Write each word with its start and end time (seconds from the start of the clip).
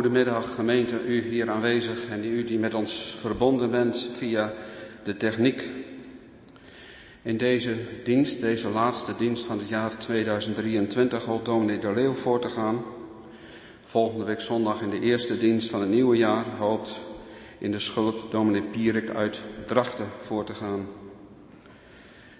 Goedemiddag 0.00 0.54
gemeente, 0.54 1.04
u 1.06 1.22
hier 1.22 1.50
aanwezig 1.50 2.08
en 2.08 2.24
u 2.24 2.44
die 2.44 2.58
met 2.58 2.74
ons 2.74 3.16
verbonden 3.18 3.70
bent 3.70 4.08
via 4.16 4.52
de 5.04 5.16
techniek. 5.16 5.70
In 7.22 7.36
deze 7.36 7.74
dienst, 8.04 8.40
deze 8.40 8.68
laatste 8.68 9.12
dienst 9.18 9.44
van 9.44 9.58
het 9.58 9.68
jaar 9.68 9.98
2023, 9.98 11.24
hoopt 11.24 11.44
dominee 11.44 11.78
de 11.78 11.92
Leeuw 11.92 12.12
voor 12.12 12.40
te 12.40 12.48
gaan. 12.48 12.82
Volgende 13.84 14.24
week 14.24 14.40
zondag 14.40 14.80
in 14.80 14.90
de 14.90 15.00
eerste 15.00 15.38
dienst 15.38 15.70
van 15.70 15.80
het 15.80 15.90
nieuwe 15.90 16.16
jaar 16.16 16.44
hoopt 16.58 16.90
in 17.58 17.72
de 17.72 17.78
schulp 17.78 18.30
dominee 18.30 18.62
Pierik 18.62 19.10
uit 19.10 19.40
Drachten 19.66 20.08
voor 20.20 20.44
te 20.44 20.54
gaan. 20.54 20.86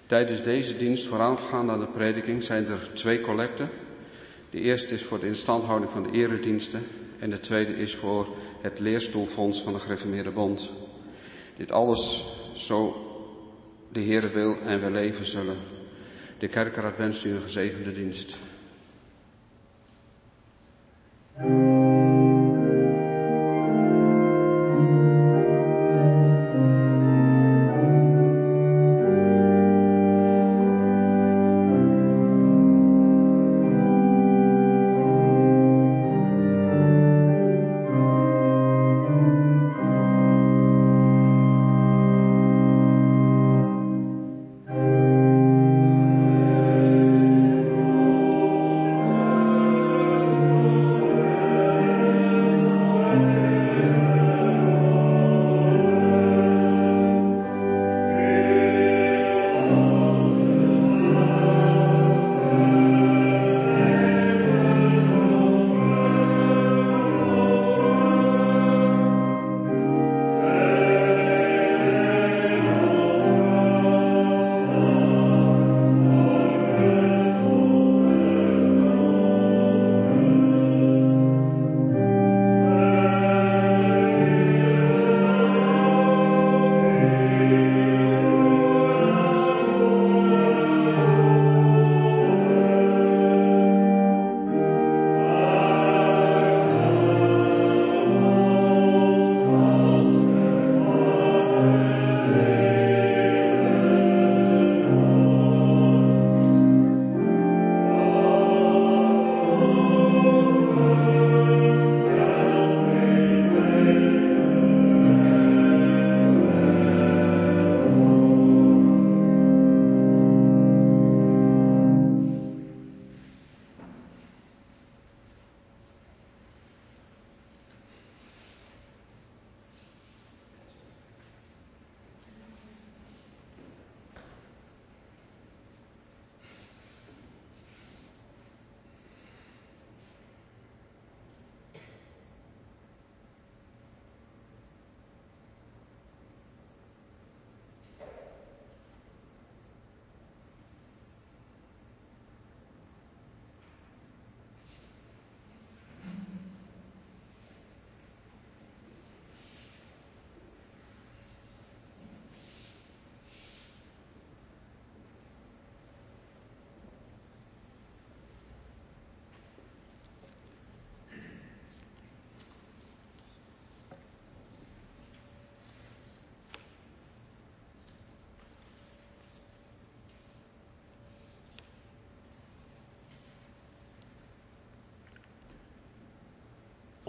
Tijdens 0.05 0.43
deze 0.43 0.77
dienst 0.77 1.07
voorafgaand 1.07 1.69
aan 1.69 1.79
de 1.79 1.87
prediking 1.87 2.43
zijn 2.43 2.67
er 2.67 2.89
twee 2.93 3.21
collecten. 3.21 3.69
De 4.49 4.59
eerste 4.59 4.93
is 4.93 5.03
voor 5.03 5.19
de 5.19 5.27
instandhouding 5.27 5.91
van 5.91 6.03
de 6.03 6.11
erediensten 6.11 6.83
en 7.21 7.29
de 7.29 7.39
tweede 7.39 7.73
is 7.73 7.95
voor 7.95 8.27
het 8.61 8.79
leerstoelfonds 8.79 9.61
van 9.61 9.73
de 9.73 9.79
Gereformeerde 9.79 10.31
Bond. 10.31 10.69
Dit 11.57 11.71
alles 11.71 12.23
zo 12.53 12.95
de 13.91 13.99
Heer 13.99 14.33
wil 14.33 14.59
en 14.59 14.81
we 14.81 14.91
leven 14.91 15.25
zullen. 15.25 15.57
De 16.37 16.47
kerkraad 16.47 16.97
wenst 16.97 17.25
u 17.25 17.29
een 17.31 17.41
gezegende 17.41 17.91
dienst. 17.91 18.37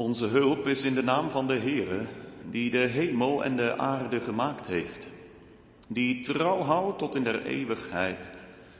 Onze 0.02 0.26
hulp 0.26 0.66
is 0.66 0.82
in 0.82 0.94
de 0.94 1.02
naam 1.02 1.30
van 1.30 1.46
de 1.46 1.58
Heere, 1.58 2.00
die 2.44 2.70
de 2.70 2.78
hemel 2.78 3.44
en 3.44 3.56
de 3.56 3.78
aarde 3.78 4.20
gemaakt 4.20 4.66
heeft, 4.66 5.06
die 5.88 6.20
trouw 6.20 6.60
houdt 6.60 6.98
tot 6.98 7.14
in 7.14 7.24
der 7.24 7.44
eeuwigheid 7.44 8.28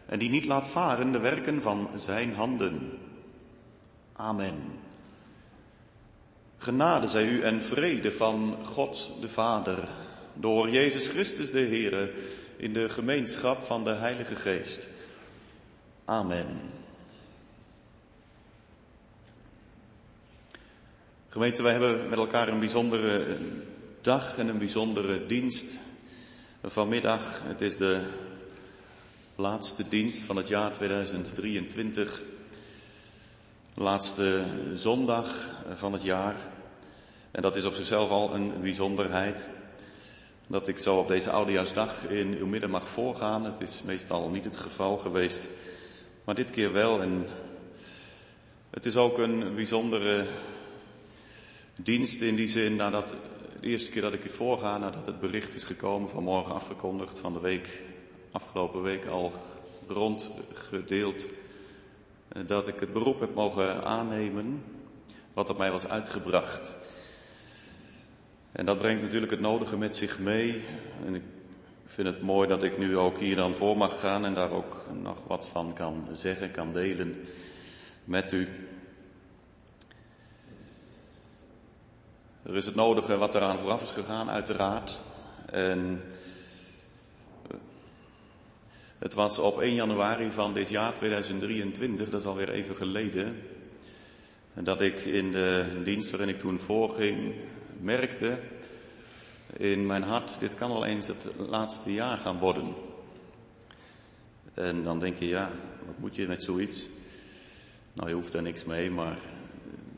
en 0.07 0.19
die 0.19 0.31
niet 0.31 0.45
laat 0.45 0.67
varen 0.67 1.13
de 1.13 1.19
werken 1.19 1.63
van 1.63 1.89
zijn 1.95 2.35
handen. 2.35 2.99
Amen. 4.13 4.63
Genade 6.57 7.07
zij 7.07 7.25
u 7.25 7.43
en 7.43 7.63
vrede 7.63 8.13
van 8.13 8.57
God 8.63 9.11
de 9.21 9.29
Vader, 9.29 9.89
door 10.35 10.71
Jezus 10.71 11.09
Christus 11.09 11.51
de 11.51 11.67
Heere, 11.67 12.13
in 12.57 12.73
de 12.73 12.89
gemeenschap 12.89 13.63
van 13.63 13.85
de 13.85 13.91
Heilige 13.91 14.37
Geest. 14.37 14.89
Amen. 16.05 16.81
Gemeente, 21.33 21.63
wij 21.63 21.73
hebben 21.73 22.09
met 22.09 22.19
elkaar 22.19 22.49
een 22.49 22.59
bijzondere 22.59 23.37
dag 24.01 24.39
en 24.39 24.49
een 24.49 24.59
bijzondere 24.59 25.27
dienst 25.27 25.79
vanmiddag. 26.65 27.41
Het 27.45 27.61
is 27.61 27.77
de 27.77 28.01
laatste 29.37 29.89
dienst 29.89 30.23
van 30.23 30.37
het 30.37 30.49
jaar 30.49 30.73
2023. 30.73 32.23
Laatste 33.75 34.45
zondag 34.75 35.51
van 35.75 35.93
het 35.93 36.03
jaar. 36.03 36.37
En 37.31 37.43
dat 37.43 37.57
is 37.57 37.65
op 37.65 37.75
zichzelf 37.75 38.11
al 38.11 38.35
een 38.35 38.53
bijzonderheid. 38.61 39.45
Dat 40.47 40.69
ik 40.69 40.79
zo 40.79 40.97
op 40.97 41.09
deze 41.09 41.31
Oudejaarsdag 41.31 42.05
in 42.09 42.37
uw 42.39 42.47
midden 42.47 42.71
mag 42.71 42.89
voorgaan. 42.89 43.45
Het 43.45 43.61
is 43.61 43.83
meestal 43.83 44.29
niet 44.29 44.45
het 44.45 44.57
geval 44.57 44.97
geweest. 44.97 45.49
Maar 46.25 46.35
dit 46.35 46.51
keer 46.51 46.73
wel. 46.73 47.03
En 47.03 47.27
het 48.71 48.87
is 48.87 48.97
ook 48.97 49.19
een 49.19 49.55
bijzondere 49.55 50.27
dienst 51.77 52.21
in 52.21 52.35
die 52.35 52.49
zin 52.49 52.77
nadat 52.77 53.17
de 53.61 53.67
eerste 53.67 53.91
keer 53.91 54.03
dat 54.03 54.13
ik 54.13 54.25
u 54.25 54.29
voorga, 54.29 54.79
nadat 54.79 55.07
het 55.07 55.21
bericht 55.21 55.55
is 55.55 55.65
gekomen 55.65 56.09
vanmorgen 56.09 56.55
afgekondigd 56.55 57.19
van 57.19 57.33
de 57.33 57.41
week, 57.41 57.83
afgelopen 58.31 58.83
week 58.83 59.07
al 59.07 59.33
rondgedeeld, 59.87 61.29
eh, 62.29 62.43
dat 62.47 62.69
ik 62.69 62.81
het 62.81 62.93
beroep 62.93 63.21
heb 63.21 63.35
mogen 63.35 63.85
aannemen 63.85 64.63
wat 65.33 65.51
op 65.51 65.59
mij 65.59 65.71
was 65.71 65.87
uitgebracht. 65.87 66.75
En 68.53 68.67
dat 68.67 68.79
brengt 68.79 69.03
natuurlijk 69.03 69.33
het 69.33 69.41
nodige 69.41 69.77
met 69.77 69.97
zich 69.97 70.19
mee. 70.19 70.63
En 71.07 71.15
ik 71.15 71.23
vind 71.87 72.09
het 72.09 72.23
mooi 72.23 72.49
dat 72.49 72.63
ik 72.63 72.79
nu 72.79 72.97
ook 72.97 73.19
hier 73.19 73.37
dan 73.37 73.55
voor 73.55 73.77
mag 73.77 74.01
gaan 74.01 74.25
en 74.25 74.35
daar 74.35 74.51
ook 74.51 74.87
nog 75.03 75.25
wat 75.27 75.49
van 75.49 75.73
kan 75.75 76.09
zeggen, 76.13 76.51
kan 76.51 76.73
delen 76.73 77.21
met 78.05 78.33
u. 78.33 78.49
Er 82.43 82.57
is 82.57 82.67
het 82.67 82.75
nodige 82.75 83.17
wat 83.17 83.35
eraan 83.35 83.59
vooraf 83.59 83.83
is 83.83 83.91
gegaan, 83.91 84.31
uiteraard. 84.31 84.99
En 85.47 86.03
eh, 87.51 87.57
het 88.99 89.15
was 89.15 89.39
op 89.39 89.61
1 89.61 89.75
januari 89.75 90.33
van 90.33 90.55
dit 90.55 90.69
jaar 90.69 90.95
2023, 90.95 92.09
dat 92.11 92.21
is 92.21 92.27
alweer 92.27 92.51
even 92.51 92.77
geleden, 92.77 93.43
dat 94.55 94.81
ik 94.81 94.99
in 94.99 95.33
de 95.33 95.81
dienst 95.85 96.11
waarin 96.11 96.29
ik 96.29 96.39
toen 96.39 96.59
voorging, 96.59 97.35
merkte 97.81 98.39
in 99.57 99.87
mijn 99.87 100.03
hart, 100.03 100.41
dit 100.41 100.55
kan 100.55 100.71
wel 100.71 100.85
eens 100.85 101.07
het 101.07 101.27
laatste 101.37 101.93
jaar 101.93 102.19
gaan 102.19 102.39
worden. 102.39 102.75
En 104.55 104.83
dan 104.83 104.99
denk 104.99 105.19
je, 105.19 105.27
ja, 105.27 105.51
wat 105.87 105.99
moet 105.99 106.17
je 106.17 106.27
met 106.27 106.43
zoiets? 106.43 106.89
Nou, 107.93 108.09
je 108.09 108.15
hoeft 108.15 108.35
er 108.35 108.43
niks 108.43 108.65
mee, 108.65 108.91
maar 108.91 109.19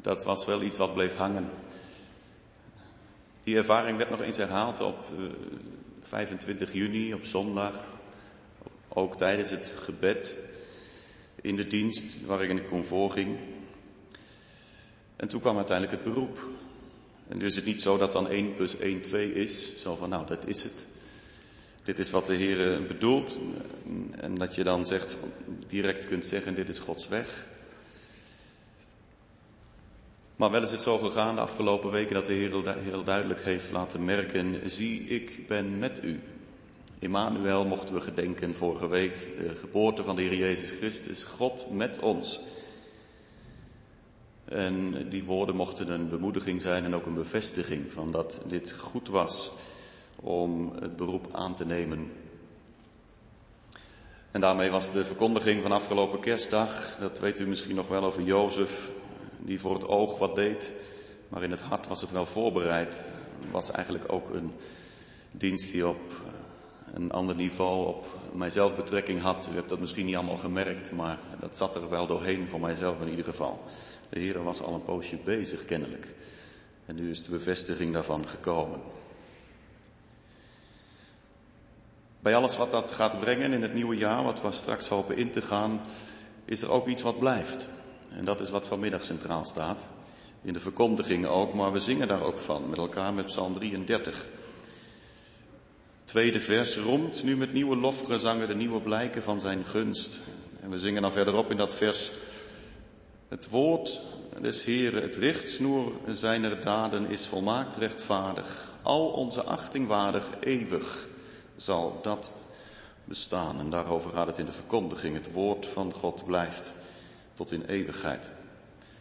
dat 0.01 0.25
was 0.25 0.47
wel 0.47 0.63
iets 0.63 0.77
wat 0.77 0.95
bleef 0.95 1.17
hangen. 1.17 1.51
Die 3.45 3.57
ervaring 3.57 3.97
werd 3.97 4.11
nog 4.11 4.21
eens 4.21 4.37
herhaald 4.37 4.81
op 4.81 5.09
25 6.01 6.69
eh, 6.69 6.75
juni, 6.75 7.15
op 7.15 7.25
zondag. 7.25 7.89
Ook 8.89 9.17
tijdens 9.17 9.51
het 9.51 9.73
gebed 9.77 10.37
in 11.41 11.57
de 11.57 11.67
dienst 11.67 12.27
waarin 12.27 12.57
ik 12.57 12.67
kon 12.67 12.85
voorging. 12.85 13.39
En 15.17 15.29
toen 15.29 15.41
kwam 15.41 15.57
uiteindelijk 15.57 15.97
het 15.97 16.13
beroep. 16.13 16.47
En 17.29 17.39
nu 17.39 17.45
is 17.45 17.57
het 17.57 17.65
niet 17.65 17.83
zo 17.83 17.97
dat 17.97 18.13
dan 18.13 18.29
1 18.29 18.55
plus 18.55 18.77
1 18.77 19.01
2 19.01 19.35
is. 19.35 19.81
Zo 19.81 19.97
van, 19.97 20.09
nou, 20.09 20.27
dat 20.27 20.47
is 20.47 20.63
het. 20.63 20.89
Dit 21.83 21.99
is 21.99 22.11
wat 22.11 22.27
de 22.27 22.35
Heer 22.35 22.87
bedoelt. 22.87 23.39
En 24.21 24.35
dat 24.35 24.55
je 24.55 24.65
dan 24.65 24.87
zegt, 24.87 25.17
direct 25.69 26.05
kunt 26.05 26.27
zeggen, 26.27 26.55
dit 26.55 26.69
is 26.69 26.79
Gods 26.79 27.09
weg. 27.09 27.47
Maar 30.37 30.51
wel 30.51 30.63
is 30.63 30.71
het 30.71 30.83
zo 30.83 30.99
gegaan 30.99 31.35
de 31.35 31.41
afgelopen 31.41 31.91
weken 31.91 32.15
dat 32.15 32.27
de 32.27 32.33
Heer 32.33 32.79
heel 32.79 33.05
duidelijk 33.05 33.41
heeft 33.41 33.71
laten 33.71 34.05
merken, 34.05 34.71
zie 34.71 35.01
ik 35.01 35.45
ben 35.49 35.79
met 35.79 36.05
u. 36.05 36.21
Immanuel 36.99 37.65
mochten 37.65 37.95
we 37.95 38.01
gedenken 38.01 38.55
vorige 38.55 38.87
week, 38.87 39.35
de 39.39 39.57
geboorte 39.57 40.03
van 40.03 40.17
de 40.17 40.23
Heer 40.23 40.35
Jezus 40.35 40.71
Christus, 40.71 41.25
God 41.25 41.67
met 41.71 41.99
ons. 41.99 42.41
En 44.45 45.09
die 45.09 45.25
woorden 45.25 45.57
mochten 45.57 45.89
een 45.89 46.09
bemoediging 46.09 46.61
zijn 46.61 46.85
en 46.85 46.95
ook 46.95 47.07
een 47.07 47.15
bevestiging 47.15 47.93
van 47.93 48.11
dat 48.11 48.41
dit 48.47 48.73
goed 48.73 49.09
was 49.09 49.53
om 50.17 50.73
het 50.81 50.97
beroep 50.97 51.29
aan 51.33 51.55
te 51.55 51.67
nemen. 51.67 52.13
En 54.31 54.41
daarmee 54.41 54.71
was 54.71 54.93
de 54.93 55.05
verkondiging 55.05 55.63
van 55.63 55.73
afgelopen 55.73 56.21
kerstdag, 56.21 56.97
dat 57.01 57.19
weet 57.19 57.41
u 57.41 57.47
misschien 57.47 57.75
nog 57.75 57.89
wel 57.89 58.05
over 58.05 58.23
Jozef, 58.23 58.91
die 59.45 59.61
voor 59.61 59.75
het 59.75 59.89
oog 59.89 60.19
wat 60.19 60.35
deed, 60.35 60.73
maar 61.29 61.43
in 61.43 61.51
het 61.51 61.61
hart 61.61 61.87
was 61.89 62.01
het 62.01 62.11
wel 62.11 62.27
voorbereid. 62.27 63.03
Was 63.51 63.71
eigenlijk 63.71 64.13
ook 64.13 64.31
een 64.31 64.53
dienst 65.31 65.73
die 65.73 65.89
op 65.89 66.13
een 66.93 67.13
ander 67.13 67.35
niveau 67.35 67.87
op 67.87 68.07
mijzelf 68.33 68.77
betrekking 68.77 69.21
had. 69.21 69.49
U 69.53 69.55
hebt 69.55 69.69
dat 69.69 69.81
misschien 69.81 70.07
niet 70.07 70.17
allemaal 70.17 70.37
gemerkt, 70.37 70.93
maar 70.93 71.19
dat 71.41 71.57
zat 71.57 71.75
er 71.75 71.91
wel 71.91 72.07
doorheen 72.07 72.49
voor 72.49 72.61
mijzelf 72.61 73.01
in 73.01 73.09
ieder 73.09 73.25
geval. 73.25 73.65
De 74.09 74.19
Heer 74.19 74.43
was 74.43 74.63
al 74.63 74.75
een 74.75 74.85
poosje 74.85 75.17
bezig 75.17 75.65
kennelijk. 75.65 76.15
En 76.87 76.95
nu 76.95 77.11
is 77.11 77.23
de 77.23 77.31
bevestiging 77.31 77.93
daarvan 77.93 78.29
gekomen. 78.29 78.81
Bij 82.21 82.37
alles 82.37 82.57
wat 82.57 82.71
dat 82.71 82.91
gaat 82.91 83.21
brengen 83.21 83.53
in 83.53 83.63
het 83.63 83.75
nieuwe 83.75 83.97
jaar, 83.97 84.25
wat 84.25 84.43
we 84.43 84.53
straks 84.53 84.89
hopen 84.89 85.17
in 85.17 85.31
te 85.31 85.43
gaan, 85.43 85.81
is 86.45 86.63
er 86.63 86.71
ook 86.71 86.87
iets 86.87 87.03
wat 87.03 87.19
blijft. 87.19 87.69
En 88.17 88.25
dat 88.25 88.41
is 88.41 88.51
wat 88.51 88.67
vanmiddag 88.67 89.05
centraal 89.05 89.45
staat. 89.45 89.89
In 90.43 90.53
de 90.53 90.61
verkondigingen 90.61 91.31
ook, 91.31 91.55
maar 91.55 91.73
we 91.73 91.79
zingen 91.79 92.09
daar 92.09 92.23
ook 92.23 92.39
van 92.39 92.69
met 92.69 92.79
elkaar 92.79 93.15
met 93.15 93.25
Psalm 93.25 93.55
33. 93.55 94.27
Tweede 96.05 96.41
vers 96.41 96.77
roemt 96.77 97.23
nu 97.23 97.37
met 97.37 97.53
nieuwe 97.53 97.77
lofgezangen 97.77 98.49
de 98.49 98.55
nieuwe 98.55 98.81
blijken 98.81 99.23
van 99.23 99.41
zijn 99.41 99.65
gunst. 99.65 100.21
En 100.61 100.71
we 100.71 100.79
zingen 100.79 101.03
dan 101.03 101.13
verderop 101.13 101.51
in 101.51 101.57
dat 101.57 101.75
vers 101.75 102.11
het 103.29 103.49
woord 103.49 104.01
des 104.41 104.65
Heren, 104.65 105.03
het 105.03 105.15
richtsnoer 105.15 105.93
zijner 106.07 106.61
daden 106.61 107.11
is 107.11 107.27
volmaakt 107.27 107.77
rechtvaardig. 107.77 108.73
Al 108.83 109.07
onze 109.07 109.43
achting 109.43 109.87
waardig, 109.87 110.29
eeuwig 110.41 111.07
zal 111.57 111.99
dat 112.03 112.33
bestaan. 113.05 113.59
En 113.59 113.71
daarover 113.71 114.11
gaat 114.11 114.27
het 114.27 114.39
in 114.39 114.47
de 114.47 114.53
verkondiging. 114.53 115.17
Het 115.17 115.33
woord 115.33 115.67
van 115.67 115.93
God 115.93 116.25
blijft 116.27 116.73
tot 117.35 117.53
in 117.53 117.65
eeuwigheid. 117.67 118.31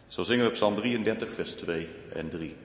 Zo 0.06 0.22
zingen 0.22 0.44
we 0.44 0.50
Psalm 0.50 0.74
33, 0.74 1.34
vers 1.34 1.54
2 1.54 1.88
en 2.12 2.28
3. 2.28 2.56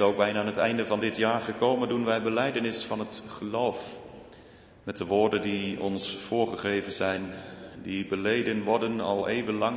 Ook 0.00 0.16
bijna 0.16 0.40
aan 0.40 0.46
het 0.46 0.56
einde 0.56 0.86
van 0.86 1.00
dit 1.00 1.16
jaar 1.16 1.42
gekomen 1.42 1.88
doen 1.88 2.04
wij 2.04 2.22
beleidenis 2.22 2.84
van 2.84 2.98
het 2.98 3.22
geloof. 3.28 3.96
Met 4.82 4.96
de 4.96 5.06
woorden 5.06 5.42
die 5.42 5.80
ons 5.80 6.16
voorgegeven 6.16 6.92
zijn, 6.92 7.34
die 7.82 8.06
beleden 8.06 8.62
worden 8.62 9.00
al 9.00 9.28
eeuwenlang 9.28 9.76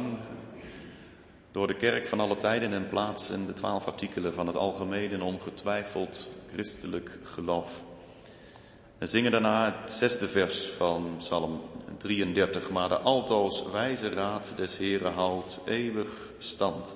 door 1.51 1.67
de 1.67 1.75
kerk 1.75 2.07
van 2.07 2.19
alle 2.19 2.37
tijden 2.37 2.73
en 2.73 2.87
plaatsen, 2.87 3.45
de 3.45 3.53
twaalf 3.53 3.85
artikelen 3.85 4.33
van 4.33 4.47
het 4.47 4.55
algemeen 4.55 5.11
en 5.11 5.21
ongetwijfeld 5.21 6.29
christelijk 6.51 7.19
geloof. 7.23 7.81
We 8.97 9.05
zingen 9.05 9.31
daarna 9.31 9.75
het 9.81 9.91
zesde 9.91 10.27
vers 10.27 10.67
van 10.67 11.13
Psalm 11.17 11.61
33. 11.97 12.69
Maar 12.69 12.89
de 12.89 12.97
altoos 12.97 13.63
wijze 13.71 14.09
raad 14.09 14.53
des 14.55 14.77
Heren 14.77 15.13
houdt 15.13 15.59
eeuwig 15.65 16.31
stand, 16.37 16.95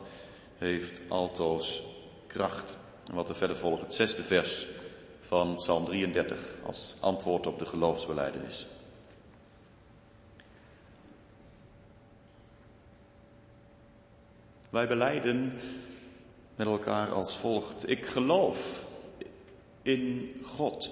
heeft 0.58 1.02
altoos 1.08 1.84
kracht. 2.28 2.82
En 3.08 3.16
wat 3.16 3.30
er 3.30 3.36
verder 3.36 3.56
volgt, 3.56 3.82
het 3.82 3.94
zesde 3.94 4.24
vers 4.24 4.68
van 5.20 5.56
Psalm 5.56 5.86
33 5.86 6.54
als 6.66 6.96
antwoord 7.00 7.48
op 7.48 7.60
de 7.60 7.66
geloofsbeleidenis. 7.66 8.68
Wij 14.70 14.88
beleiden 14.88 15.60
met 16.56 16.68
elkaar 16.68 17.12
als 17.12 17.38
volgt. 17.38 17.90
Ik 17.90 18.06
geloof 18.06 18.86
in 19.82 20.32
God, 20.44 20.92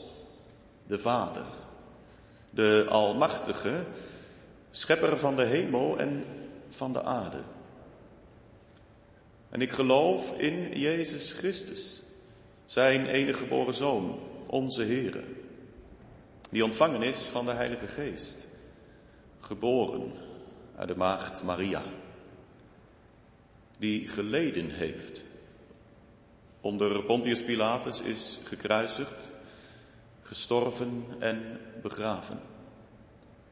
de 0.88 1.00
Vader, 1.00 1.46
de 2.50 2.86
Almachtige, 2.90 3.86
Schepper 4.72 5.18
van 5.18 5.36
de 5.36 5.44
hemel 5.44 6.00
en 6.00 6.26
van 6.70 6.94
de 6.94 7.04
aarde. 7.04 7.42
En 9.50 9.62
ik 9.62 9.72
geloof 9.72 10.38
in 10.38 10.80
Jezus 10.80 11.32
Christus, 11.32 12.01
zijn 12.72 13.08
enige 13.08 13.38
geboren 13.38 13.74
Zoon, 13.74 14.20
onze 14.48 14.84
Heere, 14.84 15.24
die 16.50 16.64
ontvangen 16.64 17.02
is 17.02 17.28
van 17.28 17.46
de 17.46 17.52
Heilige 17.52 17.88
Geest, 17.88 18.48
geboren 19.40 20.12
uit 20.76 20.88
de 20.88 20.96
maagd 20.96 21.44
Maria, 21.44 21.82
die 23.80 24.08
geleden 24.08 24.70
heeft, 24.70 25.26
onder 26.62 27.04
Pontius 27.04 27.44
Pilatus 27.44 28.02
is 28.02 28.40
gekruisigd, 28.44 29.30
gestorven 30.22 31.06
en 31.20 31.60
begraven, 31.82 32.40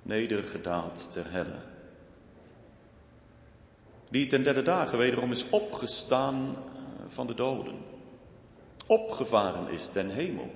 nedergedaald 0.02 1.12
ter 1.12 1.32
helle. 1.32 1.60
Die 4.10 4.28
ten 4.28 4.44
derde 4.44 4.62
dagen 4.62 4.98
wederom 4.98 5.32
is 5.32 5.50
opgestaan 5.50 6.56
van 7.08 7.28
de 7.28 7.34
doden, 7.34 7.98
opgevaren 8.90 9.70
is 9.70 9.90
ten 9.90 10.10
hemel, 10.10 10.52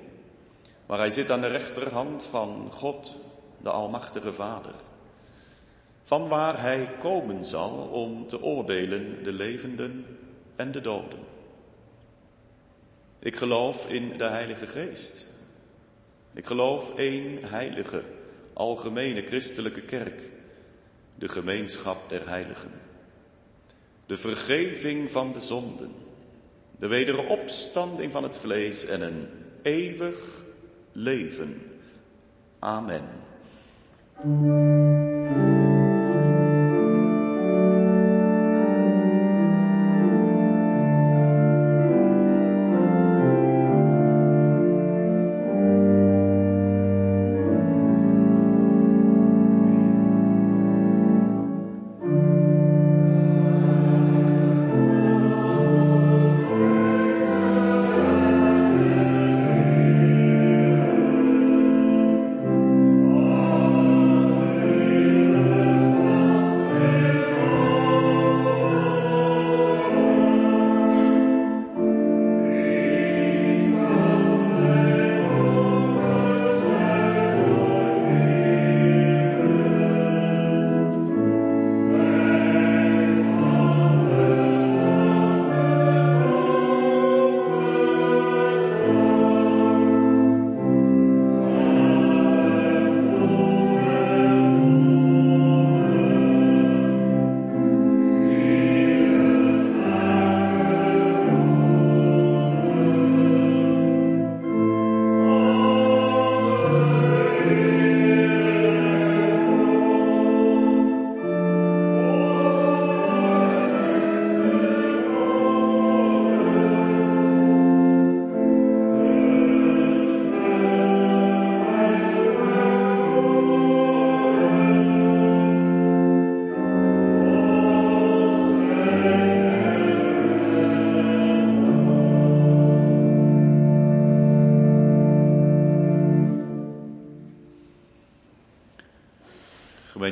waar 0.86 0.98
hij 0.98 1.10
zit 1.10 1.30
aan 1.30 1.42
de 1.42 1.48
rechterhand 1.48 2.24
van 2.24 2.70
God, 2.72 3.18
de 3.62 3.70
Almachtige 3.70 4.34
Vader, 4.34 4.74
van 6.04 6.28
waar 6.28 6.62
hij 6.62 6.90
komen 7.00 7.46
zal 7.46 7.72
om 7.72 8.28
te 8.28 8.42
oordelen 8.42 9.24
de 9.24 9.32
levenden 9.32 10.06
en 10.56 10.72
de 10.72 10.82
doden. 10.82 11.20
Ik 13.20 13.36
geloof 13.36 13.88
in 13.88 14.18
de 14.18 14.24
Heilige 14.24 14.68
Geest. 14.68 15.28
Ik 16.34 16.46
geloof 16.46 16.96
één 16.96 17.44
heilige, 17.44 18.04
algemene 18.54 19.22
christelijke 19.22 19.82
kerk, 19.82 20.32
de 21.16 21.30
gemeenschap 21.30 22.10
der 22.10 22.30
heiligen. 22.30 22.72
De 24.06 24.18
vergeving 24.18 25.12
van 25.12 25.34
de 25.34 25.42
zonden, 25.42 26.03
de 26.84 26.90
wederopstanding 26.90 28.12
van 28.12 28.24
het 28.24 28.38
vlees 28.38 28.86
en 28.86 29.02
een 29.02 29.28
eeuwig 29.62 30.44
leven. 30.92 31.62
Amen. 32.60 33.04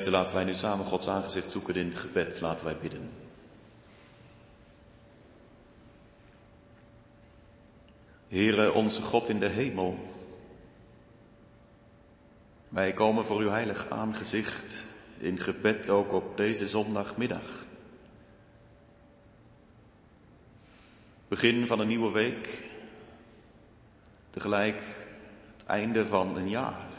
Laten 0.09 0.35
wij 0.35 0.43
nu 0.43 0.53
samen 0.53 0.85
Gods 0.85 1.07
aangezicht 1.07 1.51
zoeken 1.51 1.75
in 1.75 1.95
gebed. 1.95 2.41
Laten 2.41 2.65
wij 2.65 2.77
bidden. 2.81 3.09
Heere, 8.27 8.73
onze 8.73 9.01
God 9.01 9.29
in 9.29 9.39
de 9.39 9.47
hemel. 9.47 9.97
Wij 12.69 12.93
komen 12.93 13.25
voor 13.25 13.39
uw 13.39 13.49
heilig 13.49 13.89
aangezicht 13.89 14.85
in 15.17 15.39
gebed 15.39 15.89
ook 15.89 16.13
op 16.13 16.37
deze 16.37 16.67
zondagmiddag. 16.67 17.65
Begin 21.27 21.67
van 21.67 21.79
een 21.79 21.87
nieuwe 21.87 22.11
week. 22.11 22.65
Tegelijk 24.29 24.83
het 25.57 25.65
einde 25.65 26.07
van 26.07 26.37
een 26.37 26.49
jaar 26.49 26.90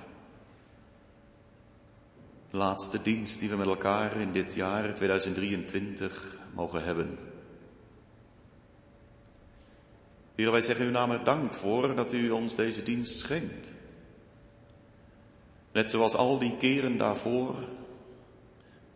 laatste 2.53 3.03
dienst 3.03 3.41
die 3.41 3.49
we 3.49 3.57
met 3.57 3.67
elkaar 3.67 4.17
in 4.17 4.33
dit 4.33 4.55
jaar 4.55 4.95
2023 4.95 6.37
mogen 6.55 6.85
hebben. 6.85 7.19
Heer, 10.35 10.51
wij 10.51 10.61
zeggen 10.61 10.87
u 10.87 10.91
namen 10.91 11.25
dank 11.25 11.55
voor 11.55 11.95
dat 11.95 12.13
u 12.13 12.31
ons 12.31 12.55
deze 12.55 12.83
dienst 12.83 13.19
schenkt. 13.19 13.73
Net 15.73 15.91
zoals 15.91 16.15
al 16.15 16.39
die 16.39 16.57
keren 16.57 16.99
daarvoor 16.99 17.55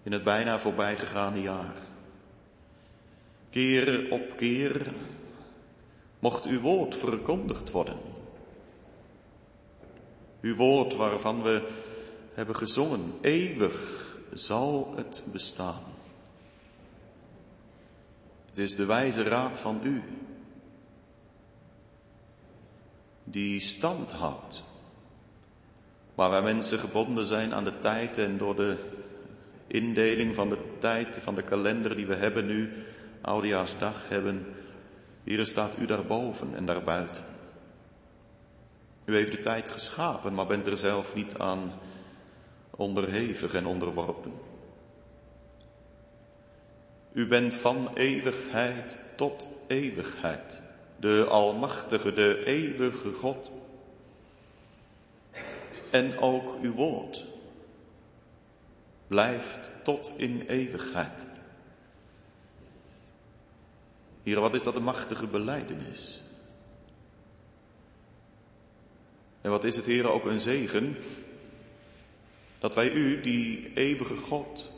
in 0.02 0.12
het 0.12 0.24
bijna 0.24 0.58
voorbijgegane 0.58 1.40
jaar. 1.40 1.74
Keer 3.50 4.10
op 4.10 4.36
keer 4.36 4.92
mocht 6.18 6.44
uw 6.44 6.60
woord 6.60 6.96
verkondigd 6.96 7.70
worden. 7.70 7.98
Uw 10.40 10.54
woord 10.54 10.94
waarvan 10.94 11.42
we 11.42 11.68
hebben 12.36 12.56
gezongen. 12.56 13.12
Eeuwig 13.20 14.16
zal 14.32 14.92
het 14.96 15.24
bestaan. 15.32 15.82
Het 18.46 18.58
is 18.58 18.76
de 18.76 18.84
wijze 18.84 19.22
raad 19.22 19.58
van 19.58 19.80
u. 19.82 20.02
die 23.28 23.60
stand 23.60 24.12
houdt. 24.12 24.64
Waar 26.14 26.30
wij 26.30 26.42
mensen 26.42 26.78
gebonden 26.78 27.26
zijn 27.26 27.54
aan 27.54 27.64
de 27.64 27.78
tijd 27.78 28.18
en 28.18 28.38
door 28.38 28.56
de 28.56 28.76
indeling 29.66 30.34
van 30.34 30.48
de 30.48 30.58
tijd, 30.78 31.18
van 31.22 31.34
de 31.34 31.42
kalender 31.42 31.96
die 31.96 32.06
we 32.06 32.14
hebben 32.14 32.46
nu, 32.46 32.72
Oudejaarsdag 33.20 34.08
hebben, 34.08 34.46
hier 35.24 35.46
staat 35.46 35.78
u 35.78 35.86
daarboven 35.86 36.54
en 36.54 36.66
daarbuiten. 36.66 37.24
U 39.04 39.14
heeft 39.14 39.32
de 39.32 39.40
tijd 39.40 39.70
geschapen, 39.70 40.34
maar 40.34 40.46
bent 40.46 40.66
er 40.66 40.76
zelf 40.76 41.14
niet 41.14 41.38
aan 41.38 41.72
onderhevig 42.76 43.54
en 43.54 43.66
onderworpen. 43.66 44.32
U 47.12 47.26
bent 47.26 47.54
van 47.54 47.90
eeuwigheid 47.94 48.98
tot 49.16 49.46
eeuwigheid, 49.66 50.62
de 50.96 51.26
Almachtige, 51.28 52.12
de 52.12 52.44
eeuwige 52.44 53.12
God. 53.12 53.50
En 55.90 56.18
ook 56.18 56.58
uw 56.62 56.72
woord 56.72 57.24
blijft 59.06 59.72
tot 59.82 60.12
in 60.16 60.40
eeuwigheid. 60.40 61.24
Hier, 64.22 64.40
wat 64.40 64.54
is 64.54 64.62
dat 64.62 64.74
een 64.74 64.82
machtige 64.82 65.26
beleidenis? 65.26 66.22
En 69.40 69.50
wat 69.50 69.64
is 69.64 69.76
het, 69.76 69.84
Heer, 69.84 70.10
ook 70.10 70.24
een 70.24 70.40
zegen 70.40 70.96
dat 72.58 72.74
wij 72.74 72.90
U, 72.92 73.20
die 73.20 73.72
eeuwige 73.74 74.16
God, 74.16 74.70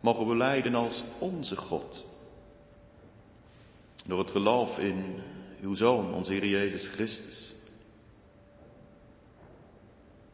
mogen 0.00 0.26
beleiden 0.26 0.74
als 0.74 1.04
onze 1.18 1.56
God. 1.56 2.06
Door 4.06 4.18
het 4.18 4.30
geloof 4.30 4.78
in 4.78 5.22
uw 5.60 5.74
Zoon, 5.74 6.14
onze 6.14 6.32
Heer 6.32 6.46
Jezus 6.46 6.88
Christus. 6.88 7.54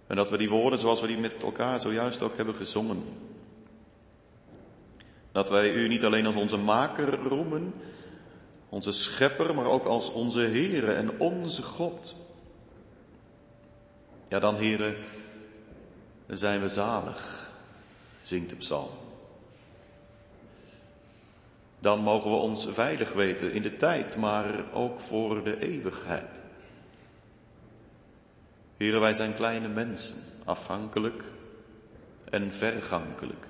En 0.06 0.16
dat 0.16 0.30
we 0.30 0.36
die 0.36 0.50
woorden 0.50 0.78
zoals 0.78 1.00
we 1.00 1.06
die 1.06 1.18
met 1.18 1.42
elkaar 1.42 1.80
zojuist 1.80 2.22
ook 2.22 2.36
hebben 2.36 2.56
gezongen. 2.56 3.02
Dat 5.32 5.48
wij 5.48 5.70
u 5.70 5.88
niet 5.88 6.04
alleen 6.04 6.26
als 6.26 6.34
onze 6.34 6.56
maker 6.56 7.18
roemen, 7.18 7.74
onze 8.68 8.92
schepper, 8.92 9.54
maar 9.54 9.66
ook 9.66 9.84
als 9.84 10.12
onze 10.12 10.40
Heere 10.40 10.92
en 10.92 11.18
onze 11.18 11.62
God. 11.62 12.14
Ja, 14.28 14.38
dan 14.38 14.56
Heere, 14.56 14.96
zijn 16.26 16.60
we 16.60 16.68
zalig, 16.68 17.50
zingt 18.22 18.50
de 18.50 18.56
psalm. 18.56 18.90
Dan 21.78 22.00
mogen 22.00 22.30
we 22.30 22.36
ons 22.36 22.66
veilig 22.70 23.12
weten 23.12 23.52
in 23.52 23.62
de 23.62 23.76
tijd, 23.76 24.16
maar 24.16 24.72
ook 24.72 25.00
voor 25.00 25.44
de 25.44 25.58
eeuwigheid. 25.58 26.42
Heren, 28.76 29.00
wij 29.00 29.12
zijn 29.12 29.34
kleine 29.34 29.68
mensen, 29.68 30.16
afhankelijk 30.44 31.24
en 32.30 32.52
vergankelijk. 32.52 33.46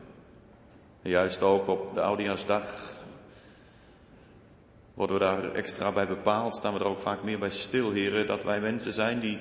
Juist 1.02 1.42
ook 1.42 1.66
op 1.66 1.94
de 1.94 2.00
Oudejaarsdag 2.00 2.94
worden 4.94 5.18
we 5.18 5.24
daar 5.24 5.52
extra 5.52 5.92
bij 5.92 6.06
bepaald, 6.06 6.56
staan 6.56 6.72
we 6.72 6.78
er 6.78 6.86
ook 6.86 6.98
vaak 6.98 7.22
meer 7.22 7.38
bij 7.38 7.50
stil, 7.50 7.92
heren, 7.92 8.26
dat 8.26 8.44
wij 8.44 8.60
mensen 8.60 8.92
zijn 8.92 9.20
die, 9.20 9.38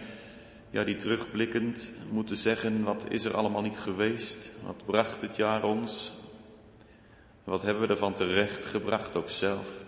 ja, 0.73 0.83
die 0.83 0.95
terugblikkend 0.95 1.91
moeten 2.11 2.37
zeggen, 2.37 2.83
wat 2.83 3.05
is 3.09 3.23
er 3.23 3.35
allemaal 3.35 3.61
niet 3.61 3.77
geweest? 3.77 4.49
Wat 4.63 4.85
bracht 4.85 5.21
het 5.21 5.35
jaar 5.35 5.63
ons? 5.63 6.13
Wat 7.43 7.61
hebben 7.61 7.83
we 7.83 7.89
ervan 7.89 8.13
terecht 8.13 8.65
gebracht 8.65 9.15
ook 9.15 9.29
zelf? 9.29 9.83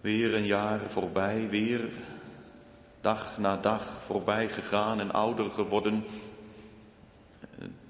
Weer 0.00 0.34
een 0.34 0.46
jaar 0.46 0.80
voorbij, 0.80 1.48
weer 1.48 1.88
dag 3.00 3.38
na 3.38 3.56
dag 3.56 3.86
voorbij 4.04 4.48
gegaan 4.48 5.00
en 5.00 5.12
ouder 5.12 5.50
geworden, 5.50 6.04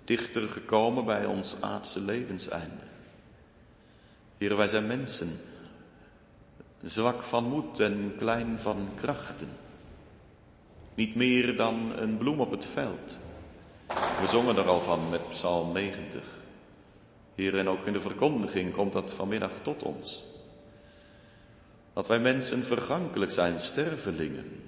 dichter 0.04 0.48
gekomen 0.48 1.04
bij 1.04 1.24
ons 1.24 1.56
aardse 1.60 2.00
levenseinde. 2.00 2.84
Heren, 4.36 4.56
wij 4.56 4.68
zijn 4.68 4.86
mensen, 4.86 5.40
zwak 6.82 7.22
van 7.22 7.44
moed 7.44 7.80
en 7.80 8.14
klein 8.16 8.58
van 8.58 8.88
krachten. 8.94 9.63
Niet 10.94 11.14
meer 11.14 11.56
dan 11.56 11.92
een 11.96 12.18
bloem 12.18 12.40
op 12.40 12.50
het 12.50 12.64
veld. 12.64 13.18
We 14.20 14.26
zongen 14.26 14.56
er 14.56 14.68
al 14.68 14.80
van 14.80 15.10
met 15.10 15.28
Psalm 15.30 15.72
90. 15.72 16.22
Hier 17.34 17.58
en 17.58 17.68
ook 17.68 17.86
in 17.86 17.92
de 17.92 18.00
verkondiging 18.00 18.72
komt 18.72 18.92
dat 18.92 19.12
vanmiddag 19.12 19.50
tot 19.62 19.82
ons. 19.82 20.24
Dat 21.92 22.06
wij 22.06 22.18
mensen 22.18 22.62
vergankelijk 22.62 23.30
zijn, 23.30 23.58
stervelingen 23.58 24.62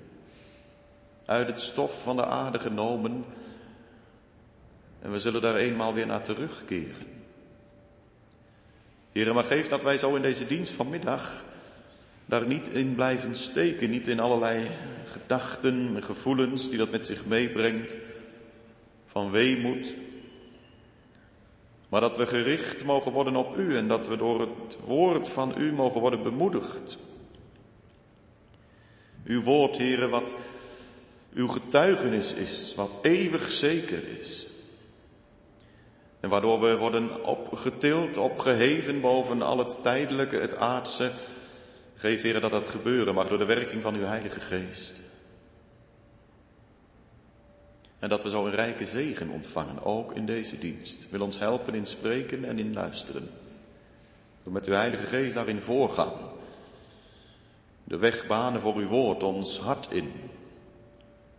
uit 1.26 1.48
het 1.48 1.60
stof 1.60 2.02
van 2.02 2.16
de 2.16 2.24
aarde 2.24 2.58
genomen 2.58 3.24
en 5.00 5.12
we 5.12 5.18
zullen 5.18 5.40
daar 5.40 5.56
eenmaal 5.56 5.94
weer 5.94 6.06
naar 6.06 6.22
terugkeren. 6.22 7.06
Heren, 9.12 9.34
maar 9.34 9.44
geef 9.44 9.68
dat 9.68 9.82
wij 9.82 9.98
zo 9.98 10.14
in 10.14 10.22
deze 10.22 10.46
dienst 10.46 10.72
vanmiddag 10.72 11.44
daar 12.26 12.46
niet 12.46 12.68
in 12.68 12.94
blijven 12.94 13.36
steken, 13.36 13.90
niet 13.90 14.08
in 14.08 14.20
allerlei 14.20 14.70
gedachten 15.06 15.92
en 15.94 16.02
gevoelens 16.02 16.68
die 16.68 16.78
dat 16.78 16.90
met 16.90 17.06
zich 17.06 17.26
meebrengt 17.26 17.96
van 19.06 19.30
weemoed, 19.30 19.94
maar 21.88 22.00
dat 22.00 22.16
we 22.16 22.26
gericht 22.26 22.84
mogen 22.84 23.12
worden 23.12 23.36
op 23.36 23.56
U 23.56 23.76
en 23.76 23.88
dat 23.88 24.08
we 24.08 24.16
door 24.16 24.40
het 24.40 24.78
woord 24.84 25.28
van 25.28 25.54
U 25.58 25.72
mogen 25.72 26.00
worden 26.00 26.22
bemoedigd. 26.22 26.98
Uw 29.24 29.42
woord, 29.42 29.76
heren, 29.76 30.10
wat 30.10 30.34
uw 31.34 31.48
getuigenis 31.48 32.32
is, 32.32 32.74
wat 32.74 32.94
eeuwig 33.02 33.50
zeker 33.50 34.02
is. 34.18 34.46
En 36.20 36.28
waardoor 36.28 36.60
we 36.60 36.76
worden 36.76 37.24
opgetild, 37.24 38.16
opgeheven 38.16 39.00
boven 39.00 39.42
al 39.42 39.58
het 39.58 39.82
tijdelijke, 39.82 40.36
het 40.36 40.56
aardse. 40.56 41.10
Geef, 41.96 42.22
Heer, 42.22 42.40
dat 42.40 42.50
dat 42.50 42.70
gebeuren 42.70 43.14
mag 43.14 43.28
door 43.28 43.38
de 43.38 43.44
werking 43.44 43.82
van 43.82 43.94
uw 43.94 44.04
Heilige 44.04 44.40
Geest. 44.40 45.00
En 47.98 48.08
dat 48.08 48.22
we 48.22 48.28
zo 48.28 48.46
een 48.46 48.54
rijke 48.54 48.84
zegen 48.84 49.28
ontvangen, 49.28 49.84
ook 49.84 50.12
in 50.12 50.26
deze 50.26 50.58
dienst. 50.58 51.10
Wil 51.10 51.20
ons 51.20 51.38
helpen 51.38 51.74
in 51.74 51.86
spreken 51.86 52.44
en 52.44 52.58
in 52.58 52.72
luisteren. 52.72 53.28
Door 54.42 54.52
met 54.52 54.66
uw 54.66 54.74
Heilige 54.74 55.04
Geest 55.04 55.34
daarin 55.34 55.60
voorgaan. 55.60 56.12
De 57.84 57.96
weg 57.96 58.26
banen 58.26 58.60
voor 58.60 58.76
uw 58.76 58.88
woord 58.88 59.22
ons 59.22 59.58
hart 59.58 59.92
in. 59.92 60.12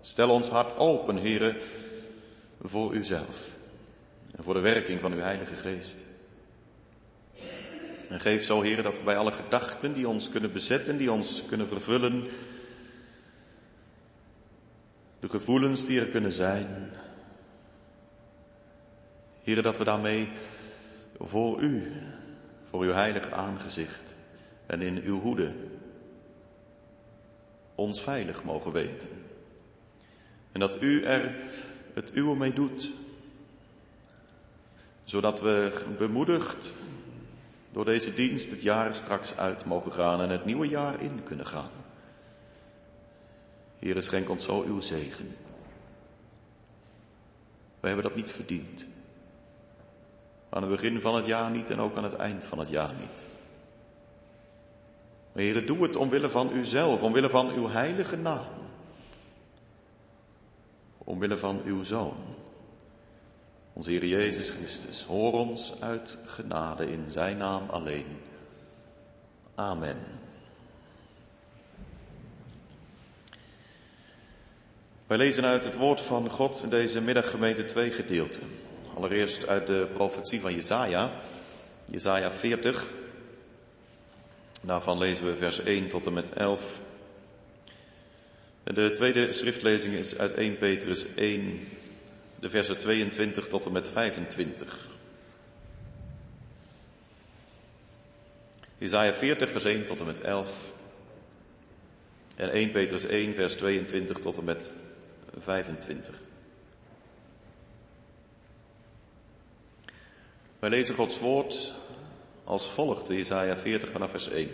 Stel 0.02 0.30
ons 0.30 0.48
hart 0.48 0.78
open, 0.78 1.17
heren, 1.17 1.58
voor 2.62 2.93
uzelf 2.93 3.56
en 4.36 4.43
voor 4.43 4.54
de 4.54 4.60
werking 4.60 5.02
van 5.02 5.13
uw 5.13 5.20
Heilige 5.20 5.56
Geest. 5.56 6.07
En 8.10 8.20
geef 8.20 8.43
zo, 8.43 8.62
heren, 8.62 8.84
dat 8.84 8.98
we 8.98 9.04
bij 9.04 9.17
alle 9.17 9.32
gedachten 9.32 9.93
die 9.93 10.08
ons 10.08 10.30
kunnen 10.30 10.52
bezetten, 10.52 10.98
die 10.98 11.12
ons 11.12 11.43
kunnen 11.48 11.67
vervullen, 11.67 12.28
de 15.20 15.30
gevoelens 15.30 15.86
die 15.86 16.00
er 16.00 16.06
kunnen 16.06 16.32
zijn, 16.32 16.91
heren, 19.43 19.63
dat 19.63 19.78
we 19.78 19.84
daarmee 19.84 20.30
voor 21.20 21.60
u, 21.62 21.91
voor 22.70 22.82
uw 22.82 22.91
heilig 22.91 23.32
aangezicht 23.32 24.15
en 24.65 24.82
in 24.82 25.02
uw 25.04 25.20
hoede 25.20 25.54
ons 27.76 28.02
veilig 28.02 28.43
mogen 28.43 28.72
weten. 28.72 29.08
En 30.52 30.60
dat 30.60 30.82
u 30.82 31.04
er 31.04 31.36
het 31.93 32.15
uwe 32.15 32.36
mee 32.36 32.54
doet. 32.54 32.91
Zodat 35.04 35.41
we 35.41 35.72
bemoedigd 35.98 36.74
door 37.78 37.86
deze 37.86 38.13
dienst 38.13 38.50
het 38.50 38.62
jaar 38.62 38.96
straks 38.96 39.38
uit 39.38 39.66
mogen 39.66 39.92
gaan 39.92 40.22
en 40.22 40.30
het 40.30 40.46
nieuwe 40.46 40.68
jaar 40.68 41.02
in 41.02 41.24
kunnen 41.24 41.46
gaan. 41.46 41.70
Heer, 43.80 44.02
schenk 44.02 44.30
ons 44.30 44.44
zo 44.44 44.62
uw 44.62 44.82
zegen. 44.82 45.36
We 47.80 47.88
hebben 47.88 48.04
dat 48.04 48.16
niet 48.16 48.32
verdiend. 48.32 48.88
Aan 50.50 50.62
het 50.62 50.72
begin 50.72 51.02
van 51.02 51.16
het 51.16 51.26
jaar 51.26 51.52
niet 51.52 51.70
en 51.70 51.80
ook 51.80 51.98
aan 51.98 52.04
het 52.04 52.16
eind 52.16 52.44
van 52.44 52.60
het 52.60 52.70
jaar 52.70 52.94
niet. 53.00 53.28
Maar 55.32 55.44
Heer, 55.44 55.66
doe 55.66 55.84
het 55.84 55.96
omwille 55.96 56.30
van 56.30 56.52
uzelf, 56.54 57.04
omwille 57.04 57.30
van 57.30 57.50
uw 57.50 57.70
heilige 57.70 58.18
naam 58.18 58.46
omwille 60.98 61.38
van 61.38 61.62
uw 61.66 61.84
Zoon. 61.84 62.37
Onze 63.78 63.90
Heer 63.90 64.06
Jezus 64.06 64.50
Christus, 64.50 65.04
hoor 65.04 65.34
ons 65.34 65.82
uit 65.82 66.18
genade 66.26 66.92
in 66.92 67.06
Zijn 67.10 67.38
naam 67.38 67.70
alleen. 67.70 68.06
Amen. 69.56 69.98
Wij 75.08 75.18
lezen 75.18 75.46
uit 75.46 75.63
het 75.63 75.76
woord 75.76 76.02
van 76.02 76.30
God 76.30 76.63
in 76.63 76.70
deze 76.70 77.02
middaggemeente 77.02 77.66
twee 77.66 77.92
gedeelten. 77.92 78.42
Allereerst 78.96 79.48
uit 79.48 79.68
de 79.68 79.88
profetie 79.94 80.42
van 80.42 80.54
Jesaja, 80.54 81.12
Jesaja 81.86 82.32
40. 82.32 82.88
Daarvan 84.62 84.98
lezen 84.98 85.26
we 85.26 85.36
vers 85.36 85.60
1 85.60 85.88
tot 85.88 86.06
en 86.06 86.13
met 86.13 86.34
11 86.34 86.82
De 88.63 88.92
tweede 88.92 89.34
schriftlezing 89.34 89.94
is 89.94 90.18
uit 90.18 90.34
1 90.34 90.58
Petrus 90.58 91.06
1, 91.16 91.60
de 92.39 92.50
versen 92.50 92.78
22 92.78 93.47
tot 93.47 93.65
en 93.65 93.71
met 93.71 93.89
25. 93.89 94.88
Isaiah 98.78 99.13
40, 99.13 99.50
vers 99.50 99.63
1 99.63 99.86
tot 99.86 100.00
en 100.00 100.06
met 100.06 100.21
11. 100.21 100.56
En 102.36 102.52
1 102.52 102.71
Petrus 102.71 103.06
1, 103.06 103.34
vers 103.34 103.56
22 103.56 104.19
tot 104.19 104.38
en 104.38 104.43
met 104.43 104.71
25. 105.38 106.15
Wij 110.60 110.69
lezen 110.69 110.95
Gods 110.95 111.19
woord 111.19 111.73
als 112.43 112.69
volgt, 112.69 113.10
Isaiah 113.10 113.58
40 113.58 113.91
vanaf 113.91 114.10
vers 114.10 114.30
1. 114.30 114.52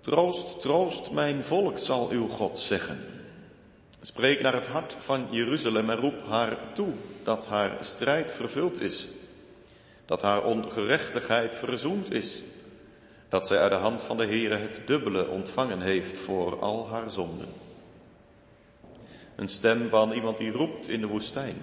Troost, 0.00 0.60
troost 0.60 1.10
mijn 1.10 1.44
volk, 1.44 1.78
zal 1.78 2.10
uw 2.10 2.28
God 2.28 2.58
zeggen. 2.58 3.11
Spreek 4.04 4.40
naar 4.40 4.54
het 4.54 4.66
hart 4.66 4.96
van 4.98 5.26
Jeruzalem 5.30 5.90
en 5.90 5.96
roep 5.96 6.26
haar 6.28 6.56
toe 6.72 6.92
dat 7.24 7.46
haar 7.46 7.76
strijd 7.80 8.32
vervuld 8.32 8.80
is, 8.80 9.08
dat 10.06 10.22
haar 10.22 10.44
ongerechtigheid 10.44 11.56
verzoend 11.56 12.12
is, 12.12 12.42
dat 13.28 13.46
zij 13.46 13.58
uit 13.58 13.70
de 13.70 13.76
hand 13.76 14.02
van 14.02 14.16
de 14.16 14.26
Heere 14.26 14.56
het 14.56 14.80
dubbele 14.86 15.28
ontvangen 15.28 15.80
heeft 15.80 16.18
voor 16.18 16.60
al 16.60 16.88
haar 16.88 17.10
zonden. 17.10 17.48
Een 19.36 19.48
stem 19.48 19.88
van 19.88 20.12
iemand 20.12 20.38
die 20.38 20.50
roept 20.50 20.88
in 20.88 21.00
de 21.00 21.06
woestijn. 21.06 21.62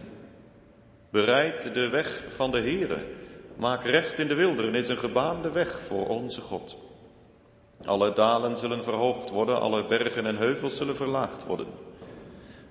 Bereid 1.09 1.73
de 1.73 1.89
weg 1.89 2.23
van 2.29 2.51
de 2.51 2.59
Heere, 2.59 3.05
maak 3.55 3.83
recht 3.83 4.19
in 4.19 4.27
de 4.27 4.35
wildernis 4.35 4.87
een 4.87 4.97
gebaande 4.97 5.51
weg 5.51 5.79
voor 5.79 6.07
onze 6.07 6.41
God. 6.41 6.77
Alle 7.85 8.13
dalen 8.13 8.57
zullen 8.57 8.83
verhoogd 8.83 9.29
worden, 9.29 9.61
alle 9.61 9.85
bergen 9.85 10.25
en 10.25 10.37
heuvels 10.37 10.77
zullen 10.77 10.95
verlaagd 10.95 11.45
worden. 11.45 11.88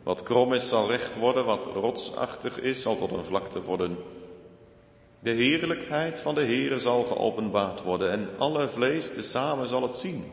Wat 0.08 0.22
krom 0.22 0.52
is 0.54 0.68
zal 0.68 0.88
recht 0.88 1.16
worden, 1.16 1.44
wat 1.44 1.64
rotsachtig 1.64 2.60
is 2.60 2.82
zal 2.82 2.96
tot 2.96 3.12
een 3.12 3.24
vlakte 3.24 3.62
worden. 3.62 3.96
De 5.20 5.30
heerlijkheid 5.30 6.18
van 6.18 6.34
de 6.34 6.40
Heere 6.40 6.78
zal 6.78 7.02
geopenbaard 7.02 7.82
worden 7.82 8.10
en 8.10 8.28
alle 8.38 8.68
vlees 8.68 9.12
tezamen 9.12 9.68
zal 9.68 9.82
het 9.82 9.96
zien, 9.96 10.32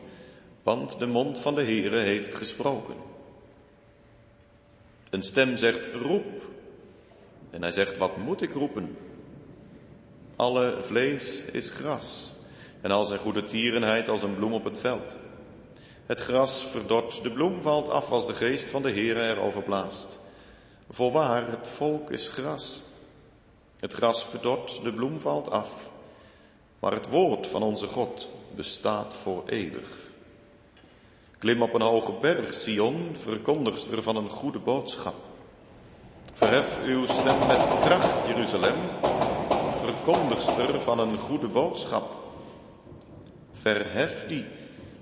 want 0.62 0.98
de 0.98 1.06
mond 1.06 1.38
van 1.38 1.54
de 1.54 1.62
Heere 1.62 1.98
heeft 1.98 2.34
gesproken. 2.34 2.94
Een 5.10 5.22
stem 5.22 5.56
zegt 5.56 5.90
roep 5.92 6.42
en 7.50 7.62
hij 7.62 7.72
zegt 7.72 7.98
wat 7.98 8.16
moet 8.16 8.42
ik 8.42 8.52
roepen? 8.52 8.96
Alle 10.36 10.76
vlees 10.80 11.44
is 11.44 11.70
gras 11.70 12.32
en 12.80 12.90
al 12.90 13.04
zijn 13.04 13.20
goede 13.20 13.44
tierenheid 13.44 14.08
als 14.08 14.22
een 14.22 14.34
bloem 14.34 14.52
op 14.52 14.64
het 14.64 14.78
veld. 14.78 15.16
Het 16.06 16.20
gras 16.20 16.64
verdort, 16.64 17.22
de 17.22 17.30
bloem 17.30 17.62
valt 17.62 17.88
af 17.88 18.10
als 18.10 18.26
de 18.26 18.34
geest 18.34 18.70
van 18.70 18.82
de 18.82 18.90
Heere 18.90 19.28
erover 19.28 19.62
blaast. 19.62 20.20
Voorwaar, 20.90 21.50
het 21.50 21.68
volk 21.68 22.10
is 22.10 22.28
gras. 22.28 22.82
Het 23.80 23.92
gras 23.92 24.24
verdort, 24.24 24.80
de 24.82 24.92
bloem 24.92 25.20
valt 25.20 25.50
af. 25.50 25.70
Maar 26.78 26.92
het 26.92 27.08
woord 27.08 27.46
van 27.46 27.62
onze 27.62 27.86
God 27.86 28.28
bestaat 28.54 29.14
voor 29.14 29.42
eeuwig. 29.46 30.06
Klim 31.38 31.62
op 31.62 31.74
een 31.74 31.82
hoge 31.82 32.12
berg, 32.20 32.54
Sion, 32.54 33.10
verkondigster 33.12 34.02
van 34.02 34.16
een 34.16 34.28
goede 34.28 34.58
boodschap. 34.58 35.14
Verhef 36.32 36.78
uw 36.84 37.06
stem 37.06 37.46
met 37.46 37.78
kracht, 37.80 38.26
Jeruzalem, 38.26 38.78
verkondigster 39.84 40.80
van 40.80 40.98
een 40.98 41.18
goede 41.18 41.48
boodschap. 41.48 42.10
Verhef 43.52 44.26
die, 44.26 44.44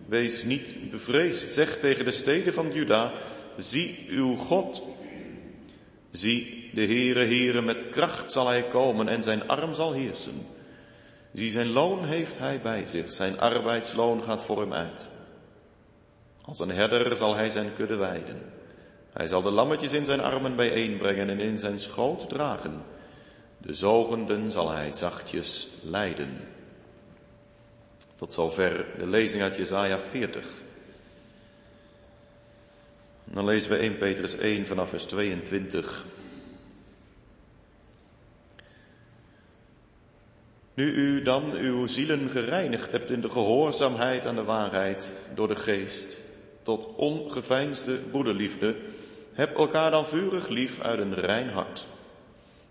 wees 0.06 0.44
niet 0.44 0.76
bevreesd, 0.90 1.52
zeg 1.52 1.78
tegen 1.78 2.04
de 2.04 2.10
steden 2.10 2.52
van 2.52 2.72
Juda, 2.72 3.12
zie 3.56 4.06
uw 4.08 4.36
God. 4.36 4.82
Zie, 6.10 6.70
de 6.74 6.84
Heere, 6.84 7.24
Heere, 7.24 7.62
met 7.62 7.90
kracht 7.90 8.32
zal 8.32 8.46
hij 8.46 8.62
komen 8.62 9.08
en 9.08 9.22
zijn 9.22 9.48
arm 9.48 9.74
zal 9.74 9.92
heersen. 9.92 10.46
Zie, 11.32 11.50
zijn 11.50 11.68
loon 11.68 12.04
heeft 12.04 12.38
hij 12.38 12.60
bij 12.60 12.84
zich, 12.84 13.12
zijn 13.12 13.40
arbeidsloon 13.40 14.22
gaat 14.22 14.44
voor 14.44 14.60
hem 14.60 14.72
uit. 14.72 15.06
Als 16.44 16.58
een 16.58 16.70
herder 16.70 17.16
zal 17.16 17.34
hij 17.34 17.50
zijn 17.50 17.70
kudde 17.76 17.96
weiden. 17.96 18.42
Hij 19.12 19.26
zal 19.26 19.42
de 19.42 19.50
lammetjes 19.50 19.92
in 19.92 20.04
zijn 20.04 20.20
armen 20.20 20.56
bijeenbrengen 20.56 21.30
en 21.30 21.40
in 21.40 21.58
zijn 21.58 21.78
schoot 21.78 22.28
dragen. 22.28 22.82
De 23.58 23.74
zogenden 23.74 24.50
zal 24.50 24.70
hij 24.70 24.92
zachtjes 24.92 25.68
leiden. 25.82 26.28
Tot 28.24 28.32
zover 28.32 28.86
de 28.98 29.06
lezing 29.06 29.42
uit 29.42 29.56
Jesaja 29.56 29.98
40. 29.98 30.48
Dan 33.24 33.44
lezen 33.44 33.70
we 33.70 33.76
1 33.76 33.98
Petrus 33.98 34.36
1 34.36 34.66
vanaf 34.66 34.88
vers 34.88 35.04
22. 35.04 36.04
Nu 40.74 40.92
u 40.92 41.22
dan 41.22 41.52
uw 41.52 41.86
zielen 41.86 42.30
gereinigd 42.30 42.92
hebt 42.92 43.10
in 43.10 43.20
de 43.20 43.30
gehoorzaamheid 43.30 44.26
aan 44.26 44.36
de 44.36 44.44
waarheid 44.44 45.14
door 45.34 45.48
de 45.48 45.56
geest, 45.56 46.20
tot 46.62 46.94
ongeveinsde 46.96 47.96
broederliefde, 47.96 48.76
heb 49.32 49.56
elkaar 49.56 49.90
dan 49.90 50.06
vurig 50.06 50.48
lief 50.48 50.80
uit 50.80 50.98
een 50.98 51.14
rein 51.14 51.48
hart. 51.48 51.86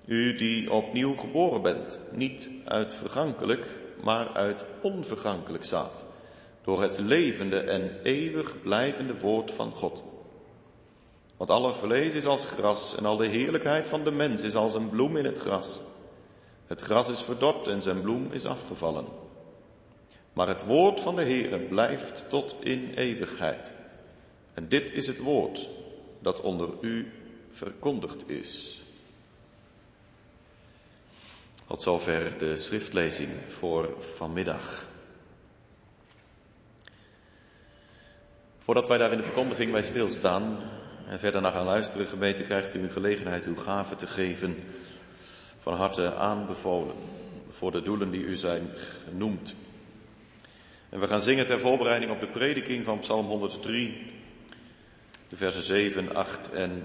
U 0.06 0.36
die 0.36 0.72
opnieuw 0.72 1.16
geboren 1.16 1.62
bent, 1.62 2.00
niet 2.12 2.50
uit 2.66 2.96
vergankelijk, 2.96 3.68
maar 4.04 4.34
uit 4.34 4.66
onvergankelijk 4.82 5.64
zaad, 5.64 6.06
door 6.64 6.82
het 6.82 6.98
levende 6.98 7.60
en 7.60 8.00
eeuwig 8.04 8.62
blijvende 8.62 9.20
woord 9.20 9.52
van 9.52 9.72
God. 9.72 10.04
Want 11.38 11.50
alle 11.50 11.74
vlees 11.74 12.16
is 12.16 12.26
als 12.26 12.46
gras 12.46 12.96
en 12.96 13.06
al 13.06 13.18
de 13.18 13.28
heerlijkheid 13.28 13.88
van 13.88 14.04
de 14.04 14.12
mens 14.12 14.42
is 14.42 14.56
als 14.56 14.74
een 14.74 14.90
bloem 14.90 15.18
in 15.18 15.26
het 15.26 15.38
gras. 15.38 15.80
Het 16.66 16.82
gras 16.82 17.10
is 17.10 17.22
verdord 17.22 17.68
en 17.68 17.82
zijn 17.82 18.02
bloem 18.02 18.32
is 18.32 18.46
afgevallen. 18.46 19.06
Maar 20.34 20.48
het 20.48 20.66
woord 20.66 21.00
van 21.00 21.16
de 21.16 21.24
Heere 21.24 21.60
blijft 21.60 22.30
tot 22.30 22.56
in 22.60 22.92
eeuwigheid. 22.96 23.72
En 24.54 24.70
dit 24.70 24.94
is 24.94 25.08
het 25.08 25.20
woord 25.20 25.70
dat 26.20 26.42
onder 26.42 26.70
u 26.82 27.12
verkondigd 27.52 28.30
is. 28.30 28.83
Tot 31.68 31.82
zover 31.82 32.38
de 32.38 32.58
schriftlezing 32.58 33.30
voor 33.48 34.04
vanmiddag. 34.16 34.86
Voordat 38.60 38.88
wij 38.88 38.98
daar 38.98 39.12
in 39.12 39.18
de 39.18 39.24
verkondiging 39.24 39.72
bij 39.72 39.84
stilstaan 39.84 40.58
en 41.08 41.20
verder 41.20 41.42
naar 41.42 41.52
gaan 41.52 41.66
luisteren, 41.66 42.08
gemeente, 42.08 42.44
krijgt 42.44 42.74
u 42.74 42.80
een 42.80 42.90
gelegenheid 42.90 43.46
uw 43.46 43.58
gave 43.58 43.96
te 43.96 44.08
geven. 44.08 44.64
Van 45.60 45.74
harte 45.74 46.16
aanbevolen 46.16 46.96
voor 47.50 47.72
de 47.72 47.82
doelen 47.82 48.12
die 48.12 48.24
u 48.24 48.36
zijn 48.36 48.70
genoemd. 49.06 49.56
En 50.90 51.00
we 51.00 51.08
gaan 51.08 51.22
zingen 51.22 51.46
ter 51.46 51.60
voorbereiding 51.60 52.12
op 52.12 52.20
de 52.20 52.28
prediking 52.28 52.86
van 52.86 53.00
Psalm 53.00 53.26
103, 53.26 54.12
de 55.30 55.36
versen 55.36 55.64
7, 55.64 56.16
8 56.16 56.52
en 56.52 56.84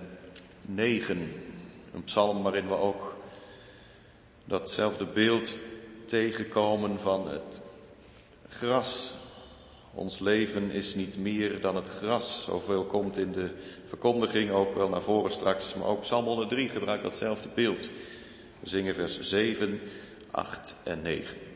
9. 0.66 1.32
Een 1.94 2.04
psalm 2.04 2.42
waarin 2.42 2.68
we 2.68 2.74
ook 2.74 3.17
datzelfde 4.48 5.06
beeld 5.06 5.56
tegenkomen 6.04 7.00
van 7.00 7.28
het 7.28 7.61
gras. 8.48 9.14
Ons 9.94 10.18
leven 10.18 10.70
is 10.70 10.94
niet 10.94 11.18
meer 11.18 11.61
dan 11.61 11.76
het 11.76 11.88
gras. 11.88 12.44
Zoveel 12.44 12.84
komt 12.84 13.16
in 13.16 13.32
de 13.32 13.50
verkondiging 13.87 14.50
ook 14.50 14.74
wel 14.74 14.88
naar 14.88 15.02
voren 15.02 15.30
straks. 15.30 15.74
Maar 15.74 15.88
ook 15.88 16.00
Psalm 16.00 16.24
103 16.24 16.68
gebruikt 16.68 17.02
datzelfde 17.02 17.48
beeld. 17.54 17.88
We 18.61 18.68
zingen 18.68 18.94
vers 18.94 19.20
7, 19.20 19.80
8 20.30 20.74
en 20.84 21.02
9. 21.02 21.47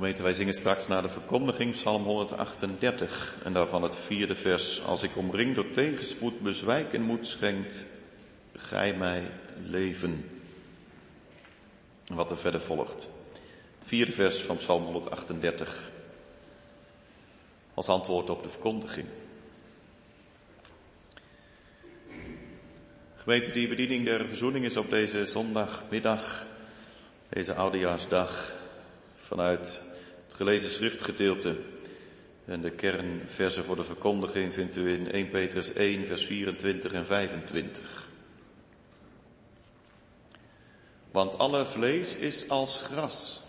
Gemeente, 0.00 0.22
wij 0.22 0.32
zingen 0.32 0.54
straks 0.54 0.88
naar 0.88 1.02
de 1.02 1.08
verkondiging 1.08 1.72
Psalm 1.72 2.02
138 2.02 3.36
en 3.44 3.52
daarvan 3.52 3.82
het 3.82 3.96
vierde 3.96 4.34
vers. 4.34 4.82
Als 4.82 5.02
ik 5.02 5.16
omring 5.16 5.54
door 5.54 5.68
tegenspoed 5.68 6.40
bezwijken 6.40 7.02
moet, 7.02 7.26
schenkt 7.26 7.84
gij 8.56 8.94
mij 8.94 9.30
leven. 9.62 10.40
Wat 12.14 12.30
er 12.30 12.38
verder 12.38 12.60
volgt. 12.60 13.08
Het 13.78 13.88
vierde 13.88 14.12
vers 14.12 14.42
van 14.42 14.56
Psalm 14.56 14.82
138. 14.82 15.90
Als 17.74 17.88
antwoord 17.88 18.30
op 18.30 18.42
de 18.42 18.48
verkondiging. 18.48 19.06
Gemeente, 23.16 23.50
die 23.50 23.68
bediening 23.68 24.04
der 24.04 24.28
verzoening 24.28 24.64
is 24.64 24.76
op 24.76 24.90
deze 24.90 25.24
zondagmiddag, 25.24 26.46
deze 27.28 27.54
oudejaarsdag, 27.54 28.52
vanuit 29.16 29.80
gelezen 30.40 30.70
schriftgedeelte. 30.70 31.56
En 32.44 32.60
de 32.60 32.70
kernversen 32.70 33.64
voor 33.64 33.76
de 33.76 33.84
verkondiging 33.84 34.52
vindt 34.52 34.76
u 34.76 34.92
in 34.92 35.12
1 35.12 35.28
Petrus 35.28 35.72
1, 35.72 36.06
vers 36.06 36.24
24 36.24 36.92
en 36.92 37.06
25. 37.06 38.08
Want 41.10 41.38
alle 41.38 41.66
vlees 41.66 42.16
is 42.16 42.48
als 42.48 42.82
gras. 42.82 43.40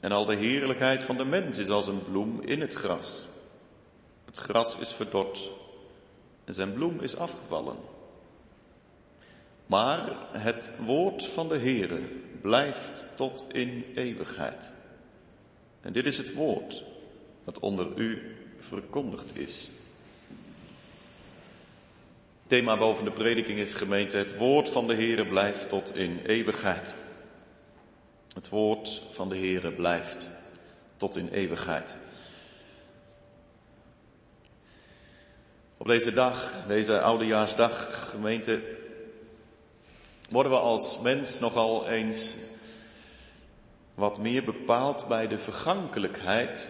En 0.00 0.12
al 0.12 0.24
de 0.24 0.34
heerlijkheid 0.34 1.02
van 1.02 1.16
de 1.16 1.24
mens 1.24 1.58
is 1.58 1.68
als 1.68 1.86
een 1.86 2.04
bloem 2.04 2.40
in 2.40 2.60
het 2.60 2.74
gras. 2.74 3.24
Het 4.24 4.36
gras 4.38 4.78
is 4.78 4.92
verdord 4.92 5.50
en 6.44 6.54
zijn 6.54 6.72
bloem 6.72 7.00
is 7.00 7.16
afgevallen. 7.16 7.76
Maar 9.66 10.16
het 10.32 10.70
woord 10.78 11.26
van 11.26 11.48
de 11.48 11.58
Heere 11.58 12.00
blijft 12.40 13.08
tot 13.16 13.44
in 13.48 13.84
eeuwigheid. 13.94 14.76
En 15.80 15.92
dit 15.92 16.06
is 16.06 16.18
het 16.18 16.34
woord 16.34 16.84
dat 17.44 17.58
onder 17.58 17.96
u 17.96 18.36
verkondigd 18.58 19.38
is. 19.38 19.70
Thema 22.46 22.76
boven 22.76 23.04
de 23.04 23.10
prediking 23.10 23.58
is 23.58 23.74
gemeente, 23.74 24.16
het 24.16 24.36
woord 24.36 24.68
van 24.68 24.86
de 24.86 24.94
Heere 24.94 25.26
blijft 25.26 25.68
tot 25.68 25.96
in 25.96 26.20
eeuwigheid. 26.26 26.94
Het 28.34 28.48
woord 28.48 29.02
van 29.12 29.28
de 29.28 29.36
Heere 29.36 29.72
blijft 29.72 30.30
tot 30.96 31.16
in 31.16 31.28
eeuwigheid. 31.28 31.96
Op 35.76 35.86
deze 35.86 36.12
dag, 36.12 36.54
deze 36.66 37.00
oudejaarsdag, 37.00 38.08
gemeente, 38.10 38.60
worden 40.30 40.52
we 40.52 40.58
als 40.58 41.00
mens 41.00 41.40
nogal 41.40 41.88
eens 41.88 42.36
wat 43.98 44.18
meer 44.18 44.44
bepaald 44.44 45.06
bij 45.08 45.28
de 45.28 45.38
vergankelijkheid 45.38 46.68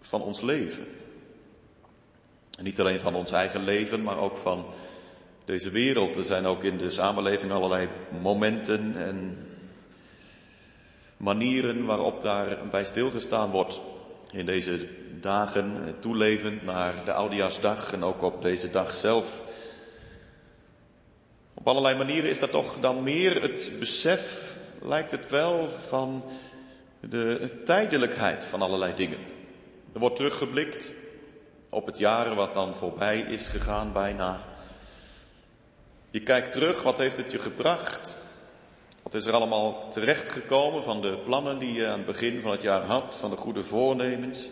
van 0.00 0.22
ons 0.22 0.40
leven. 0.40 0.86
En 2.58 2.64
niet 2.64 2.80
alleen 2.80 3.00
van 3.00 3.14
ons 3.14 3.32
eigen 3.32 3.64
leven, 3.64 4.02
maar 4.02 4.18
ook 4.18 4.36
van 4.36 4.64
deze 5.44 5.70
wereld. 5.70 6.16
Er 6.16 6.24
zijn 6.24 6.46
ook 6.46 6.64
in 6.64 6.78
de 6.78 6.90
samenleving 6.90 7.52
allerlei 7.52 7.88
momenten 8.20 8.96
en 8.96 9.46
manieren 11.16 11.84
waarop 11.84 12.20
daarbij 12.20 12.84
stilgestaan 12.84 13.50
wordt. 13.50 13.80
In 14.32 14.46
deze 14.46 14.88
dagen, 15.20 15.96
toelevend 15.98 16.62
naar 16.64 16.94
de 17.04 17.12
Oudejaarsdag 17.12 17.92
en 17.92 18.04
ook 18.04 18.22
op 18.22 18.42
deze 18.42 18.70
dag 18.70 18.94
zelf. 18.94 19.42
Op 21.54 21.68
allerlei 21.68 21.96
manieren 21.96 22.30
is 22.30 22.38
dat 22.38 22.50
toch 22.50 22.80
dan 22.80 23.02
meer 23.02 23.42
het 23.42 23.72
besef, 23.78 24.51
lijkt 24.82 25.10
het 25.10 25.28
wel, 25.28 25.68
van 25.68 26.24
de 27.00 27.60
tijdelijkheid 27.64 28.44
van 28.44 28.62
allerlei 28.62 28.94
dingen. 28.94 29.18
Er 29.92 30.00
wordt 30.00 30.16
teruggeblikt 30.16 30.92
op 31.70 31.86
het 31.86 31.98
jaar 31.98 32.34
wat 32.34 32.54
dan 32.54 32.74
voorbij 32.74 33.20
is 33.20 33.48
gegaan 33.48 33.92
bijna. 33.92 34.44
Je 36.10 36.22
kijkt 36.22 36.52
terug, 36.52 36.82
wat 36.82 36.98
heeft 36.98 37.16
het 37.16 37.32
je 37.32 37.38
gebracht? 37.38 38.16
Wat 39.02 39.14
is 39.14 39.26
er 39.26 39.32
allemaal 39.32 39.88
terechtgekomen 39.88 40.82
van 40.82 41.00
de 41.00 41.18
plannen 41.24 41.58
die 41.58 41.72
je 41.72 41.86
aan 41.86 41.96
het 41.98 42.06
begin 42.06 42.40
van 42.40 42.50
het 42.50 42.62
jaar 42.62 42.84
had, 42.84 43.16
van 43.16 43.30
de 43.30 43.36
goede 43.36 43.64
voornemens? 43.64 44.48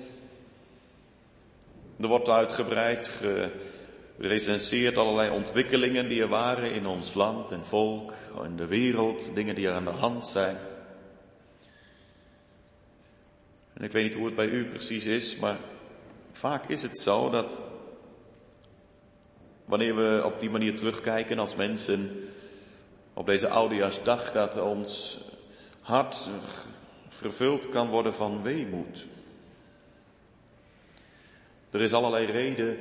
Er 2.00 2.08
wordt 2.08 2.28
uitgebreid 2.28 3.10
gerecenseerd 4.20 4.96
allerlei 4.96 5.30
ontwikkelingen 5.30 6.08
die 6.08 6.20
er 6.22 6.28
waren 6.28 6.72
in 6.72 6.86
ons 6.86 7.14
land 7.14 7.50
en 7.50 7.64
volk, 7.64 8.12
in 8.44 8.56
de 8.56 8.66
wereld, 8.66 9.30
dingen 9.34 9.54
die 9.54 9.68
er 9.68 9.74
aan 9.74 9.84
de 9.84 9.90
hand 9.90 10.26
zijn. 10.26 10.56
En 13.72 13.84
ik 13.84 13.92
weet 13.92 14.02
niet 14.02 14.14
hoe 14.14 14.26
het 14.26 14.34
bij 14.34 14.48
u 14.48 14.66
precies 14.66 15.06
is, 15.06 15.36
maar 15.36 15.56
vaak 16.32 16.68
is 16.68 16.82
het 16.82 16.98
zo 16.98 17.30
dat 17.30 17.58
wanneer 19.64 19.96
we 19.96 20.22
op 20.24 20.40
die 20.40 20.50
manier 20.50 20.76
terugkijken 20.76 21.38
als 21.38 21.56
mensen 21.56 22.28
op 23.14 23.26
deze 23.26 23.48
oudejaarsdag, 23.48 24.32
dat 24.32 24.56
ons 24.56 25.20
hart 25.80 26.30
vervuld 27.08 27.68
kan 27.68 27.88
worden 27.88 28.14
van 28.14 28.42
weemoed. 28.42 29.06
Er 31.70 31.80
is 31.80 31.92
allerlei 31.92 32.26
reden, 32.26 32.78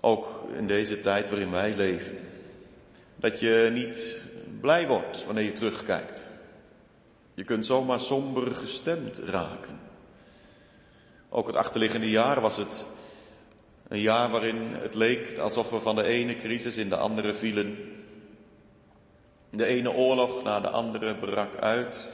ook 0.00 0.44
in 0.56 0.66
deze 0.66 1.00
tijd 1.00 1.30
waarin 1.30 1.50
wij 1.50 1.76
leven, 1.76 2.18
dat 3.16 3.40
je 3.40 3.70
niet 3.72 4.20
blij 4.60 4.86
wordt 4.86 5.24
wanneer 5.24 5.44
je 5.44 5.52
terugkijkt. 5.52 6.24
Je 7.34 7.44
kunt 7.44 7.66
zomaar 7.66 8.00
somber 8.00 8.54
gestemd 8.54 9.18
raken. 9.18 9.80
Ook 11.28 11.46
het 11.46 11.56
achterliggende 11.56 12.10
jaar 12.10 12.40
was 12.40 12.56
het 12.56 12.84
een 13.88 14.00
jaar 14.00 14.30
waarin 14.30 14.74
het 14.74 14.94
leek 14.94 15.38
alsof 15.38 15.70
we 15.70 15.80
van 15.80 15.94
de 15.94 16.02
ene 16.02 16.36
crisis 16.36 16.76
in 16.76 16.88
de 16.88 16.96
andere 16.96 17.34
vielen. 17.34 17.78
De 19.50 19.64
ene 19.64 19.92
oorlog 19.92 20.42
na 20.42 20.60
de 20.60 20.70
andere 20.70 21.14
brak 21.14 21.56
uit. 21.56 22.08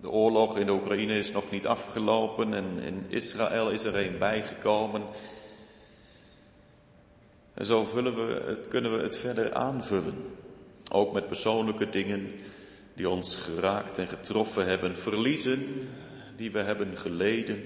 De 0.00 0.10
oorlog 0.10 0.56
in 0.56 0.66
de 0.66 0.72
Oekraïne 0.72 1.18
is 1.18 1.32
nog 1.32 1.50
niet 1.50 1.66
afgelopen 1.66 2.54
en 2.54 2.78
in 2.82 3.04
Israël 3.08 3.70
is 3.70 3.84
er 3.84 3.96
een 3.96 4.18
bijgekomen. 4.18 5.02
En 7.60 7.66
zo 7.66 7.84
vullen 7.84 8.26
we 8.26 8.42
het, 8.46 8.68
kunnen 8.68 8.96
we 8.96 9.02
het 9.02 9.16
verder 9.16 9.54
aanvullen. 9.54 10.14
Ook 10.92 11.12
met 11.12 11.26
persoonlijke 11.26 11.90
dingen 11.90 12.30
die 12.94 13.08
ons 13.08 13.36
geraakt 13.36 13.98
en 13.98 14.08
getroffen 14.08 14.66
hebben, 14.66 14.96
verliezen 14.96 15.88
die 16.36 16.52
we 16.52 16.58
hebben 16.58 16.98
geleden. 16.98 17.64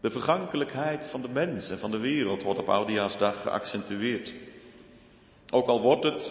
De 0.00 0.10
vergankelijkheid 0.10 1.04
van 1.04 1.22
de 1.22 1.28
mens 1.28 1.70
en 1.70 1.78
van 1.78 1.90
de 1.90 1.98
wereld 1.98 2.42
wordt 2.42 2.60
op 2.60 2.68
Oudejaarsdag 2.68 3.42
geaccentueerd. 3.42 4.34
Ook 5.50 5.66
al 5.66 5.80
wordt 5.80 6.04
het 6.04 6.30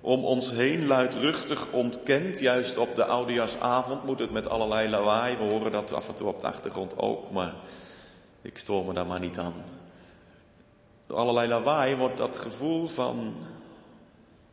om 0.00 0.24
ons 0.24 0.50
heen 0.50 0.86
luidruchtig 0.86 1.72
ontkend, 1.72 2.38
juist 2.38 2.76
op 2.76 2.96
de 2.96 3.04
Oudejaarsavond 3.04 4.04
moet 4.04 4.20
het 4.20 4.30
met 4.30 4.48
allerlei 4.48 4.88
lawaai, 4.88 5.36
we 5.36 5.42
horen 5.42 5.72
dat 5.72 5.92
af 5.92 6.08
en 6.08 6.14
toe 6.14 6.28
op 6.28 6.40
de 6.40 6.46
achtergrond 6.46 6.98
ook, 6.98 7.30
maar 7.30 7.54
ik 8.48 8.58
stoor 8.58 8.84
me 8.84 8.92
daar 8.92 9.06
maar 9.06 9.20
niet 9.20 9.38
aan. 9.38 9.64
Door 11.06 11.16
allerlei 11.16 11.48
lawaai 11.48 11.96
wordt 11.96 12.16
dat 12.16 12.36
gevoel 12.36 12.88
van 12.88 13.34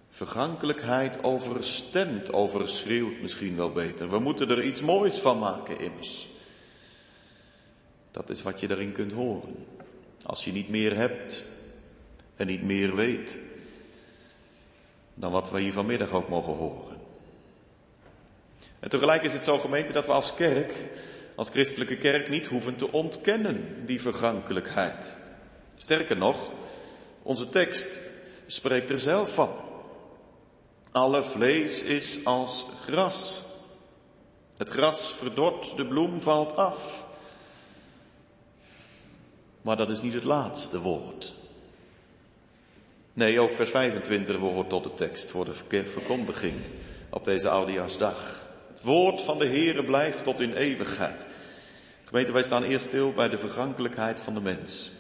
vergankelijkheid 0.09 1.23
overstemd, 1.23 2.33
overschreeuwt 2.33 3.21
misschien 3.21 3.55
wel 3.55 3.71
beter. 3.71 4.09
We 4.09 4.19
moeten 4.19 4.49
er 4.49 4.63
iets 4.63 4.81
moois 4.81 5.19
van 5.19 5.39
maken 5.39 5.79
immers. 5.79 6.27
Dat 8.11 8.29
is 8.29 8.41
wat 8.41 8.59
je 8.59 8.67
daarin 8.67 8.91
kunt 8.91 9.11
horen. 9.11 9.65
Als 10.23 10.45
je 10.45 10.51
niet 10.51 10.69
meer 10.69 10.95
hebt 10.95 11.43
en 12.35 12.47
niet 12.47 12.63
meer 12.63 12.95
weet 12.95 13.39
dan 15.13 15.31
wat 15.31 15.51
we 15.51 15.59
hier 15.59 15.73
vanmiddag 15.73 16.11
ook 16.11 16.29
mogen 16.29 16.53
horen. 16.53 16.97
En 18.79 18.89
tegelijk 18.89 19.23
is 19.23 19.33
het 19.33 19.43
zo 19.43 19.59
gemeente 19.59 19.93
dat 19.93 20.05
we 20.05 20.11
als 20.11 20.33
kerk, 20.33 20.73
als 21.36 21.49
christelijke 21.49 21.97
kerk 21.97 22.29
niet 22.29 22.45
hoeven 22.45 22.75
te 22.75 22.91
ontkennen 22.91 23.86
die 23.86 24.01
vergankelijkheid. 24.01 25.13
Sterker 25.77 26.17
nog, 26.17 26.51
onze 27.23 27.49
tekst 27.49 28.01
spreekt 28.45 28.89
er 28.89 28.99
zelf 28.99 29.33
van. 29.33 29.51
Alle 30.91 31.23
vlees 31.23 31.83
is 31.83 32.25
als 32.25 32.67
gras. 32.81 33.43
Het 34.57 34.69
gras 34.69 35.11
verdort, 35.11 35.75
de 35.77 35.88
bloem 35.88 36.21
valt 36.21 36.55
af. 36.55 37.05
Maar 39.61 39.77
dat 39.77 39.89
is 39.89 40.01
niet 40.01 40.13
het 40.13 40.23
laatste 40.23 40.79
woord. 40.79 41.33
Nee, 43.13 43.39
ook 43.39 43.53
vers 43.53 43.69
25 43.69 44.39
behoort 44.39 44.69
tot 44.69 44.83
de 44.83 44.93
tekst 44.93 45.29
voor 45.29 45.45
de 45.45 45.86
verkondiging 45.86 46.55
op 47.09 47.25
deze 47.25 47.49
oudejaarsdag. 47.49 48.44
Woord 48.86 49.21
van 49.21 49.38
de 49.38 49.47
Heere 49.47 49.83
blijft 49.83 50.23
tot 50.23 50.39
in 50.39 50.53
eeuwigheid. 50.53 51.25
Gemeente, 52.03 52.31
wij 52.31 52.43
staan 52.43 52.63
eerst 52.63 52.86
stil 52.86 53.13
bij 53.13 53.29
de 53.29 53.38
vergankelijkheid 53.38 54.19
van 54.19 54.33
de 54.33 54.41
mens. 54.41 54.91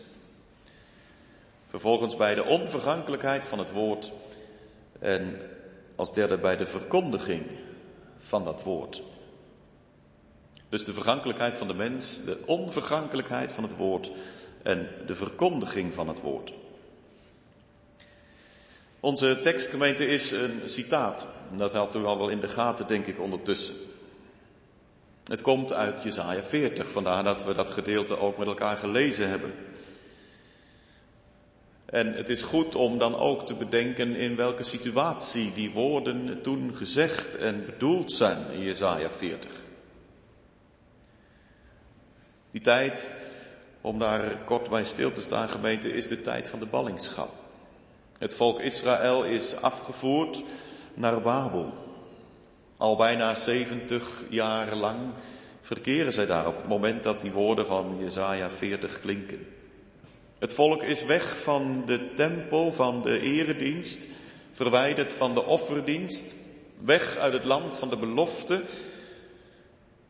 Vervolgens 1.69 2.15
bij 2.15 2.35
de 2.35 2.43
onvergankelijkheid 2.43 3.45
van 3.45 3.59
het 3.59 3.71
woord. 3.71 4.11
En 4.99 5.41
als 5.95 6.13
derde 6.13 6.37
bij 6.37 6.57
de 6.57 6.65
verkondiging 6.65 7.45
van 8.17 8.43
dat 8.43 8.63
woord. 8.63 9.03
Dus 10.69 10.85
de 10.85 10.93
vergankelijkheid 10.93 11.55
van 11.55 11.67
de 11.67 11.73
mens, 11.73 12.23
de 12.23 12.43
onvergankelijkheid 12.45 13.53
van 13.53 13.63
het 13.63 13.75
woord 13.75 14.11
en 14.63 14.87
de 15.05 15.15
verkondiging 15.15 15.93
van 15.93 16.07
het 16.07 16.21
woord. 16.21 16.53
Onze 19.05 19.39
tekstgemeente 19.41 20.07
is 20.07 20.31
een 20.31 20.61
citaat. 20.65 21.27
Dat 21.57 21.73
had 21.73 21.95
u 21.95 22.05
al 22.05 22.17
wel 22.17 22.29
in 22.29 22.39
de 22.39 22.47
gaten, 22.47 22.87
denk 22.87 23.05
ik, 23.05 23.19
ondertussen. 23.19 23.75
Het 25.23 25.41
komt 25.41 25.73
uit 25.73 26.03
Jesaja 26.03 26.43
40, 26.43 26.91
vandaar 26.91 27.23
dat 27.23 27.43
we 27.43 27.53
dat 27.53 27.71
gedeelte 27.71 28.19
ook 28.19 28.37
met 28.37 28.47
elkaar 28.47 28.77
gelezen 28.77 29.29
hebben. 29.29 29.53
En 31.85 32.13
het 32.13 32.29
is 32.29 32.41
goed 32.41 32.75
om 32.75 32.97
dan 32.97 33.15
ook 33.15 33.45
te 33.45 33.53
bedenken 33.53 34.15
in 34.15 34.35
welke 34.35 34.63
situatie 34.63 35.53
die 35.53 35.71
woorden 35.71 36.41
toen 36.41 36.75
gezegd 36.75 37.37
en 37.37 37.65
bedoeld 37.65 38.11
zijn 38.11 38.51
in 38.51 38.61
Jesaja 38.61 39.09
40. 39.09 39.51
Die 42.51 42.61
tijd, 42.61 43.09
om 43.81 43.99
daar 43.99 44.37
kort 44.45 44.69
bij 44.69 44.83
stil 44.83 45.11
te 45.11 45.21
staan 45.21 45.49
gemeente, 45.49 45.93
is 45.93 46.07
de 46.07 46.21
tijd 46.21 46.49
van 46.49 46.59
de 46.59 46.65
ballingschap. 46.65 47.44
Het 48.17 48.33
volk 48.33 48.59
Israël 48.59 49.23
is 49.23 49.55
afgevoerd 49.61 50.43
naar 50.93 51.21
Babel. 51.21 51.73
Al 52.77 52.95
bijna 52.95 53.35
70 53.35 54.23
jaar 54.29 54.75
lang 54.75 54.99
verkeren 55.61 56.13
zij 56.13 56.25
daar 56.25 56.47
op 56.47 56.55
het 56.55 56.67
moment 56.67 57.03
dat 57.03 57.21
die 57.21 57.31
woorden 57.31 57.65
van 57.65 57.97
Jesaja 57.99 58.49
40 58.49 58.99
klinken. 58.99 59.47
Het 60.39 60.53
volk 60.53 60.83
is 60.83 61.05
weg 61.05 61.37
van 61.41 61.83
de 61.85 62.13
tempel, 62.13 62.71
van 62.71 63.01
de 63.01 63.19
eredienst, 63.19 64.07
verwijderd 64.51 65.13
van 65.13 65.33
de 65.33 65.43
offerdienst, 65.43 66.37
weg 66.79 67.17
uit 67.17 67.33
het 67.33 67.45
land 67.45 67.75
van 67.75 67.89
de 67.89 67.97
belofte. 67.97 68.63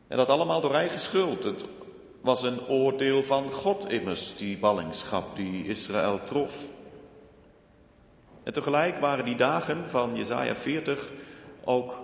En 0.08 0.16
dat 0.16 0.28
allemaal 0.28 0.60
door 0.60 0.74
eigen 0.74 1.00
schuld. 1.00 1.44
Het 1.44 1.64
was 2.20 2.42
een 2.42 2.66
oordeel 2.66 3.22
van 3.22 3.52
God 3.52 3.90
immers, 3.90 4.36
die 4.36 4.58
ballingschap 4.58 5.36
die 5.36 5.66
Israël 5.66 6.20
trof. 6.24 6.52
En 8.46 8.52
tegelijk 8.52 8.98
waren 8.98 9.24
die 9.24 9.36
dagen 9.36 9.88
van 9.88 10.16
Jesaja 10.16 10.56
40 10.56 11.10
ook 11.64 12.02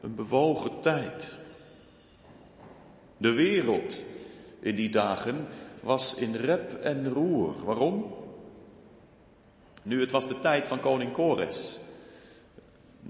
een 0.00 0.14
bewogen 0.14 0.80
tijd. 0.80 1.32
De 3.16 3.32
wereld 3.32 4.02
in 4.60 4.76
die 4.76 4.90
dagen 4.90 5.46
was 5.80 6.14
in 6.14 6.34
rep 6.34 6.82
en 6.82 7.08
roer. 7.08 7.64
Waarom? 7.64 8.14
Nu, 9.82 10.00
het 10.00 10.10
was 10.10 10.28
de 10.28 10.38
tijd 10.38 10.68
van 10.68 10.80
koning 10.80 11.12
Kores. 11.12 11.78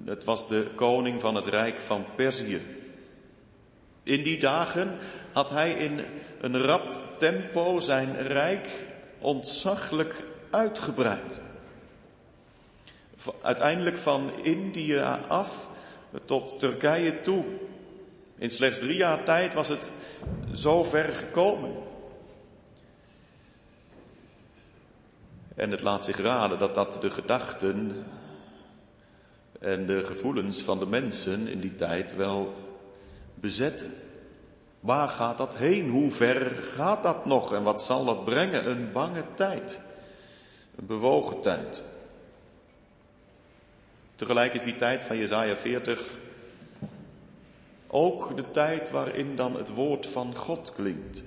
Het 0.05 0.25
was 0.25 0.49
de 0.49 0.67
koning 0.75 1.21
van 1.21 1.35
het 1.35 1.47
rijk 1.47 1.79
van 1.79 2.05
Perzië. 2.17 2.63
In 4.03 4.23
die 4.23 4.39
dagen 4.39 4.99
had 5.33 5.51
hij 5.51 5.73
in 5.73 6.01
een 6.41 6.59
rap 6.59 7.19
tempo 7.19 7.79
zijn 7.79 8.23
rijk 8.23 8.69
ontzaglijk 9.19 10.25
uitgebreid. 10.51 11.41
Uiteindelijk 13.43 13.97
van 13.99 14.31
Indië 14.43 14.99
af 15.29 15.69
tot 16.25 16.59
Turkije 16.59 17.21
toe. 17.21 17.45
In 18.39 18.51
slechts 18.51 18.79
drie 18.79 18.97
jaar 18.97 19.25
tijd 19.25 19.55
was 19.55 19.69
het 19.69 19.91
zo 20.53 20.85
ver 20.85 21.13
gekomen. 21.13 21.71
En 25.55 25.71
het 25.71 25.83
laat 25.83 26.05
zich 26.05 26.21
raden 26.21 26.59
dat 26.59 26.75
dat 26.75 26.99
de 27.01 27.11
gedachten 27.11 28.07
en 29.61 29.87
de 29.87 30.05
gevoelens 30.05 30.63
van 30.63 30.79
de 30.79 30.87
mensen 30.87 31.47
in 31.47 31.61
die 31.61 31.75
tijd 31.75 32.17
wel 32.17 32.55
bezetten. 33.35 33.95
Waar 34.81 35.09
gaat 35.09 35.39
dat 35.39 35.57
heen? 35.57 35.91
Hoe 35.91 36.11
ver 36.11 36.51
gaat 36.51 37.03
dat 37.03 37.27
nog? 37.27 37.55
En 37.55 37.63
wat 37.63 37.83
zal 37.83 38.05
dat 38.05 38.25
brengen? 38.25 38.71
Een 38.71 38.93
bange 38.93 39.25
tijd. 39.35 39.81
Een 40.77 40.87
bewogen 40.87 41.41
tijd. 41.41 41.83
Tegelijk 44.21 44.55
is 44.55 44.63
die 44.63 44.77
tijd 44.77 45.05
van 45.05 45.17
Jezaja 45.17 45.57
40 45.57 46.09
ook 47.87 48.37
de 48.37 48.51
tijd 48.51 48.91
waarin 48.91 49.37
dan 49.37 49.57
het 49.57 49.75
woord 49.75 50.07
van 50.07 50.37
God 50.37 50.73
klinkt. 50.73 51.23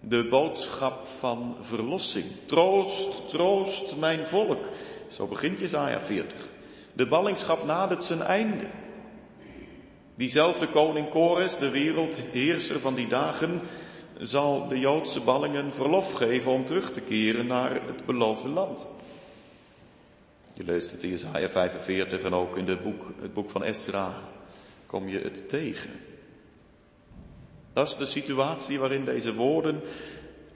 De 0.00 0.28
boodschap 0.28 1.06
van 1.06 1.56
verlossing. 1.60 2.24
Troost, 2.44 3.28
troost 3.28 3.96
mijn 3.96 4.26
volk. 4.26 4.64
Zo 5.06 5.26
begint 5.26 5.58
Jezaja 5.58 6.00
40. 6.00 6.48
De 6.92 7.06
ballingschap 7.06 7.64
nadert 7.64 8.04
zijn 8.04 8.22
einde. 8.22 8.66
Diezelfde 10.14 10.68
koning 10.68 11.08
Kores, 11.08 11.56
de 11.56 11.70
wereldheerser 11.70 12.80
van 12.80 12.94
die 12.94 13.08
dagen, 13.08 13.60
zal 14.18 14.68
de 14.68 14.78
Joodse 14.78 15.20
ballingen 15.20 15.72
verlof 15.72 16.12
geven 16.12 16.52
om 16.52 16.64
terug 16.64 16.92
te 16.92 17.00
keren 17.00 17.46
naar 17.46 17.86
het 17.86 18.06
beloofde 18.06 18.48
land. 18.48 18.86
Je 20.64 20.72
leest 20.72 20.90
het 20.90 21.02
in 21.02 21.08
Jesaja 21.08 21.50
45 21.50 22.22
en 22.22 22.34
ook 22.34 22.56
in 22.56 22.78
boek, 22.82 23.12
het 23.20 23.32
boek 23.32 23.50
van 23.50 23.64
Esra 23.64 24.14
kom 24.86 25.08
je 25.08 25.18
het 25.18 25.48
tegen. 25.48 25.90
Dat 27.72 27.88
is 27.88 27.96
de 27.96 28.04
situatie 28.04 28.78
waarin 28.78 29.04
deze 29.04 29.34
woorden 29.34 29.80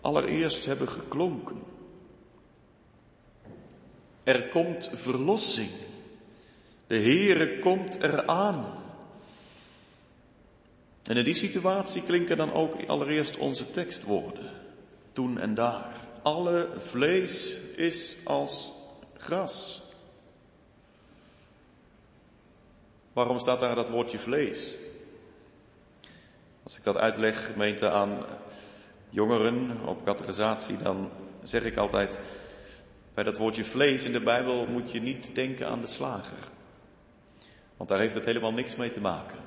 allereerst 0.01 0.65
hebben 0.65 0.89
geklonken. 0.89 1.63
Er 4.25 4.49
komt 4.49 4.91
verlossing. 4.95 5.71
De 6.87 6.99
Heere 6.99 7.59
komt 7.59 8.03
eraan. 8.03 8.65
En 11.03 11.17
in 11.17 11.25
die 11.25 11.35
situatie 11.35 12.03
klinken 12.03 12.37
dan 12.37 12.53
ook 12.53 12.85
allereerst 12.87 13.37
onze 13.37 13.71
tekstwoorden. 13.71 14.51
Toen 15.13 15.39
en 15.39 15.55
daar. 15.55 15.93
Alle 16.23 16.69
vlees 16.79 17.57
is 17.77 18.17
als 18.25 18.73
gras. 19.17 19.85
Waarom 23.17 23.39
staat 23.39 23.61
daar 23.61 23.75
dat 23.75 23.89
woordje 23.89 24.19
vlees? 24.19 24.75
Als 26.63 26.79
ik 26.79 26.85
dat 26.85 26.97
uitleg, 26.97 27.47
gemeente, 27.47 27.91
aan 27.91 28.25
jongeren 29.11 29.87
op 29.87 30.05
categorisatie, 30.05 30.77
dan 30.77 31.11
zeg 31.43 31.65
ik 31.65 31.77
altijd, 31.77 32.19
bij 33.15 33.25
dat 33.25 33.37
woordje 33.37 33.65
vlees 33.65 34.05
in 34.05 34.13
de 34.13 34.21
Bijbel 34.21 34.67
moet 34.67 34.93
je 34.93 35.01
niet 35.01 35.35
denken 35.35 35.69
aan 35.69 35.81
de 35.81 35.87
slager. 35.87 36.39
Want 37.77 37.91
daar 37.91 37.99
heeft 37.99 38.15
het 38.15 38.25
helemaal 38.25 38.53
niks 38.53 38.77
mee 38.77 38.91
te 38.91 39.01
maken. 39.01 39.39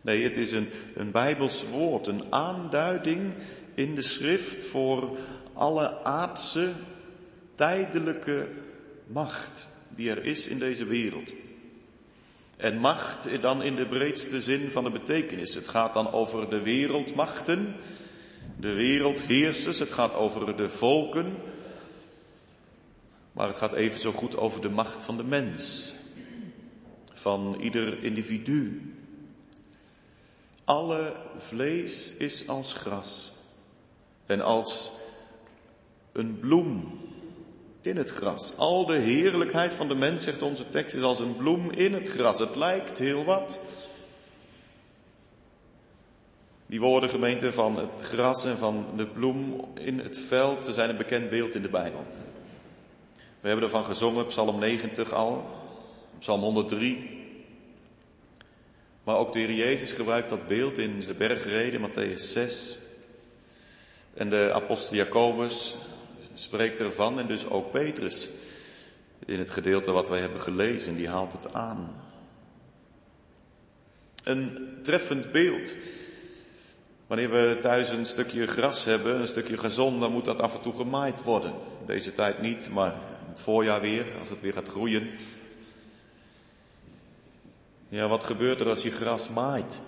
Nee, 0.00 0.24
het 0.24 0.36
is 0.36 0.52
een, 0.52 0.68
een 0.94 1.10
Bijbels 1.10 1.68
woord, 1.68 2.06
een 2.06 2.32
aanduiding 2.32 3.34
in 3.74 3.94
de 3.94 4.02
schrift 4.02 4.64
voor 4.64 5.18
alle 5.52 6.04
aardse, 6.04 6.72
tijdelijke 7.54 8.48
macht 9.06 9.72
die 9.96 10.10
er 10.10 10.24
is 10.24 10.46
in 10.46 10.58
deze 10.58 10.84
wereld. 10.84 11.32
En 12.56 12.78
macht 12.78 13.40
dan 13.40 13.62
in 13.62 13.76
de 13.76 13.86
breedste 13.86 14.40
zin 14.40 14.70
van 14.70 14.84
de 14.84 14.90
betekenis. 14.90 15.54
Het 15.54 15.68
gaat 15.68 15.92
dan 15.92 16.12
over 16.12 16.50
de 16.50 16.60
wereldmachten, 16.60 17.76
de 18.56 18.72
wereldheersers, 18.72 19.78
het 19.78 19.92
gaat 19.92 20.14
over 20.14 20.56
de 20.56 20.68
volken, 20.68 21.36
maar 23.32 23.46
het 23.46 23.56
gaat 23.56 23.72
even 23.72 24.00
zo 24.00 24.12
goed 24.12 24.36
over 24.36 24.60
de 24.60 24.68
macht 24.68 25.04
van 25.04 25.16
de 25.16 25.24
mens, 25.24 25.92
van 27.12 27.56
ieder 27.60 28.02
individu. 28.02 28.92
Alle 30.64 31.16
vlees 31.36 32.12
is 32.12 32.48
als 32.48 32.72
gras 32.72 33.32
en 34.26 34.40
als 34.40 34.90
een 36.12 36.38
bloem 36.38 37.03
in 37.86 37.96
het 37.96 38.10
gras. 38.10 38.56
Al 38.56 38.86
de 38.86 38.96
heerlijkheid 38.96 39.74
van 39.74 39.88
de 39.88 39.94
mens, 39.94 40.24
zegt 40.24 40.42
onze 40.42 40.68
tekst, 40.68 40.94
is 40.94 41.02
als 41.02 41.20
een 41.20 41.36
bloem 41.36 41.70
in 41.70 41.94
het 41.94 42.08
gras. 42.08 42.38
Het 42.38 42.56
lijkt 42.56 42.98
heel 42.98 43.24
wat. 43.24 43.60
Die 46.66 46.80
woorden, 46.80 47.10
gemeente, 47.10 47.52
van 47.52 47.76
het 47.76 48.02
gras 48.02 48.44
en 48.44 48.58
van 48.58 48.86
de 48.96 49.06
bloem 49.06 49.64
in 49.74 49.98
het 49.98 50.18
veld, 50.18 50.66
zijn 50.70 50.90
een 50.90 50.96
bekend 50.96 51.30
beeld 51.30 51.54
in 51.54 51.62
de 51.62 51.68
Bijbel. 51.68 52.04
We 53.40 53.48
hebben 53.48 53.64
ervan 53.64 53.84
gezongen, 53.84 54.26
Psalm 54.26 54.58
90 54.58 55.12
al, 55.12 55.46
Psalm 56.18 56.40
103. 56.40 57.22
Maar 59.04 59.16
ook 59.16 59.32
de 59.32 59.38
Heer 59.38 59.52
Jezus 59.52 59.92
gebruikt 59.92 60.28
dat 60.28 60.46
beeld 60.46 60.78
in 60.78 61.00
de 61.00 61.14
bergreden, 61.14 61.90
Matthäus 61.90 62.14
6. 62.14 62.78
En 64.14 64.30
de 64.30 64.50
apostel 64.54 64.96
Jacobus, 64.96 65.76
spreekt 66.34 66.80
ervan 66.80 67.18
en 67.18 67.26
dus 67.26 67.46
ook 67.48 67.70
Petrus 67.70 68.30
in 69.26 69.38
het 69.38 69.50
gedeelte 69.50 69.90
wat 69.90 70.08
wij 70.08 70.20
hebben 70.20 70.40
gelezen, 70.40 70.96
die 70.96 71.08
haalt 71.08 71.32
het 71.32 71.54
aan. 71.54 72.02
Een 74.24 74.68
treffend 74.82 75.32
beeld. 75.32 75.74
Wanneer 77.06 77.30
we 77.30 77.58
thuis 77.62 77.90
een 77.90 78.06
stukje 78.06 78.46
gras 78.46 78.84
hebben, 78.84 79.20
een 79.20 79.28
stukje 79.28 79.58
gazon, 79.58 80.00
dan 80.00 80.12
moet 80.12 80.24
dat 80.24 80.40
af 80.40 80.54
en 80.54 80.62
toe 80.62 80.74
gemaaid 80.74 81.22
worden. 81.22 81.52
Deze 81.86 82.12
tijd 82.12 82.40
niet, 82.40 82.70
maar 82.70 82.94
het 83.28 83.40
voorjaar 83.40 83.80
weer, 83.80 84.06
als 84.18 84.28
het 84.28 84.40
weer 84.40 84.52
gaat 84.52 84.68
groeien. 84.68 85.10
Ja, 87.88 88.08
wat 88.08 88.24
gebeurt 88.24 88.60
er 88.60 88.68
als 88.68 88.82
je 88.82 88.90
gras 88.90 89.28
maait? 89.28 89.80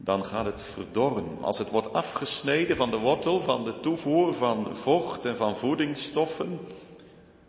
Dan 0.00 0.24
gaat 0.24 0.44
het 0.44 0.62
verdorren. 0.62 1.38
Als 1.40 1.58
het 1.58 1.70
wordt 1.70 1.92
afgesneden 1.92 2.76
van 2.76 2.90
de 2.90 2.96
wortel, 2.96 3.40
van 3.40 3.64
de 3.64 3.80
toevoer 3.80 4.34
van 4.34 4.76
vocht 4.76 5.24
en 5.24 5.36
van 5.36 5.56
voedingsstoffen, 5.56 6.60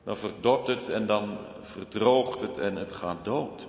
dan 0.04 0.18
verdort 0.18 0.68
het 0.68 0.90
en 0.90 1.08
dan 1.08 1.38
verdroogt 1.62 2.42
het 2.42 2.58
en 2.58 2.76
het 2.76 2.92
gaat 2.92 3.26
dood. 3.26 3.68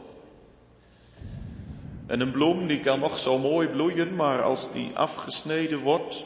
En 2.07 2.21
een 2.21 2.33
bloem 2.33 2.67
die 2.67 2.81
kan 2.81 3.01
nog 3.01 3.19
zo 3.19 3.39
mooi 3.39 3.69
bloeien, 3.69 4.17
maar 4.17 4.43
als 4.43 4.73
die 4.73 4.97
afgesneden 4.97 5.79
wordt, 5.79 6.25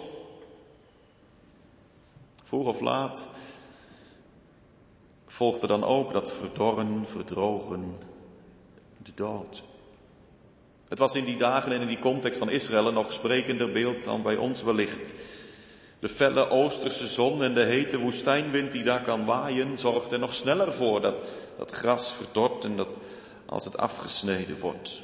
vroeg 2.42 2.66
of 2.66 2.80
laat, 2.80 3.28
volgt 5.26 5.62
er 5.62 5.68
dan 5.68 5.84
ook 5.84 6.12
dat 6.12 6.32
verdorren, 6.32 7.06
verdrogen, 7.06 7.98
de 8.96 9.12
dood. 9.14 9.62
Het 10.94 11.02
was 11.02 11.14
in 11.14 11.24
die 11.24 11.36
dagen 11.36 11.72
en 11.72 11.80
in 11.80 11.86
die 11.86 11.98
context 11.98 12.38
van 12.38 12.50
Israël 12.50 12.86
een 12.86 12.94
nog 12.94 13.12
sprekender 13.12 13.72
beeld 13.72 14.04
dan 14.04 14.22
bij 14.22 14.36
ons 14.36 14.62
wellicht. 14.62 15.14
De 15.98 16.08
felle 16.08 16.48
oosterse 16.48 17.06
zon 17.06 17.42
en 17.42 17.54
de 17.54 17.62
hete 17.62 17.98
woestijnwind 17.98 18.72
die 18.72 18.82
daar 18.82 19.02
kan 19.02 19.24
waaien, 19.24 19.78
zorgt 19.78 20.12
er 20.12 20.18
nog 20.18 20.34
sneller 20.34 20.72
voor 20.72 21.00
dat 21.00 21.22
dat 21.58 21.70
gras 21.70 22.12
verdort 22.12 22.64
en 22.64 22.76
dat 22.76 22.88
als 23.46 23.64
het 23.64 23.76
afgesneden 23.76 24.58
wordt. 24.58 25.00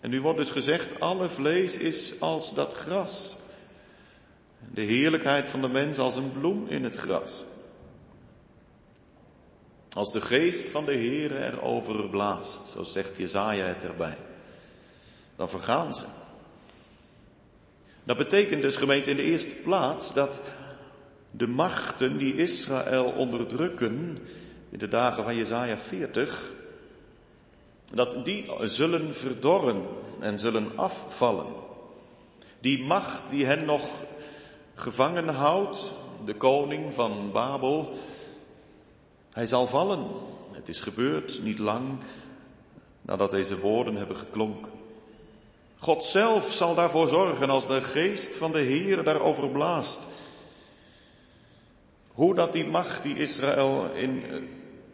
En 0.00 0.10
nu 0.10 0.20
wordt 0.20 0.38
dus 0.38 0.50
gezegd, 0.50 1.00
alle 1.00 1.28
vlees 1.28 1.76
is 1.76 2.20
als 2.20 2.54
dat 2.54 2.74
gras. 2.74 3.36
De 4.74 4.82
heerlijkheid 4.82 5.50
van 5.50 5.60
de 5.60 5.68
mens 5.68 5.98
als 5.98 6.16
een 6.16 6.32
bloem 6.32 6.66
in 6.68 6.84
het 6.84 6.96
gras. 6.96 7.44
Als 9.98 10.12
de 10.12 10.20
geest 10.20 10.68
van 10.68 10.84
de 10.84 10.92
Heer 10.92 11.42
erover 11.42 12.08
blaast, 12.08 12.66
zo 12.66 12.82
zegt 12.82 13.16
Jezaja 13.16 13.64
het 13.64 13.84
erbij, 13.84 14.16
dan 15.36 15.48
vergaan 15.48 15.94
ze. 15.94 16.04
Dat 18.04 18.16
betekent 18.16 18.62
dus 18.62 18.76
gemeente 18.76 19.10
in 19.10 19.16
de 19.16 19.22
eerste 19.22 19.54
plaats 19.54 20.12
dat 20.12 20.40
de 21.30 21.46
machten 21.46 22.18
die 22.18 22.36
Israël 22.36 23.04
onderdrukken 23.04 24.18
in 24.70 24.78
de 24.78 24.88
dagen 24.88 25.24
van 25.24 25.36
Jezaja 25.36 25.78
40, 25.78 26.50
dat 27.92 28.24
die 28.24 28.50
zullen 28.62 29.14
verdorren 29.14 29.82
en 30.20 30.38
zullen 30.38 30.72
afvallen. 30.76 31.52
Die 32.60 32.84
macht 32.84 33.30
die 33.30 33.46
hen 33.46 33.64
nog 33.64 34.00
gevangen 34.74 35.28
houdt, 35.28 35.92
de 36.24 36.34
koning 36.34 36.94
van 36.94 37.30
Babel, 37.32 37.98
hij 39.38 39.46
zal 39.46 39.66
vallen. 39.66 40.06
Het 40.52 40.68
is 40.68 40.80
gebeurd 40.80 41.42
niet 41.42 41.58
lang 41.58 41.98
nadat 43.02 43.30
deze 43.30 43.58
woorden 43.58 43.96
hebben 43.96 44.16
geklonken. 44.16 44.72
God 45.76 46.04
zelf 46.04 46.52
zal 46.52 46.74
daarvoor 46.74 47.08
zorgen 47.08 47.50
als 47.50 47.66
de 47.66 47.82
geest 47.82 48.36
van 48.36 48.52
de 48.52 48.58
Heer 48.58 49.02
daarover 49.02 49.48
blaast. 49.48 50.06
Hoe 52.12 52.34
dat 52.34 52.52
die 52.52 52.66
macht 52.66 53.02
die 53.02 53.16
Israël 53.16 53.90
in 53.94 54.24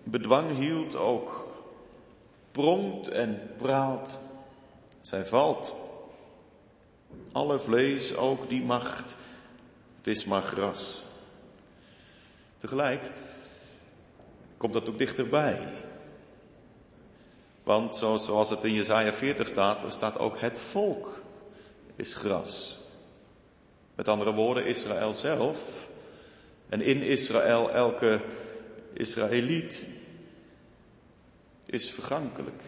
bedwang 0.03 0.57
hield 0.57 0.97
ook 0.97 1.49
pronkt 2.53 3.09
en 3.09 3.51
praat. 3.57 4.19
Zij 5.01 5.27
valt. 5.27 5.75
Alle 7.33 7.59
vlees, 7.59 8.17
ook 8.17 8.49
die 8.49 8.63
macht, 8.63 9.17
het 9.97 10.07
is 10.07 10.25
maar 10.25 10.43
gras. 10.43 11.03
Tegelijk 12.59 13.11
komt 14.57 14.73
dat 14.73 14.89
ook 14.89 14.99
dichterbij. 14.99 15.69
Want 17.63 17.97
zoals 17.97 18.51
het 18.51 18.65
in 18.65 18.75
Jezaja 18.75 19.13
40 19.13 19.49
staat, 19.49 19.83
er 19.83 19.91
staat 19.91 20.19
ook 20.19 20.41
het 20.41 20.59
volk 20.59 21.23
is 21.97 22.15
gras. 22.15 22.79
Met 23.95 24.09
andere 24.09 24.33
woorden, 24.33 24.67
Israël 24.67 25.15
zelf 25.15 25.89
en 26.69 26.81
in 26.81 27.03
Israël 27.03 27.71
elke 27.71 28.21
Israëliet 28.93 29.85
is 31.67 31.91
vergankelijk. 31.91 32.63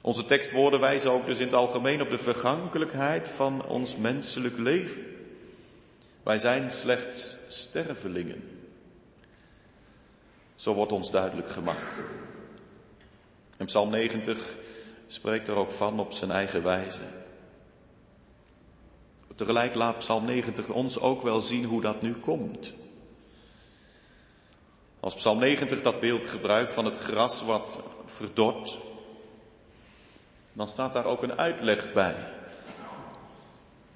Onze 0.00 0.24
tekstwoorden 0.24 0.80
wijzen 0.80 1.10
ook 1.10 1.26
dus 1.26 1.38
in 1.38 1.46
het 1.46 1.54
algemeen 1.54 2.02
op 2.02 2.10
de 2.10 2.18
vergankelijkheid 2.18 3.28
van 3.28 3.64
ons 3.64 3.96
menselijk 3.96 4.58
leven. 4.58 5.06
Wij 6.22 6.38
zijn 6.38 6.70
slechts 6.70 7.36
stervelingen. 7.48 8.57
Zo 10.58 10.74
wordt 10.74 10.92
ons 10.92 11.10
duidelijk 11.10 11.48
gemaakt. 11.48 12.00
En 13.56 13.66
Psalm 13.66 13.90
90 13.90 14.54
spreekt 15.06 15.48
er 15.48 15.54
ook 15.54 15.70
van 15.70 16.00
op 16.00 16.12
zijn 16.12 16.30
eigen 16.30 16.62
wijze. 16.62 17.02
Tegelijk 19.34 19.74
laat 19.74 19.98
Psalm 19.98 20.24
90 20.24 20.68
ons 20.68 21.00
ook 21.00 21.22
wel 21.22 21.40
zien 21.40 21.64
hoe 21.64 21.80
dat 21.80 22.02
nu 22.02 22.14
komt. 22.14 22.74
Als 25.00 25.14
Psalm 25.14 25.38
90 25.38 25.82
dat 25.82 26.00
beeld 26.00 26.26
gebruikt 26.26 26.72
van 26.72 26.84
het 26.84 26.96
gras 26.96 27.42
wat 27.42 27.80
verdort, 28.04 28.78
dan 30.52 30.68
staat 30.68 30.92
daar 30.92 31.04
ook 31.04 31.22
een 31.22 31.38
uitleg 31.38 31.92
bij. 31.92 32.14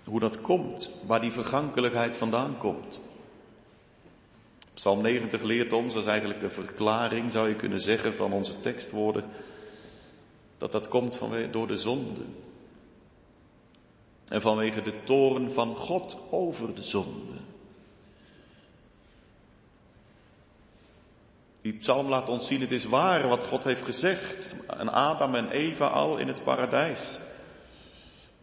Hoe 0.04 0.20
dat 0.20 0.40
komt, 0.40 0.90
waar 1.06 1.20
die 1.20 1.32
vergankelijkheid 1.32 2.16
vandaan 2.16 2.58
komt. 2.58 3.00
Psalm 4.74 5.02
90 5.02 5.42
leert 5.42 5.72
ons, 5.72 5.94
dat 5.94 6.02
is 6.02 6.08
eigenlijk 6.08 6.42
een 6.42 6.52
verklaring, 6.52 7.30
zou 7.30 7.48
je 7.48 7.54
kunnen 7.54 7.80
zeggen, 7.80 8.14
van 8.14 8.32
onze 8.32 8.58
tekstwoorden, 8.58 9.24
dat 10.58 10.72
dat 10.72 10.88
komt 10.88 11.16
vanwege, 11.16 11.50
door 11.50 11.66
de 11.66 11.78
zonde. 11.78 12.20
En 14.28 14.40
vanwege 14.40 14.82
de 14.82 14.94
toren 15.04 15.52
van 15.52 15.76
God 15.76 16.16
over 16.30 16.74
de 16.74 16.82
zonde. 16.82 17.32
Die 21.62 21.72
psalm 21.72 22.08
laat 22.08 22.28
ons 22.28 22.46
zien, 22.46 22.60
het 22.60 22.72
is 22.72 22.84
waar 22.84 23.28
wat 23.28 23.44
God 23.44 23.64
heeft 23.64 23.84
gezegd 23.84 24.56
aan 24.66 24.92
Adam 24.92 25.34
en 25.34 25.50
Eva 25.50 25.86
al 25.86 26.16
in 26.16 26.28
het 26.28 26.44
paradijs. 26.44 27.18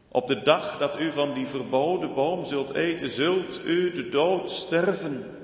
Op 0.07 0.27
de 0.27 0.41
dag 0.41 0.77
dat 0.77 0.99
u 0.99 1.11
van 1.11 1.33
die 1.33 1.47
verboden 1.47 2.13
boom 2.13 2.45
zult 2.45 2.73
eten, 2.73 3.09
zult 3.09 3.61
u 3.65 3.91
de 3.91 4.09
dood 4.09 4.51
sterven. 4.51 5.38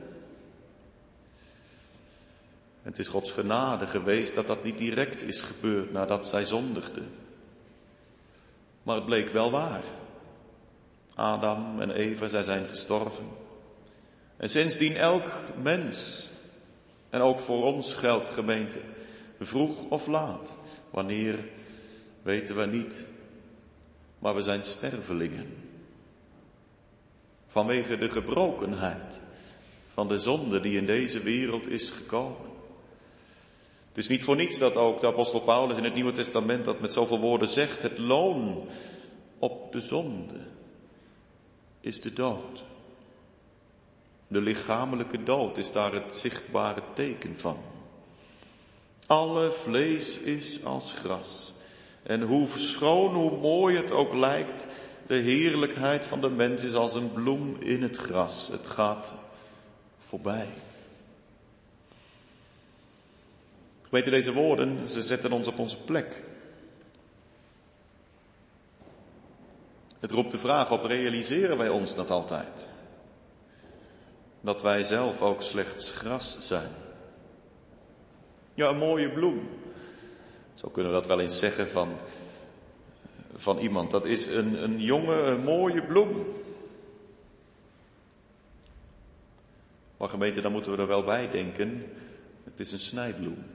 Het 2.86 3.00
is 3.00 3.08
Gods 3.08 3.32
genade 3.32 3.88
geweest 3.88 4.36
dat 4.36 4.48
dat 4.48 4.64
niet 4.64 4.78
direct 4.78 5.22
is 5.22 5.42
gebeurd 5.42 5.92
nadat 5.92 6.28
zij 6.28 6.46
zondigden. 6.46 7.10
Maar 8.84 8.96
het 8.96 9.06
bleek 9.06 9.30
wel 9.30 9.52
waar. 9.52 9.84
Adam 11.16 11.82
en 11.82 11.92
Eva, 11.92 12.28
zij 12.28 12.44
zijn 12.44 12.68
gestorven. 12.68 13.28
En 14.38 14.50
sindsdien 14.50 14.96
elk 14.96 15.32
mens, 15.62 16.28
en 17.10 17.22
ook 17.22 17.40
voor 17.40 17.64
ons 17.64 17.94
geldt 17.94 18.30
gemeente, 18.30 18.80
vroeg 19.40 19.90
of 19.90 20.08
laat, 20.08 20.56
wanneer 20.90 21.40
weten 22.22 22.56
we 22.56 22.66
niet, 22.66 23.08
maar 24.20 24.36
we 24.36 24.42
zijn 24.42 24.64
stervelingen. 24.64 25.58
Vanwege 27.48 27.98
de 27.98 28.10
gebrokenheid 28.10 29.20
van 29.88 30.08
de 30.08 30.20
zonde 30.20 30.60
die 30.60 30.78
in 30.78 30.86
deze 30.86 31.20
wereld 31.20 31.68
is 31.68 31.90
gekomen. 31.90 32.54
Het 33.96 34.04
is 34.04 34.10
niet 34.10 34.24
voor 34.24 34.36
niets 34.36 34.58
dat 34.58 34.76
ook 34.76 35.00
de 35.00 35.08
apostel 35.08 35.40
Paulus 35.40 35.78
in 35.78 35.84
het 35.84 35.94
Nieuwe 35.94 36.12
Testament 36.12 36.66
dat 36.66 36.80
met 36.80 36.94
zoveel 36.94 37.20
woorden 37.20 37.50
zegt. 37.50 37.82
Het 37.82 37.98
loon 37.98 38.68
op 39.40 39.72
de 39.72 39.82
zonde 39.82 40.40
is 41.80 42.02
de 42.02 42.14
dood. 42.14 42.64
De 44.28 44.42
lichamelijke 44.42 45.24
dood 45.24 45.58
is 45.58 45.72
daar 45.72 45.94
het 45.94 46.16
zichtbare 46.16 46.82
teken 46.94 47.38
van. 47.38 47.58
Alle 49.08 49.52
vlees 49.52 50.18
is 50.18 50.66
als 50.66 50.94
gras. 50.94 51.54
En 52.04 52.22
hoe 52.22 52.48
schoon, 52.48 53.14
hoe 53.14 53.38
mooi 53.38 53.78
het 53.78 53.92
ook 53.92 54.14
lijkt, 54.14 54.68
de 55.08 55.16
heerlijkheid 55.16 56.06
van 56.06 56.22
de 56.22 56.30
mens 56.30 56.64
is 56.64 56.74
als 56.74 56.94
een 56.94 57.14
bloem 57.14 57.56
in 57.60 57.82
het 57.82 57.98
gras. 57.98 58.48
Het 58.48 58.68
gaat 58.68 59.16
voorbij. 60.00 60.54
Weten 63.96 64.12
deze 64.12 64.34
woorden, 64.34 64.88
ze 64.88 65.02
zetten 65.02 65.32
ons 65.32 65.48
op 65.48 65.60
onze 65.60 65.78
plek. 65.78 66.24
Het 70.00 70.12
roept 70.12 70.32
de 70.32 70.38
vraag 70.38 70.72
op, 70.72 70.84
realiseren 70.84 71.58
wij 71.58 71.70
ons 71.70 71.96
dat 71.96 72.10
altijd? 72.10 72.70
Dat 74.42 74.62
wij 74.62 74.84
zelf 74.84 75.22
ook 75.22 75.42
slechts 75.42 75.92
gras 75.92 76.40
zijn. 76.40 76.70
Ja, 78.54 78.70
een 78.70 78.78
mooie 78.78 79.10
bloem. 79.10 79.50
Zo 80.54 80.70
kunnen 80.70 80.92
we 80.92 80.98
dat 80.98 81.08
wel 81.08 81.20
eens 81.20 81.40
zeggen 81.40 81.68
van, 81.68 81.90
van 83.36 83.58
iemand. 83.58 83.92
Dat 83.92 84.06
is 84.06 84.26
een, 84.26 84.64
een 84.64 84.82
jonge, 84.82 85.16
een 85.16 85.44
mooie 85.44 85.84
bloem. 85.84 86.26
Maar 89.98 90.10
gemeente, 90.10 90.42
dan 90.42 90.52
moeten 90.52 90.72
we 90.72 90.78
er 90.78 90.88
wel 90.88 91.04
bij 91.04 91.30
denken. 91.30 91.94
Het 92.44 92.60
is 92.60 92.72
een 92.72 92.80
snijbloem. 92.80 93.55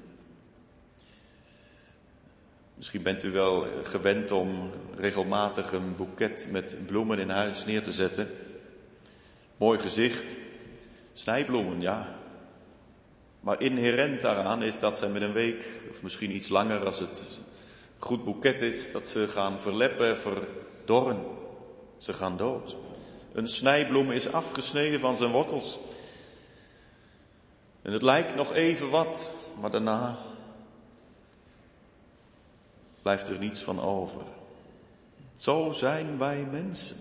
Misschien 2.81 3.03
bent 3.03 3.23
u 3.23 3.31
wel 3.31 3.67
gewend 3.83 4.31
om 4.31 4.71
regelmatig 4.97 5.73
een 5.73 5.97
boeket 5.97 6.47
met 6.51 6.79
bloemen 6.87 7.19
in 7.19 7.29
huis 7.29 7.65
neer 7.65 7.83
te 7.83 7.93
zetten. 7.93 8.31
Mooi 9.57 9.79
gezicht. 9.79 10.25
Snijbloemen, 11.13 11.81
ja. 11.81 12.17
Maar 13.41 13.61
inherent 13.61 14.21
daaraan 14.21 14.63
is 14.63 14.79
dat 14.79 14.99
ze 14.99 15.09
met 15.09 15.23
een 15.23 15.33
week, 15.33 15.67
of 15.91 16.03
misschien 16.03 16.35
iets 16.35 16.49
langer 16.49 16.87
als 16.87 16.99
het 16.99 17.41
goed 17.99 18.25
boeket 18.25 18.61
is, 18.61 18.93
dat 18.93 19.09
ze 19.09 19.29
gaan 19.29 19.61
verleppen, 19.61 20.19
verdorren. 20.19 21.25
Ze 21.97 22.13
gaan 22.13 22.37
dood. 22.37 22.77
Een 23.33 23.49
snijbloem 23.49 24.11
is 24.11 24.33
afgesneden 24.33 25.01
van 25.01 25.17
zijn 25.17 25.31
wortels. 25.31 25.79
En 27.83 27.93
het 27.93 28.03
lijkt 28.03 28.35
nog 28.35 28.53
even 28.53 28.91
wat, 28.91 29.33
maar 29.61 29.71
daarna 29.71 30.19
blijft 33.03 33.29
er 33.29 33.39
niets 33.39 33.61
van 33.61 33.81
over. 33.81 34.23
Zo 35.37 35.71
zijn 35.73 36.19
wij 36.19 36.47
mensen. 36.51 36.97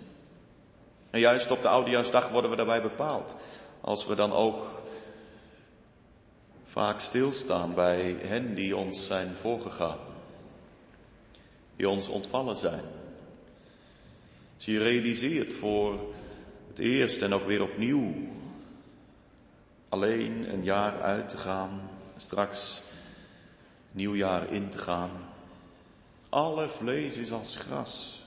En 1.10 1.20
juist 1.20 1.52
op 1.52 1.62
de 1.62 1.68
Oudejaarsdag 1.68 2.30
worden 2.30 2.50
we 2.50 2.56
daarbij 2.56 2.82
bepaald. 2.82 3.36
Als 3.82 4.06
we 4.06 4.16
dan 4.16 4.34
ook 4.34 4.82
vaak 6.64 7.00
stilstaan 7.00 7.74
bij 7.74 8.16
hen 8.22 8.56
die 8.56 8.76
ons 8.76 9.06
zijn 9.06 9.36
voorgegaan. 9.36 10.00
Die 11.76 11.90
ons 11.90 12.08
ontvallen 12.08 12.56
zijn. 12.56 12.84
Als 14.56 14.66
je 14.66 14.78
realiseert 14.78 15.54
voor 15.54 16.00
het 16.68 16.80
eerst 16.80 17.22
en 17.22 17.34
ook 17.34 17.46
weer 17.46 17.64
opnieuw 17.64 18.14
alleen 19.90 20.54
een 20.54 20.64
jaar 20.64 21.02
uit 21.02 21.30
te 21.30 21.38
gaan, 21.38 21.90
straks 22.18 22.82
nieuwjaar 23.92 24.54
in 24.54 24.70
te 24.70 24.78
gaan. 24.78 25.29
Alle 26.30 26.70
vlees 26.70 27.18
is 27.18 27.32
als 27.32 27.56
gras. 27.56 28.22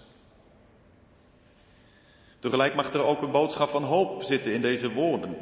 Tegelijk 2.39 2.75
mag 2.75 2.93
er 2.93 3.05
ook 3.05 3.23
een 3.23 3.31
boodschap 3.31 3.69
van 3.69 3.85
hoop 3.85 4.23
zitten 4.23 4.53
in 4.53 4.63
deze 4.63 4.93
woorden. 4.93 5.37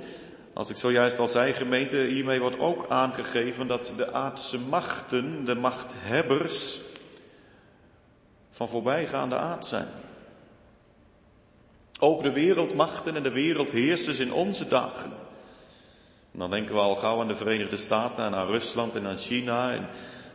Als 0.52 0.70
ik 0.70 0.76
zojuist 0.76 1.18
al 1.18 1.28
zei, 1.28 1.52
gemeente, 1.52 1.96
hiermee 1.96 2.40
wordt 2.40 2.58
ook 2.58 2.86
aangegeven 2.88 3.66
dat 3.66 3.92
de 3.96 4.12
aardse 4.12 4.58
machten, 4.58 5.44
de 5.44 5.54
machthebbers, 5.54 6.80
van 8.50 8.68
voorbijgaande 8.68 9.36
aard 9.36 9.66
zijn. 9.66 9.88
Ook 12.00 12.22
de 12.22 12.32
wereldmachten 12.32 13.16
en 13.16 13.22
de 13.22 13.32
wereldheersers 13.32 14.18
in 14.18 14.32
onze 14.32 14.68
dagen. 14.68 15.12
dan 16.32 16.50
denken 16.50 16.74
we 16.74 16.80
al 16.80 16.96
gauw 16.96 17.20
aan 17.20 17.28
de 17.28 17.36
Verenigde 17.36 17.76
Staten 17.76 18.24
en 18.24 18.34
aan 18.34 18.46
Rusland 18.46 18.94
en 18.94 19.06
aan 19.06 19.16
China. 19.16 19.72
En 19.72 19.88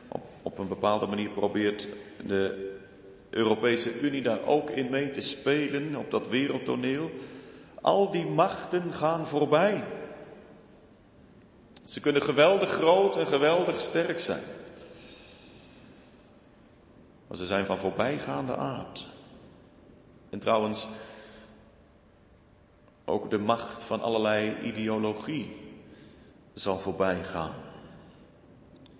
op, 0.07 0.23
op 0.41 0.57
een 0.57 0.67
bepaalde 0.67 1.07
manier 1.07 1.29
probeert 1.29 1.87
de 2.23 2.73
Europese 3.29 3.99
Unie 3.99 4.21
daar 4.21 4.45
ook 4.45 4.69
in 4.69 4.89
mee 4.89 5.09
te 5.09 5.21
spelen 5.21 5.95
op 5.95 6.11
dat 6.11 6.27
wereldtoneel. 6.27 7.11
Al 7.81 8.11
die 8.11 8.25
machten 8.25 8.93
gaan 8.93 9.27
voorbij. 9.27 9.83
Ze 11.85 11.99
kunnen 11.99 12.21
geweldig 12.21 12.69
groot 12.69 13.17
en 13.17 13.27
geweldig 13.27 13.79
sterk 13.79 14.19
zijn. 14.19 14.43
Maar 17.27 17.37
ze 17.37 17.45
zijn 17.45 17.65
van 17.65 17.79
voorbijgaande 17.79 18.55
aard. 18.55 19.07
En 20.29 20.39
trouwens, 20.39 20.87
ook 23.05 23.29
de 23.29 23.37
macht 23.37 23.83
van 23.83 24.01
allerlei 24.01 24.55
ideologie 24.61 25.55
zal 26.53 26.79
voorbij 26.79 27.23
gaan. 27.23 27.53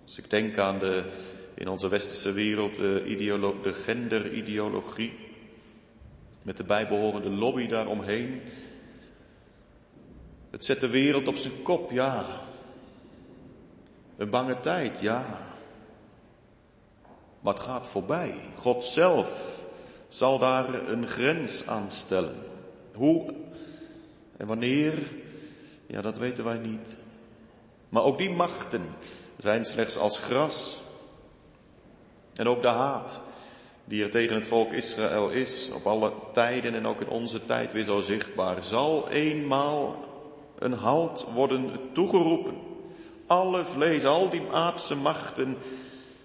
Als 0.02 0.18
ik 0.18 0.30
denk 0.30 0.58
aan 0.58 0.78
de, 0.78 1.04
in 1.56 1.68
onze 1.68 1.88
westerse 1.88 2.32
wereld, 2.32 2.76
de, 2.76 3.58
de 3.62 3.72
genderideologie, 3.72 5.12
met 6.42 6.56
de 6.56 6.64
bijbehorende 6.64 7.30
lobby 7.30 7.66
daaromheen. 7.66 8.40
Het 10.50 10.64
zet 10.64 10.80
de 10.80 10.88
wereld 10.88 11.28
op 11.28 11.36
zijn 11.36 11.62
kop, 11.62 11.90
ja. 11.90 12.24
Een 14.16 14.30
bange 14.30 14.60
tijd, 14.60 15.00
ja. 15.00 15.46
Maar 17.40 17.54
het 17.54 17.62
gaat 17.62 17.86
voorbij. 17.86 18.34
God 18.54 18.84
zelf 18.84 19.58
zal 20.08 20.38
daar 20.38 20.88
een 20.88 21.06
grens 21.06 21.66
aan 21.66 21.90
stellen. 21.90 22.36
Hoe 22.94 23.34
en 24.36 24.46
wanneer, 24.46 24.94
ja, 25.86 26.00
dat 26.00 26.18
weten 26.18 26.44
wij 26.44 26.58
niet. 26.58 26.96
Maar 27.88 28.02
ook 28.02 28.18
die 28.18 28.30
machten 28.30 28.82
zijn 29.36 29.64
slechts 29.64 29.96
als 29.96 30.18
gras. 30.18 30.84
En 32.36 32.48
ook 32.48 32.62
de 32.62 32.68
haat 32.68 33.20
die 33.84 34.02
er 34.02 34.10
tegen 34.10 34.34
het 34.34 34.46
volk 34.46 34.72
Israël 34.72 35.30
is, 35.30 35.70
op 35.72 35.86
alle 35.86 36.12
tijden 36.32 36.74
en 36.74 36.86
ook 36.86 37.00
in 37.00 37.08
onze 37.08 37.44
tijd 37.44 37.72
weer 37.72 37.84
zo 37.84 38.00
zichtbaar, 38.00 38.64
zal 38.64 39.08
eenmaal 39.08 40.04
een 40.58 40.72
halt 40.72 41.26
worden 41.34 41.70
toegeroepen. 41.92 42.54
Alle 43.26 43.64
vlees, 43.64 44.04
al 44.04 44.30
die 44.30 44.42
aardse 44.52 44.94
machten, 44.94 45.56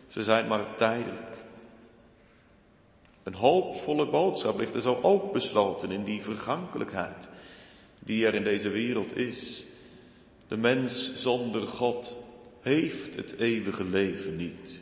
ze 0.08 0.24
zijn 0.24 0.48
maar 0.48 0.76
tijdelijk. 0.76 1.44
Een 3.24 3.34
hoopvolle 3.34 4.06
boodschap 4.06 4.60
ligt 4.60 4.74
er 4.74 4.82
zo 4.82 5.00
ook 5.02 5.32
besloten 5.32 5.92
in 5.92 6.04
die 6.04 6.22
vergankelijkheid 6.22 7.28
die 8.00 8.26
er 8.26 8.34
in 8.34 8.44
deze 8.44 8.70
wereld 8.70 9.18
is. 9.18 9.66
De 10.48 10.58
mens 10.58 11.16
zonder 11.16 11.68
God 11.68 12.18
heeft 12.62 13.16
het 13.16 13.36
eeuwige 13.38 13.84
leven 13.84 14.36
niet. 14.36 14.81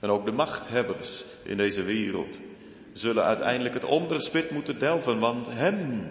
En 0.00 0.10
ook 0.10 0.24
de 0.24 0.32
machthebbers 0.32 1.24
in 1.42 1.56
deze 1.56 1.82
wereld 1.82 2.40
zullen 2.92 3.24
uiteindelijk 3.24 3.74
het 3.74 3.84
onderspit 3.84 4.50
moeten 4.50 4.78
delven, 4.78 5.18
want 5.18 5.48
hem, 5.50 6.10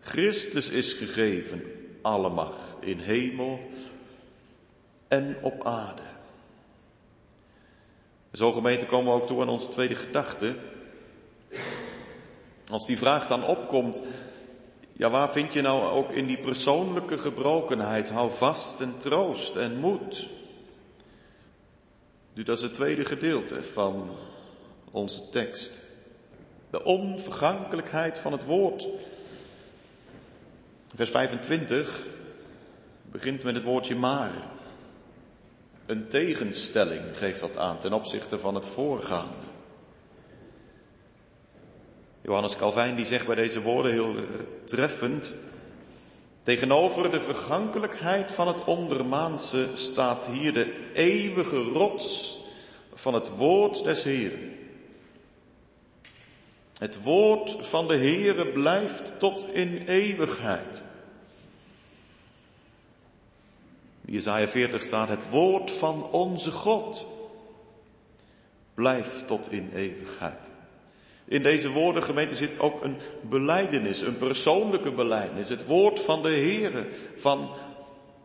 Christus 0.00 0.70
is 0.70 0.92
gegeven, 0.92 1.62
alle 2.02 2.28
macht 2.28 2.76
in 2.80 2.98
hemel 2.98 3.70
en 5.08 5.36
op 5.42 5.66
aarde. 5.66 6.02
Zo 8.32 8.52
gemeente 8.52 8.86
komen 8.86 9.12
we 9.12 9.20
ook 9.20 9.26
toe 9.26 9.40
aan 9.40 9.48
onze 9.48 9.68
tweede 9.68 9.94
gedachte. 9.94 10.54
Als 12.68 12.86
die 12.86 12.98
vraag 12.98 13.26
dan 13.26 13.46
opkomt, 13.46 14.02
ja 14.92 15.10
waar 15.10 15.30
vind 15.30 15.52
je 15.52 15.60
nou 15.60 15.92
ook 15.92 16.10
in 16.10 16.26
die 16.26 16.38
persoonlijke 16.38 17.18
gebrokenheid 17.18 18.10
hou 18.10 18.30
vast 18.30 18.80
en 18.80 18.98
troost 18.98 19.56
en 19.56 19.76
moed? 19.76 20.28
Nu 22.34 22.42
dat 22.42 22.56
is 22.56 22.62
het 22.62 22.74
tweede 22.74 23.04
gedeelte 23.04 23.62
van 23.62 24.16
onze 24.90 25.28
tekst. 25.28 25.80
De 26.70 26.84
onvergankelijkheid 26.84 28.18
van 28.18 28.32
het 28.32 28.44
woord. 28.44 28.88
Vers 30.94 31.10
25 31.10 32.06
begint 33.02 33.42
met 33.42 33.54
het 33.54 33.64
woordje 33.64 33.94
maar. 33.94 34.30
Een 35.86 36.08
tegenstelling 36.08 37.02
geeft 37.16 37.40
dat 37.40 37.58
aan 37.58 37.78
ten 37.78 37.92
opzichte 37.92 38.38
van 38.38 38.54
het 38.54 38.66
voorgaande. 38.66 39.50
Johannes 42.22 42.56
Calvijn 42.56 42.94
die 42.94 43.04
zegt 43.04 43.26
bij 43.26 43.34
deze 43.34 43.62
woorden 43.62 43.92
heel 43.92 44.14
treffend, 44.64 45.34
tegenover 46.42 47.10
de 47.10 47.20
vergankelijkheid 47.20 48.30
van 48.30 48.48
het 48.48 48.64
ondermaanse 48.64 49.68
staat 49.74 50.26
hier 50.26 50.52
de 50.52 50.90
eeuwige 50.94 51.62
rots 51.62 52.38
van 52.94 53.14
het 53.14 53.36
woord 53.36 53.84
des 53.84 54.02
Heeren. 54.02 54.58
Het 56.78 57.02
woord 57.02 57.56
van 57.60 57.88
de 57.88 57.96
Heere 57.96 58.46
blijft 58.46 59.18
tot 59.18 59.46
in 59.52 59.86
eeuwigheid. 59.86 60.82
In 64.04 64.12
Jezaja 64.12 64.48
40 64.48 64.82
staat 64.82 65.08
het 65.08 65.30
woord 65.30 65.70
van 65.70 66.10
onze 66.10 66.50
God 66.50 67.06
blijft 68.74 69.26
tot 69.26 69.52
in 69.52 69.70
eeuwigheid. 69.74 70.51
In 71.24 71.42
deze 71.42 71.70
woorden, 71.70 72.02
gemeente, 72.02 72.34
zit 72.34 72.58
ook 72.58 72.84
een 72.84 72.96
beleidenis, 73.20 74.00
een 74.00 74.18
persoonlijke 74.18 74.92
beleidenis. 74.92 75.48
Het 75.48 75.66
woord 75.66 76.00
van 76.00 76.22
de 76.22 76.28
Heere, 76.28 76.86
van 77.16 77.50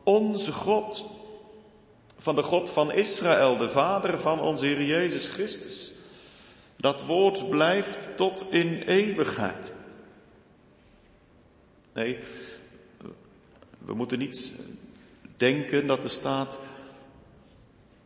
onze 0.03 0.51
God. 0.51 1.05
Van 2.17 2.35
de 2.35 2.43
God 2.43 2.69
van 2.69 2.91
Israël, 2.91 3.57
de 3.57 3.69
Vader 3.69 4.19
van 4.19 4.39
onze 4.39 4.65
Heer 4.65 4.83
Jezus 4.83 5.29
Christus. 5.29 5.93
Dat 6.75 7.05
woord 7.05 7.49
blijft 7.49 8.09
tot 8.15 8.45
in 8.49 8.81
eeuwigheid. 8.81 9.73
Nee, 11.93 12.19
we 13.79 13.93
moeten 13.93 14.19
niet 14.19 14.53
denken 15.37 15.87
dat 15.87 16.03
er 16.03 16.09
staat, 16.09 16.59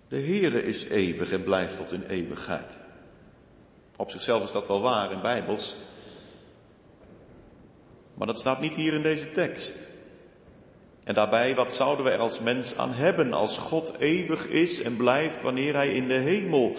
de 0.08 0.20
Heere 0.20 0.64
is 0.64 0.84
eeuwig 0.84 1.32
en 1.32 1.44
blijft 1.44 1.78
tot 1.78 1.92
in 1.92 2.04
eeuwigheid. 2.04 2.80
Op 4.02 4.12
zichzelf 4.12 4.44
is 4.44 4.52
dat 4.52 4.68
wel 4.68 4.82
waar 4.82 5.12
in 5.12 5.22
Bijbels. 5.22 5.76
Maar 8.14 8.28
dat 8.28 8.40
staat 8.40 8.60
niet 8.60 8.76
hier 8.76 8.94
in 8.94 9.02
deze 9.02 9.32
tekst. 9.32 9.88
En 11.04 11.14
daarbij, 11.14 11.56
wat 11.56 11.74
zouden 11.74 12.06
we 12.06 12.12
er 12.12 12.20
als 12.20 12.40
mens 12.40 12.78
aan 12.78 12.94
hebben 12.94 13.34
als 13.34 13.58
God 13.58 13.94
eeuwig 14.00 14.48
is 14.48 14.82
en 14.82 14.96
blijft 14.98 15.42
wanneer 15.42 15.74
Hij 15.74 15.94
in 15.94 16.08
de 16.08 16.14
hemel 16.14 16.76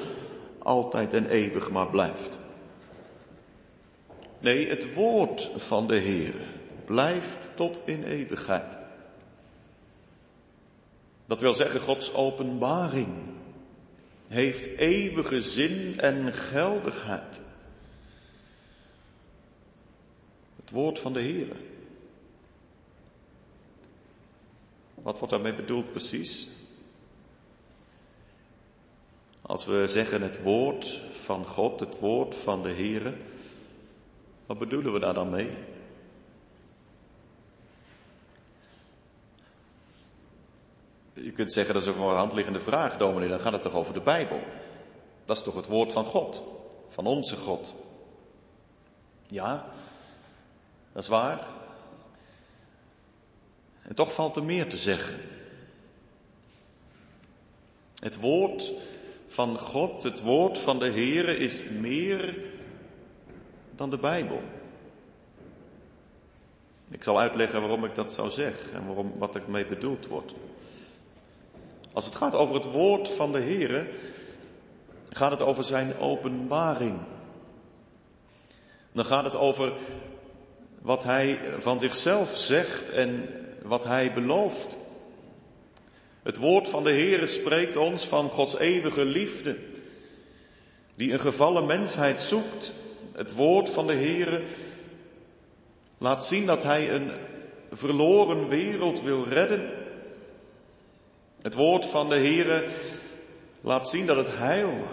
altijd 0.58 1.14
en 1.14 1.26
eeuwig 1.26 1.70
maar 1.70 1.88
blijft? 1.88 2.38
Nee, 4.38 4.68
het 4.68 4.94
woord 4.94 5.50
van 5.56 5.86
de 5.86 5.96
Heer 5.96 6.34
blijft 6.84 7.50
tot 7.54 7.82
in 7.84 8.04
eeuwigheid. 8.04 8.76
Dat 11.26 11.40
wil 11.40 11.54
zeggen, 11.54 11.80
Gods 11.80 12.14
openbaring 12.14 13.41
heeft 14.32 14.66
eeuwige 14.66 15.42
zin 15.42 16.00
en 16.00 16.32
geldigheid. 16.32 17.40
Het 20.56 20.70
woord 20.70 20.98
van 20.98 21.12
de 21.12 21.20
Heer. 21.20 21.56
Wat 24.94 25.18
wordt 25.18 25.32
daarmee 25.32 25.54
bedoeld 25.54 25.90
precies? 25.90 26.48
Als 29.42 29.64
we 29.64 29.84
zeggen 29.86 30.22
het 30.22 30.42
woord 30.42 31.00
van 31.12 31.46
God, 31.46 31.80
het 31.80 31.98
woord 31.98 32.34
van 32.34 32.62
de 32.62 32.70
Heer, 32.70 33.14
wat 34.46 34.58
bedoelen 34.58 34.92
we 34.92 34.98
daar 34.98 35.14
dan 35.14 35.30
mee? 35.30 35.50
Je 41.32 41.38
kunt 41.38 41.52
zeggen 41.52 41.74
dat 41.74 41.82
is 41.82 41.88
een 41.88 41.94
voor 41.94 42.10
de 42.10 42.16
hand 42.16 42.32
liggende 42.32 42.60
vraag, 42.60 42.96
dominee, 42.96 43.28
dan 43.28 43.40
gaat 43.40 43.52
het 43.52 43.62
toch 43.62 43.74
over 43.74 43.94
de 43.94 44.00
Bijbel? 44.00 44.40
Dat 45.24 45.36
is 45.36 45.42
toch 45.42 45.54
het 45.54 45.66
woord 45.66 45.92
van 45.92 46.04
God, 46.04 46.44
van 46.88 47.06
onze 47.06 47.36
God? 47.36 47.74
Ja, 49.26 49.64
dat 50.92 51.02
is 51.02 51.08
waar. 51.08 51.46
En 53.82 53.94
toch 53.94 54.12
valt 54.12 54.36
er 54.36 54.44
meer 54.44 54.68
te 54.68 54.76
zeggen. 54.76 55.14
Het 57.98 58.20
woord 58.20 58.72
van 59.26 59.58
God, 59.58 60.02
het 60.02 60.22
woord 60.22 60.58
van 60.58 60.78
de 60.78 60.90
Heere 60.90 61.36
is 61.36 61.62
meer 61.64 62.38
dan 63.76 63.90
de 63.90 63.98
Bijbel. 63.98 64.42
Ik 66.90 67.02
zal 67.02 67.20
uitleggen 67.20 67.60
waarom 67.60 67.84
ik 67.84 67.94
dat 67.94 68.12
zo 68.12 68.28
zeg 68.28 68.70
en 68.72 68.86
waarom, 68.86 69.12
wat 69.18 69.34
er 69.34 69.42
mee 69.46 69.66
bedoeld 69.66 70.06
wordt. 70.06 70.34
Als 71.92 72.04
het 72.04 72.14
gaat 72.14 72.34
over 72.34 72.54
het 72.54 72.70
woord 72.70 73.08
van 73.08 73.32
de 73.32 73.40
Heere, 73.40 73.86
gaat 75.10 75.30
het 75.30 75.42
over 75.42 75.64
zijn 75.64 75.98
openbaring. 75.98 76.98
Dan 78.92 79.04
gaat 79.04 79.24
het 79.24 79.36
over 79.36 79.72
wat 80.82 81.02
hij 81.02 81.38
van 81.58 81.80
zichzelf 81.80 82.36
zegt 82.36 82.90
en 82.90 83.28
wat 83.62 83.84
hij 83.84 84.12
belooft. 84.12 84.78
Het 86.22 86.36
woord 86.36 86.68
van 86.68 86.84
de 86.84 86.90
Heere 86.90 87.26
spreekt 87.26 87.76
ons 87.76 88.06
van 88.06 88.30
Gods 88.30 88.58
eeuwige 88.58 89.04
liefde, 89.04 89.56
die 90.96 91.12
een 91.12 91.20
gevallen 91.20 91.66
mensheid 91.66 92.20
zoekt. 92.20 92.72
Het 93.12 93.34
woord 93.34 93.70
van 93.70 93.86
de 93.86 93.92
Heere 93.92 94.42
laat 95.98 96.24
zien 96.24 96.46
dat 96.46 96.62
hij 96.62 96.94
een 96.94 97.10
verloren 97.72 98.48
wereld 98.48 99.02
wil 99.02 99.24
redden. 99.28 99.81
Het 101.42 101.54
woord 101.54 101.86
van 101.86 102.08
de 102.08 102.14
Heere 102.14 102.68
laat 103.60 103.88
zien 103.88 104.06
dat 104.06 104.16
het 104.16 104.36
heil 104.36 104.84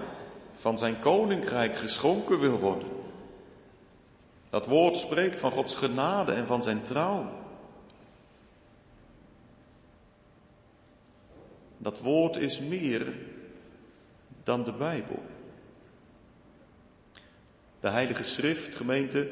van 0.54 0.78
zijn 0.78 1.00
koninkrijk 1.00 1.76
geschonken 1.76 2.40
wil 2.40 2.60
worden. 2.60 2.88
Dat 4.50 4.66
woord 4.66 4.98
spreekt 4.98 5.40
van 5.40 5.52
Gods 5.52 5.76
genade 5.76 6.32
en 6.32 6.48
van 6.48 6.64
zijn 6.64 6.84
trouw. 6.84 7.30
Dat 11.78 12.00
woord 12.00 12.38
is 12.38 12.60
meer 12.60 13.14
dan 14.44 14.64
de 14.64 14.74
Bijbel. 14.74 15.24
De 17.80 17.90
Heilige 17.90 18.24
Schrift, 18.24 18.76
gemeente, 18.76 19.30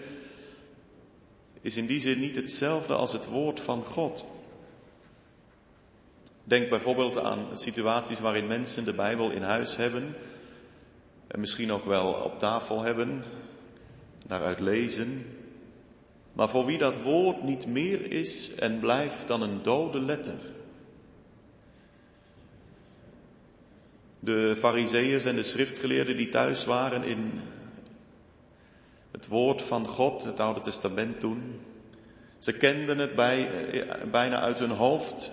is 1.62 1.78
in 1.78 1.86
die 1.86 2.00
zin 2.00 2.20
niet 2.20 2.36
hetzelfde 2.36 2.94
als 2.94 3.14
het 3.14 3.28
woord 3.28 3.60
van 3.60 3.86
God. 3.86 4.26
Denk 6.48 6.70
bijvoorbeeld 6.70 7.18
aan 7.18 7.48
situaties 7.54 8.20
waarin 8.20 8.48
mensen 8.48 8.86
de 8.86 8.94
Bijbel 8.94 9.32
in 9.32 9.42
huis 9.42 9.76
hebben 9.76 10.16
en 11.28 11.40
misschien 11.40 11.72
ook 11.72 11.86
wel 11.86 12.14
op 12.14 12.40
tafel 12.40 12.82
hebben, 12.82 13.24
daaruit 14.28 14.60
lezen, 14.60 15.26
maar 16.34 16.50
voor 16.50 16.66
wie 16.66 16.78
dat 16.78 17.02
woord 17.02 17.44
niet 17.44 17.68
meer 17.68 18.12
is 18.12 18.56
en 18.56 18.80
blijft 18.80 19.28
dan 19.28 19.42
een 19.42 19.62
dode 19.62 20.00
letter. 20.00 20.40
De 24.20 24.56
fariseeërs 24.58 25.26
en 25.26 25.36
de 25.36 25.44
schriftgeleerden 25.44 26.18
die 26.18 26.30
thuis 26.30 26.66
waren 26.66 27.04
in 27.04 27.42
het 29.12 29.28
woord 29.28 29.62
van 29.62 29.88
God, 29.88 30.24
het 30.24 30.40
Oude 30.40 30.60
Testament 30.60 31.20
toen, 31.20 31.60
ze 32.38 32.54
kenden 32.54 32.98
het 32.98 33.16
bij, 33.16 33.50
bijna 34.12 34.40
uit 34.40 34.60
hun 34.60 34.72
hoofd. 34.72 35.32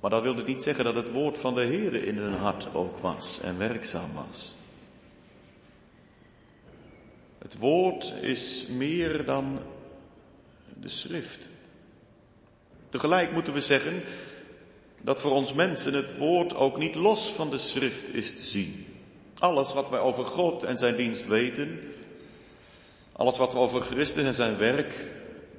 Maar 0.00 0.10
dat 0.10 0.22
wilde 0.22 0.42
niet 0.42 0.62
zeggen 0.62 0.84
dat 0.84 0.94
het 0.94 1.10
woord 1.10 1.38
van 1.38 1.54
de 1.54 1.64
Heer 1.64 2.04
in 2.04 2.16
hun 2.16 2.34
hart 2.34 2.74
ook 2.74 2.98
was 2.98 3.40
en 3.40 3.58
werkzaam 3.58 4.10
was. 4.14 4.54
Het 7.38 7.58
woord 7.58 8.12
is 8.20 8.66
meer 8.66 9.24
dan 9.24 9.58
de 10.80 10.88
schrift. 10.88 11.48
Tegelijk 12.88 13.32
moeten 13.32 13.52
we 13.52 13.60
zeggen 13.60 14.02
dat 15.00 15.20
voor 15.20 15.30
ons 15.30 15.52
mensen 15.52 15.94
het 15.94 16.16
woord 16.16 16.54
ook 16.54 16.78
niet 16.78 16.94
los 16.94 17.30
van 17.30 17.50
de 17.50 17.58
schrift 17.58 18.14
is 18.14 18.36
te 18.36 18.44
zien. 18.44 18.86
Alles 19.38 19.74
wat 19.74 19.88
wij 19.88 20.00
over 20.00 20.24
God 20.24 20.62
en 20.62 20.76
zijn 20.76 20.96
dienst 20.96 21.26
weten, 21.26 21.80
alles 23.12 23.38
wat 23.38 23.52
we 23.52 23.58
over 23.58 23.80
Christus 23.80 24.24
en 24.24 24.34
zijn 24.34 24.56
werk 24.56 25.10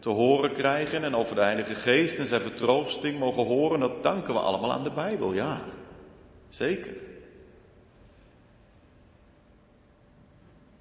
te 0.01 0.09
horen 0.09 0.53
krijgen 0.53 1.03
en 1.03 1.15
over 1.15 1.35
de 1.35 1.41
Heilige 1.41 1.75
Geest 1.75 2.19
en 2.19 2.25
zijn 2.25 2.41
vertroosting 2.41 3.19
mogen 3.19 3.45
horen, 3.45 3.79
dat 3.79 4.03
danken 4.03 4.33
we 4.33 4.39
allemaal 4.39 4.71
aan 4.71 4.83
de 4.83 4.91
Bijbel, 4.91 5.33
ja. 5.33 5.61
Zeker. 6.49 6.93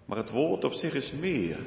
Maar 0.04 0.18
het 0.18 0.30
woord 0.30 0.64
op 0.64 0.72
zich 0.72 0.94
is 0.94 1.12
meer. 1.12 1.58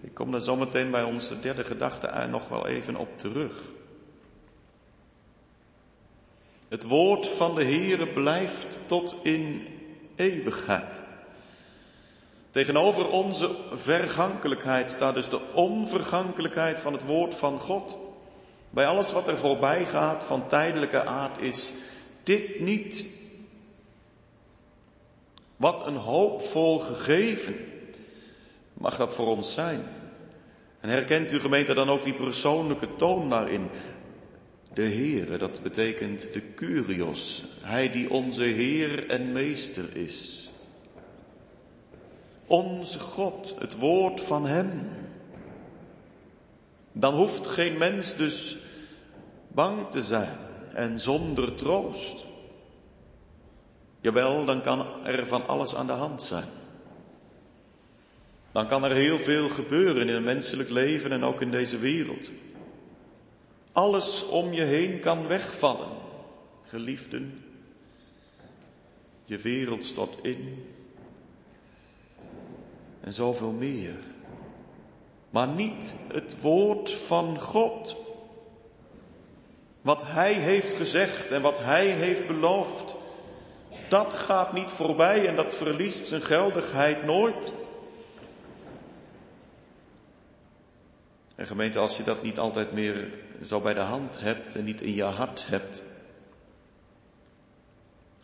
Ik 0.00 0.14
kom 0.14 0.32
daar 0.32 0.40
zometeen 0.40 0.90
bij 0.90 1.02
onze 1.02 1.40
derde 1.40 1.64
gedachte 1.64 2.26
nog 2.30 2.48
wel 2.48 2.66
even 2.66 2.96
op 2.96 3.18
terug. 3.18 3.62
Het 6.68 6.84
woord 6.84 7.28
van 7.28 7.54
de 7.54 7.64
Heere 7.64 8.06
blijft 8.06 8.80
tot 8.86 9.16
in 9.22 9.66
eeuwigheid. 10.16 11.02
Tegenover 12.58 13.10
onze 13.10 13.50
vergankelijkheid 13.72 14.90
staat 14.90 15.14
dus 15.14 15.28
de 15.28 15.40
onvergankelijkheid 15.52 16.78
van 16.78 16.92
het 16.92 17.04
woord 17.04 17.34
van 17.34 17.60
God. 17.60 17.98
Bij 18.70 18.86
alles 18.86 19.12
wat 19.12 19.28
er 19.28 19.38
voorbij 19.38 19.86
gaat 19.86 20.24
van 20.24 20.48
tijdelijke 20.48 21.04
aard 21.04 21.40
is 21.40 21.72
dit 22.22 22.60
niet. 22.60 23.06
Wat 25.56 25.86
een 25.86 25.96
hoopvol 25.96 26.78
gegeven 26.78 27.54
mag 28.72 28.96
dat 28.96 29.14
voor 29.14 29.26
ons 29.26 29.54
zijn. 29.54 29.82
En 30.80 30.88
herkent 30.88 31.32
u 31.32 31.40
gemeente 31.40 31.74
dan 31.74 31.90
ook 31.90 32.04
die 32.04 32.14
persoonlijke 32.14 32.96
toon 32.96 33.30
daarin? 33.30 33.68
De 34.74 34.82
Heere, 34.82 35.36
dat 35.36 35.60
betekent 35.62 36.32
de 36.32 36.54
Curios, 36.54 37.44
Hij 37.60 37.90
die 37.90 38.10
onze 38.10 38.42
Heer 38.42 39.10
en 39.10 39.32
Meester 39.32 39.96
is. 39.96 40.47
Onze 42.48 43.00
God, 43.00 43.56
het 43.58 43.78
woord 43.78 44.20
van 44.20 44.46
Hem. 44.46 44.88
Dan 46.92 47.14
hoeft 47.14 47.46
geen 47.46 47.78
mens 47.78 48.16
dus 48.16 48.58
bang 49.48 49.90
te 49.90 50.02
zijn 50.02 50.38
en 50.72 50.98
zonder 50.98 51.54
troost. 51.54 52.24
Jawel, 54.00 54.44
dan 54.44 54.62
kan 54.62 55.04
er 55.04 55.26
van 55.26 55.46
alles 55.46 55.74
aan 55.74 55.86
de 55.86 55.92
hand 55.92 56.22
zijn. 56.22 56.48
Dan 58.52 58.66
kan 58.66 58.84
er 58.84 58.92
heel 58.92 59.18
veel 59.18 59.48
gebeuren 59.48 60.08
in 60.08 60.14
een 60.14 60.24
menselijk 60.24 60.68
leven 60.68 61.12
en 61.12 61.24
ook 61.24 61.40
in 61.40 61.50
deze 61.50 61.78
wereld. 61.78 62.30
Alles 63.72 64.26
om 64.26 64.52
je 64.52 64.62
heen 64.62 65.00
kan 65.00 65.26
wegvallen. 65.26 65.88
Geliefden, 66.62 67.44
je 69.24 69.38
wereld 69.38 69.84
stort 69.84 70.18
in. 70.22 70.66
En 73.08 73.14
zoveel 73.14 73.52
meer. 73.52 73.98
Maar 75.30 75.48
niet 75.48 75.94
het 76.12 76.40
woord 76.40 76.90
van 76.90 77.40
God. 77.40 77.96
Wat 79.80 80.02
Hij 80.06 80.32
heeft 80.32 80.74
gezegd 80.74 81.30
en 81.30 81.42
wat 81.42 81.58
Hij 81.58 81.86
heeft 81.86 82.26
beloofd. 82.26 82.94
Dat 83.88 84.14
gaat 84.14 84.52
niet 84.52 84.70
voorbij 84.70 85.26
en 85.26 85.36
dat 85.36 85.54
verliest 85.54 86.06
zijn 86.06 86.22
geldigheid 86.22 87.04
nooit. 87.04 87.52
En 91.34 91.46
gemeente, 91.46 91.78
als 91.78 91.96
je 91.96 92.02
dat 92.02 92.22
niet 92.22 92.38
altijd 92.38 92.72
meer 92.72 93.12
zo 93.42 93.60
bij 93.60 93.74
de 93.74 93.80
hand 93.80 94.20
hebt 94.20 94.56
en 94.56 94.64
niet 94.64 94.80
in 94.80 94.94
je 94.94 95.02
hart 95.02 95.46
hebt. 95.46 95.82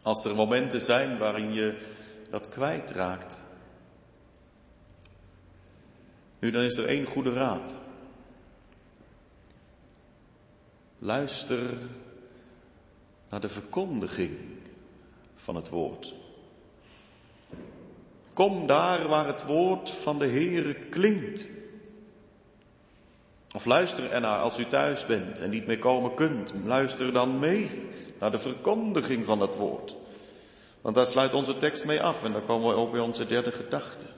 Als 0.03 0.24
er 0.24 0.35
momenten 0.35 0.80
zijn 0.80 1.18
waarin 1.18 1.53
je 1.53 1.78
dat 2.30 2.49
kwijtraakt. 2.49 3.43
Nu, 6.45 6.51
dan 6.51 6.63
is 6.63 6.77
er 6.77 6.87
één 6.87 7.07
goede 7.07 7.33
raad. 7.33 7.77
Luister 10.99 11.61
naar 13.29 13.41
de 13.41 13.49
verkondiging 13.49 14.39
van 15.37 15.55
het 15.55 15.69
woord. 15.69 16.15
Kom 18.35 18.67
daar 18.67 19.09
waar 19.09 19.27
het 19.27 19.45
woord 19.45 19.91
van 19.91 20.19
de 20.19 20.27
Heere 20.27 20.75
klinkt. 20.75 21.47
Of 23.53 23.65
luister 23.65 24.11
ernaar 24.11 24.41
als 24.41 24.59
u 24.59 24.67
thuis 24.67 25.07
bent 25.07 25.41
en 25.41 25.51
niet 25.51 25.67
meer 25.67 25.79
komen 25.79 26.15
kunt. 26.15 26.53
Luister 26.65 27.13
dan 27.13 27.39
mee 27.39 27.89
naar 28.19 28.31
de 28.31 28.39
verkondiging 28.39 29.25
van 29.25 29.41
het 29.41 29.57
woord. 29.57 29.97
Want 30.81 30.95
daar 30.95 31.07
sluit 31.07 31.35
onze 31.35 31.57
tekst 31.57 31.85
mee 31.85 32.03
af 32.03 32.25
en 32.25 32.33
dan 32.33 32.47
komen 32.47 32.69
we 32.69 32.75
ook 32.75 32.93
bij 32.93 33.01
onze 33.01 33.27
derde 33.27 33.53
gedachte. 33.53 34.14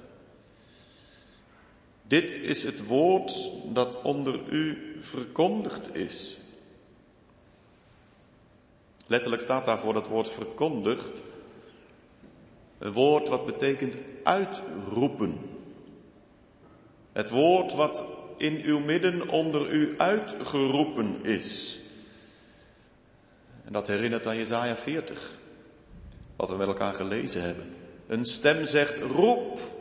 Dit 2.06 2.32
is 2.32 2.62
het 2.62 2.86
woord 2.86 3.50
dat 3.72 4.02
onder 4.02 4.40
u 4.50 4.94
verkondigd 5.00 5.94
is. 5.94 6.36
Letterlijk 9.06 9.42
staat 9.42 9.64
daarvoor 9.64 9.92
dat 9.92 10.08
woord 10.08 10.28
verkondigd. 10.28 11.22
Een 12.78 12.92
woord 12.92 13.28
wat 13.28 13.46
betekent 13.46 13.96
uitroepen. 14.22 15.38
Het 17.12 17.30
woord 17.30 17.72
wat 17.72 18.04
in 18.36 18.62
uw 18.64 18.78
midden 18.78 19.28
onder 19.28 19.70
u 19.70 19.94
uitgeroepen 19.98 21.24
is. 21.24 21.78
En 23.64 23.72
dat 23.72 23.86
herinnert 23.86 24.26
aan 24.26 24.36
Jezaja 24.36 24.76
40, 24.76 25.34
wat 26.36 26.48
we 26.48 26.56
met 26.56 26.66
elkaar 26.66 26.94
gelezen 26.94 27.42
hebben. 27.42 27.74
Een 28.06 28.24
stem 28.24 28.66
zegt, 28.66 28.98
roep. 28.98 29.75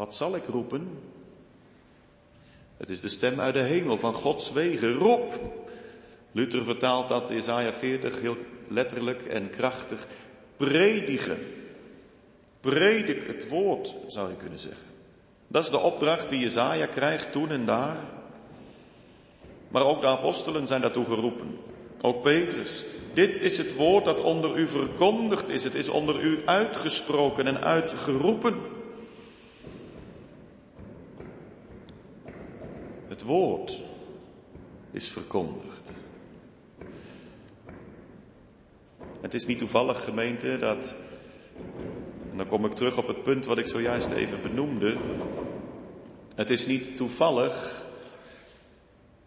Wat 0.00 0.14
zal 0.14 0.34
ik 0.34 0.44
roepen? 0.46 0.98
Het 2.76 2.90
is 2.90 3.00
de 3.00 3.08
stem 3.08 3.40
uit 3.40 3.54
de 3.54 3.60
hemel 3.60 3.96
van 3.96 4.14
Gods 4.14 4.52
wegen. 4.52 4.92
Roep. 4.92 5.40
Luther 6.32 6.64
vertaalt 6.64 7.08
dat 7.08 7.30
Isaiah 7.30 7.72
40 7.72 8.20
heel 8.20 8.36
letterlijk 8.68 9.22
en 9.22 9.50
krachtig. 9.50 10.06
Predigen. 10.56 11.38
Predik 12.60 13.26
het 13.26 13.48
woord, 13.48 13.94
zou 14.06 14.30
je 14.30 14.36
kunnen 14.36 14.58
zeggen. 14.58 14.86
Dat 15.48 15.64
is 15.64 15.70
de 15.70 15.78
opdracht 15.78 16.28
die 16.28 16.40
Jezaja 16.40 16.86
krijgt 16.86 17.32
toen 17.32 17.50
en 17.50 17.66
daar. 17.66 17.96
Maar 19.68 19.86
ook 19.86 20.00
de 20.00 20.06
apostelen 20.06 20.66
zijn 20.66 20.80
daartoe 20.80 21.04
geroepen. 21.04 21.58
Ook 22.00 22.22
Petrus. 22.22 22.84
Dit 23.14 23.38
is 23.38 23.58
het 23.58 23.74
woord 23.74 24.04
dat 24.04 24.20
onder 24.20 24.58
u 24.58 24.68
verkondigd 24.68 25.48
is. 25.48 25.64
Het 25.64 25.74
is 25.74 25.88
onder 25.88 26.22
u 26.22 26.42
uitgesproken 26.44 27.46
en 27.46 27.60
uitgeroepen. 27.60 28.78
Het 33.10 33.22
woord 33.22 33.82
is 34.90 35.08
verkondigd. 35.08 35.92
Het 39.20 39.34
is 39.34 39.46
niet 39.46 39.58
toevallig, 39.58 40.04
gemeente, 40.04 40.58
dat 40.58 40.94
dan 42.34 42.46
kom 42.46 42.64
ik 42.64 42.72
terug 42.72 42.98
op 42.98 43.06
het 43.06 43.22
punt 43.22 43.44
wat 43.44 43.58
ik 43.58 43.66
zojuist 43.66 44.10
even 44.10 44.42
benoemde. 44.42 44.96
Het 46.34 46.50
is 46.50 46.66
niet 46.66 46.96
toevallig 46.96 47.82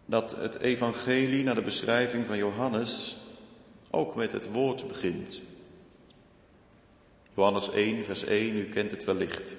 dat 0.06 0.36
het 0.36 0.58
evangelie 0.58 1.44
naar 1.44 1.54
de 1.54 1.62
beschrijving 1.62 2.26
van 2.26 2.36
Johannes 2.36 3.16
ook 3.90 4.14
met 4.14 4.32
het 4.32 4.52
woord 4.52 4.88
begint. 4.88 5.40
Johannes 7.34 7.70
1, 7.70 8.04
vers 8.04 8.24
1, 8.24 8.56
u 8.56 8.68
kent 8.68 8.90
het 8.90 9.04
wellicht. 9.04 9.54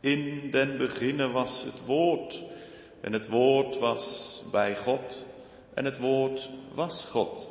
In 0.00 0.50
den 0.50 0.78
beginne 0.78 1.30
was 1.30 1.62
het 1.62 1.84
woord 1.86 2.42
en 3.02 3.12
het 3.12 3.28
woord 3.28 3.78
was 3.78 4.42
bij 4.50 4.76
God 4.76 5.24
en 5.74 5.84
het 5.84 5.98
woord 5.98 6.50
was 6.74 7.04
God. 7.04 7.48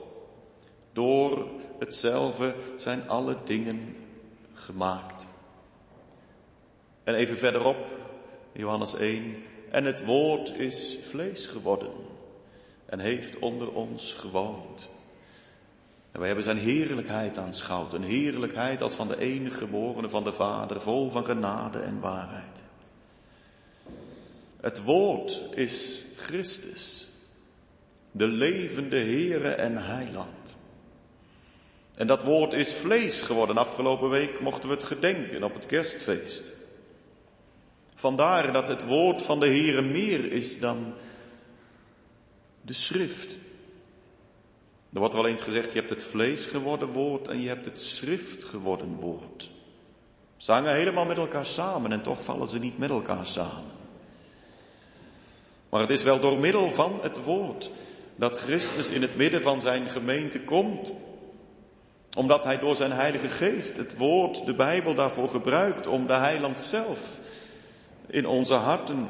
Door 0.94 1.48
hetzelfde 1.80 2.56
zijn 2.78 3.10
alle 3.10 3.38
dingen 3.46 3.96
gemaakt. 4.54 5.28
En 7.04 7.16
even 7.16 7.38
verderop, 7.38 7.86
Johannes 8.52 8.96
1, 8.96 9.44
en 9.72 9.86
het 9.86 10.06
woord 10.06 10.54
is 10.54 10.98
vlees 11.02 11.48
geworden 11.48 11.92
en 12.86 13.00
heeft 13.00 13.40
onder 13.40 13.72
ons 13.72 14.14
gewoond. 14.14 14.90
En 16.12 16.20
wij 16.20 16.28
hebben 16.28 16.46
zijn 16.46 16.58
heerlijkheid 16.58 17.38
aanschouwd, 17.38 17.94
een 17.94 18.04
heerlijkheid 18.04 18.82
als 18.82 18.94
van 18.94 19.08
de 19.08 19.20
enige 19.20 19.58
geborene 19.58 20.10
van 20.10 20.24
de 20.24 20.34
Vader, 20.34 20.82
vol 20.82 21.10
van 21.10 21.26
genade 21.26 21.80
en 21.80 22.00
waarheid. 22.00 22.64
Het 24.62 24.84
woord 24.84 25.44
is 25.54 26.06
Christus, 26.16 27.08
de 28.12 28.28
levende 28.28 28.98
Heere 28.98 29.50
en 29.50 29.78
Heiland. 29.78 30.56
En 31.96 32.08
dat 32.08 32.24
woord 32.24 32.54
is 32.54 32.74
vlees 32.74 33.22
geworden. 33.22 33.58
Afgelopen 33.58 34.10
week 34.10 34.40
mochten 34.40 34.70
we 34.70 34.76
het 34.76 34.84
gedenken 34.84 35.44
op 35.44 35.54
het 35.54 35.66
kerstfeest. 35.66 36.52
Vandaar 37.96 38.54
dat 38.54 38.68
het 38.68 38.86
woord 38.86 39.22
van 39.22 39.40
de 39.40 39.46
Heere 39.46 39.82
meer 39.82 40.32
is 40.32 40.60
dan 40.60 40.94
de 42.62 42.74
schrift. 42.74 43.36
Er 44.94 45.00
wordt 45.00 45.14
wel 45.14 45.28
eens 45.28 45.42
gezegd, 45.42 45.74
je 45.74 45.80
hebt 45.80 45.90
het 45.90 46.04
vlees 46.04 46.46
geworden 46.46 46.88
woord 46.88 47.28
en 47.28 47.42
je 47.42 47.48
hebt 47.48 47.66
het 47.66 47.82
schrift 47.82 48.44
geworden 48.44 48.96
woord. 48.96 49.50
Ze 50.38 50.52
hangen 50.52 50.76
helemaal 50.76 51.06
met 51.06 51.18
elkaar 51.18 51.46
samen 51.46 51.92
en 51.92 52.02
toch 52.02 52.24
vallen 52.24 52.48
ze 52.48 52.60
niet 52.60 52.78
met 52.78 52.90
elkaar 52.90 53.28
samen. 53.28 53.81
Maar 55.72 55.82
het 55.82 55.90
is 55.90 56.04
wel 56.04 56.20
door 56.20 56.40
middel 56.40 56.72
van 56.72 57.00
het 57.02 57.24
woord 57.24 57.72
dat 58.16 58.38
Christus 58.38 58.90
in 58.90 59.02
het 59.02 59.16
midden 59.16 59.42
van 59.42 59.62
zijn 59.62 59.90
gemeente 59.90 60.40
komt 60.44 60.94
omdat 62.18 62.44
hij 62.44 62.60
door 62.60 62.76
zijn 62.76 62.92
Heilige 62.92 63.30
Geest 63.30 63.78
het 63.78 63.98
woord, 63.98 64.46
de 64.46 64.54
Bijbel 64.54 64.96
daarvoor 64.96 65.30
gebruikt 65.30 65.88
om 65.88 66.08
de 66.08 66.14
Heiland 66.14 66.62
zelf 66.62 67.20
in 68.08 68.28
onze 68.28 68.54
harten 68.54 69.10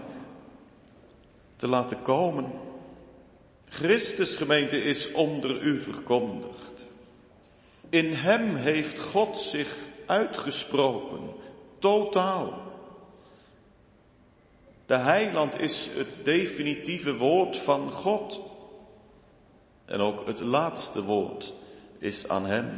te 1.56 1.68
laten 1.68 2.02
komen. 2.02 2.52
Christus 3.70 4.36
gemeente 4.36 4.84
is 4.84 5.12
onder 5.12 5.62
u 5.62 5.82
verkondigd. 5.82 6.86
In 7.90 8.14
hem 8.14 8.56
heeft 8.56 9.00
God 9.00 9.38
zich 9.38 9.76
uitgesproken, 10.06 11.20
totaal. 11.80 12.61
De 14.92 14.98
heiland 14.98 15.60
is 15.60 15.90
het 15.96 16.20
definitieve 16.24 17.18
woord 17.18 17.58
van 17.58 17.92
God. 17.92 18.42
En 19.86 20.00
ook 20.00 20.28
het 20.28 20.40
laatste 20.40 21.04
woord 21.04 21.54
is 22.00 22.28
aan 22.28 22.46
Hem. 22.46 22.70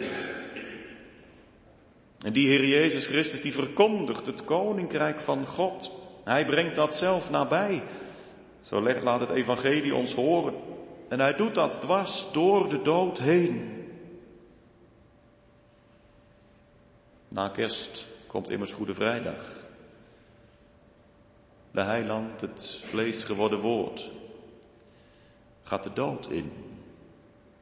En 2.25 2.33
die 2.33 2.47
Heer 2.47 2.65
Jezus 2.65 3.07
Christus 3.07 3.41
die 3.41 3.53
verkondigt 3.53 4.25
het 4.25 4.45
koninkrijk 4.45 5.19
van 5.19 5.47
God. 5.47 5.91
Hij 6.23 6.45
brengt 6.45 6.75
dat 6.75 6.95
zelf 6.95 7.29
nabij. 7.29 7.83
Zo 8.61 8.81
laat 8.81 9.19
het 9.19 9.29
evangelie 9.29 9.95
ons 9.95 10.13
horen. 10.13 10.55
En 11.09 11.19
hij 11.19 11.35
doet 11.35 11.55
dat 11.55 11.81
dwars 11.81 12.31
door 12.31 12.69
de 12.69 12.81
dood 12.81 13.19
heen. 13.19 13.87
Na 17.27 17.49
kerst 17.49 18.05
komt 18.27 18.49
immers 18.49 18.71
Goede 18.71 18.93
Vrijdag. 18.93 19.62
De 21.73 21.81
heiland, 21.81 22.41
het 22.41 22.79
vlees 22.81 23.23
geworden 23.23 23.59
woord, 23.59 24.09
gaat 25.63 25.83
de 25.83 25.93
dood 25.93 26.27
in. 26.29 26.51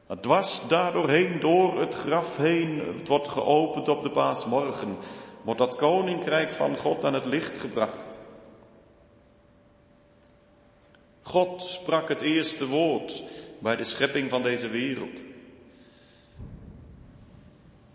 Het 0.06 0.22
dwars 0.22 0.62
daardoorheen, 0.68 1.40
door 1.40 1.80
het 1.80 1.94
graf 1.94 2.36
heen, 2.36 2.94
het 2.96 3.08
wordt 3.08 3.28
geopend 3.28 3.88
op 3.88 4.02
de 4.02 4.10
paasmorgen, 4.10 4.96
wordt 5.42 5.60
dat 5.60 5.76
koninkrijk 5.76 6.52
van 6.52 6.76
God 6.76 7.04
aan 7.04 7.14
het 7.14 7.24
licht 7.24 7.58
gebracht. 7.58 8.20
God 11.22 11.64
sprak 11.64 12.08
het 12.08 12.20
eerste 12.20 12.66
woord 12.66 13.22
bij 13.58 13.76
de 13.76 13.84
schepping 13.84 14.30
van 14.30 14.42
deze 14.42 14.68
wereld. 14.68 15.22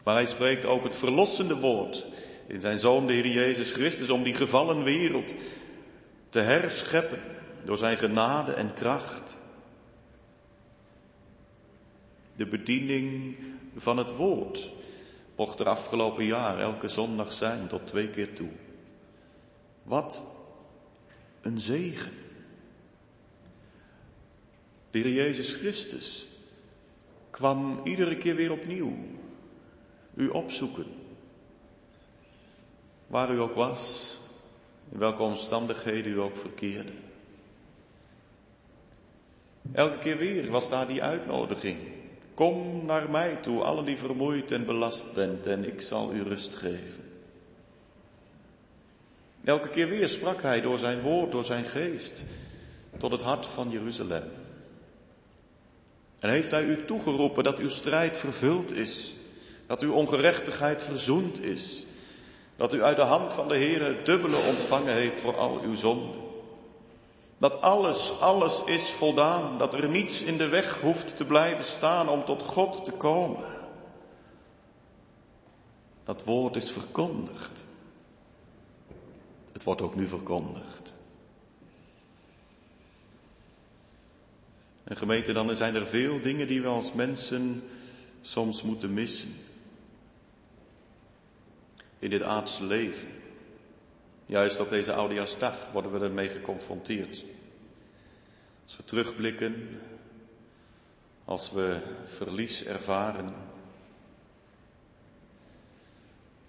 Maar 0.03 0.15
hij 0.15 0.25
spreekt 0.25 0.65
ook 0.65 0.83
het 0.83 0.97
verlossende 0.97 1.59
woord 1.59 2.05
in 2.47 2.61
zijn 2.61 2.79
zoon 2.79 3.07
de 3.07 3.13
Heer 3.13 3.27
Jezus 3.27 3.71
Christus 3.71 4.09
om 4.09 4.23
die 4.23 4.33
gevallen 4.33 4.83
wereld 4.83 5.33
te 6.37 6.43
herscheppen 6.43 7.19
door 7.63 7.77
zijn 7.77 7.97
genade 7.97 8.53
en 8.53 8.73
kracht 8.73 9.37
de 12.35 12.45
bediening 12.45 13.35
van 13.75 13.97
het 13.97 14.15
woord 14.15 14.69
mocht 15.35 15.59
er 15.59 15.67
afgelopen 15.67 16.25
jaar 16.25 16.59
elke 16.59 16.87
zondag 16.87 17.33
zijn 17.33 17.67
tot 17.67 17.87
twee 17.87 18.09
keer 18.09 18.33
toe. 18.33 18.49
Wat 19.83 20.21
een 21.41 21.59
zegen. 21.59 22.13
De 24.91 25.13
Jezus 25.13 25.53
Christus 25.53 26.27
kwam 27.29 27.81
iedere 27.83 28.17
keer 28.17 28.35
weer 28.35 28.51
opnieuw 28.51 28.95
u 30.13 30.27
opzoeken. 30.27 30.87
Waar 33.07 33.33
u 33.33 33.39
ook 33.39 33.55
was, 33.55 34.17
in 34.91 34.99
welke 34.99 35.21
omstandigheden 35.21 36.11
u 36.11 36.19
ook 36.19 36.35
verkeerde. 36.37 36.91
Elke 39.71 39.99
keer 39.99 40.17
weer 40.17 40.51
was 40.51 40.69
daar 40.69 40.87
die 40.87 41.03
uitnodiging. 41.03 41.77
Kom 42.33 42.85
naar 42.85 43.09
mij 43.09 43.35
toe, 43.35 43.63
allen 43.63 43.85
die 43.85 43.97
vermoeid 43.97 44.51
en 44.51 44.65
belast 44.65 45.13
bent, 45.13 45.47
en 45.47 45.67
ik 45.67 45.81
zal 45.81 46.13
u 46.13 46.23
rust 46.23 46.55
geven. 46.55 47.03
Elke 49.43 49.69
keer 49.69 49.89
weer 49.89 50.09
sprak 50.09 50.41
hij 50.41 50.61
door 50.61 50.79
zijn 50.79 51.01
woord, 51.01 51.31
door 51.31 51.43
zijn 51.43 51.65
geest, 51.65 52.23
tot 52.97 53.11
het 53.11 53.21
hart 53.21 53.45
van 53.45 53.69
Jeruzalem. 53.69 54.23
En 56.19 56.29
heeft 56.29 56.51
hij 56.51 56.63
u 56.63 56.85
toegeroepen 56.85 57.43
dat 57.43 57.59
uw 57.59 57.69
strijd 57.69 58.17
vervuld 58.17 58.73
is, 58.73 59.15
dat 59.67 59.81
uw 59.81 59.93
ongerechtigheid 59.93 60.83
verzoend 60.83 61.41
is, 61.41 61.85
dat 62.57 62.73
u 62.73 62.83
uit 62.83 62.95
de 62.95 63.01
hand 63.01 63.31
van 63.31 63.47
de 63.47 63.55
Heer 63.55 64.03
dubbele 64.03 64.37
ontvangen 64.37 64.93
heeft 64.93 65.19
voor 65.19 65.37
al 65.37 65.59
uw 65.61 65.75
zonden. 65.75 66.25
Dat 67.37 67.61
alles, 67.61 68.19
alles 68.19 68.63
is 68.63 68.89
voldaan, 68.89 69.57
dat 69.57 69.73
er 69.73 69.89
niets 69.89 70.23
in 70.23 70.37
de 70.37 70.47
weg 70.47 70.81
hoeft 70.81 71.17
te 71.17 71.25
blijven 71.25 71.63
staan 71.63 72.09
om 72.09 72.25
tot 72.25 72.43
God 72.43 72.85
te 72.85 72.91
komen. 72.91 73.45
Dat 76.03 76.23
woord 76.23 76.55
is 76.55 76.71
verkondigd. 76.71 77.63
Het 79.51 79.63
wordt 79.63 79.81
ook 79.81 79.95
nu 79.95 80.07
verkondigd. 80.07 80.93
En 84.83 84.97
gemeente, 84.97 85.33
dan 85.33 85.55
zijn 85.55 85.75
er 85.75 85.87
veel 85.87 86.21
dingen 86.21 86.47
die 86.47 86.61
we 86.61 86.67
als 86.67 86.93
mensen 86.93 87.63
soms 88.21 88.63
moeten 88.63 88.93
missen. 88.93 89.35
In 91.99 92.09
dit 92.09 92.21
aardse 92.21 92.63
leven. 92.63 93.07
Juist 94.25 94.59
op 94.59 94.69
deze 94.69 94.93
Oudejaarsdag 94.93 95.71
worden 95.71 95.99
we 95.99 96.05
ermee 96.05 96.29
geconfronteerd. 96.29 97.25
Als 98.63 98.77
we 98.77 98.83
terugblikken, 98.83 99.79
als 101.25 101.51
we 101.51 101.79
verlies 102.05 102.65
ervaren. 102.65 103.33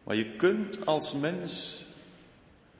Maar 0.05 0.17
je 0.17 0.37
kunt 0.37 0.87
als 0.87 1.15
mens 1.15 1.85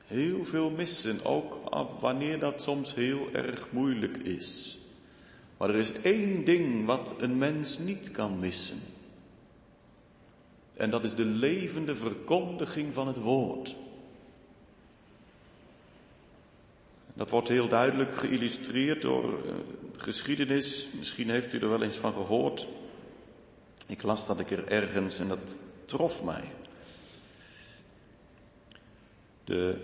heel 0.07 0.45
veel 0.45 0.69
missen, 0.69 1.25
ook 1.25 1.69
wanneer 1.99 2.39
dat 2.39 2.61
soms 2.61 2.95
heel 2.95 3.29
erg 3.33 3.71
moeilijk 3.71 4.17
is. 4.17 4.77
Maar 5.57 5.69
er 5.69 5.75
is 5.75 5.91
één 5.91 6.45
ding 6.45 6.85
wat 6.85 7.15
een 7.17 7.37
mens 7.37 7.77
niet 7.77 8.11
kan 8.11 8.39
missen. 8.39 8.79
En 10.79 10.89
dat 10.89 11.03
is 11.03 11.15
de 11.15 11.25
levende 11.25 11.95
verkondiging 11.95 12.93
van 12.93 13.07
het 13.07 13.17
woord. 13.17 13.75
Dat 17.13 17.29
wordt 17.29 17.47
heel 17.47 17.67
duidelijk 17.67 18.15
geïllustreerd 18.15 19.01
door 19.01 19.23
uh, 19.23 19.51
geschiedenis. 19.97 20.87
Misschien 20.97 21.29
heeft 21.29 21.53
u 21.53 21.59
er 21.59 21.69
wel 21.69 21.81
eens 21.81 21.95
van 21.95 22.13
gehoord. 22.13 22.67
Ik 23.87 24.03
las 24.03 24.27
dat 24.27 24.39
ik 24.39 24.51
er 24.51 24.67
ergens 24.67 25.19
en 25.19 25.27
dat 25.27 25.59
trof 25.85 26.23
mij. 26.23 26.43
De 29.43 29.75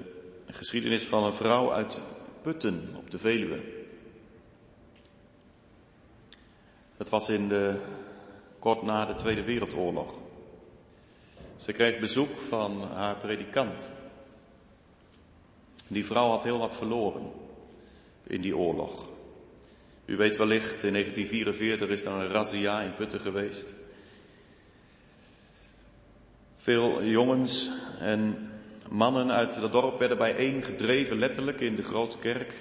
geschiedenis 0.46 1.04
van 1.04 1.24
een 1.24 1.34
vrouw 1.34 1.72
uit 1.72 2.02
Putten 2.42 2.90
op 2.96 3.12
de 3.12 3.18
Veluwe. 3.18 3.64
Dat 6.98 7.10
was 7.10 7.30
in 7.30 7.48
de, 7.48 7.80
kort 8.60 8.82
na 8.82 9.06
de 9.06 9.14
Tweede 9.14 9.44
Wereldoorlog. 9.44 10.24
Ze 11.58 11.72
kreeg 11.72 12.00
bezoek 12.00 12.40
van 12.40 12.82
haar 12.94 13.16
predikant. 13.16 13.90
Die 15.88 16.06
vrouw 16.06 16.30
had 16.30 16.44
heel 16.44 16.58
wat 16.58 16.76
verloren 16.76 17.32
in 18.24 18.42
die 18.42 18.58
oorlog. 18.58 19.10
U 20.06 20.16
weet 20.16 20.38
wellicht, 20.38 20.84
in 20.84 20.92
1944 20.92 21.90
is 21.90 22.06
er 22.06 22.12
een 22.12 22.28
razzia 22.28 22.82
in 22.82 22.96
Putten 22.96 23.20
geweest. 23.20 23.76
Veel 26.56 27.04
jongens 27.04 27.70
en 28.00 28.52
mannen 28.90 29.32
uit 29.32 29.60
dat 29.60 29.72
dorp 29.72 30.00
werden 30.00 30.18
bijeen 30.18 30.64
gedreven, 30.64 31.18
letterlijk 31.18 31.60
in 31.60 31.76
de 31.76 31.84
grote 31.84 32.18
kerk, 32.18 32.54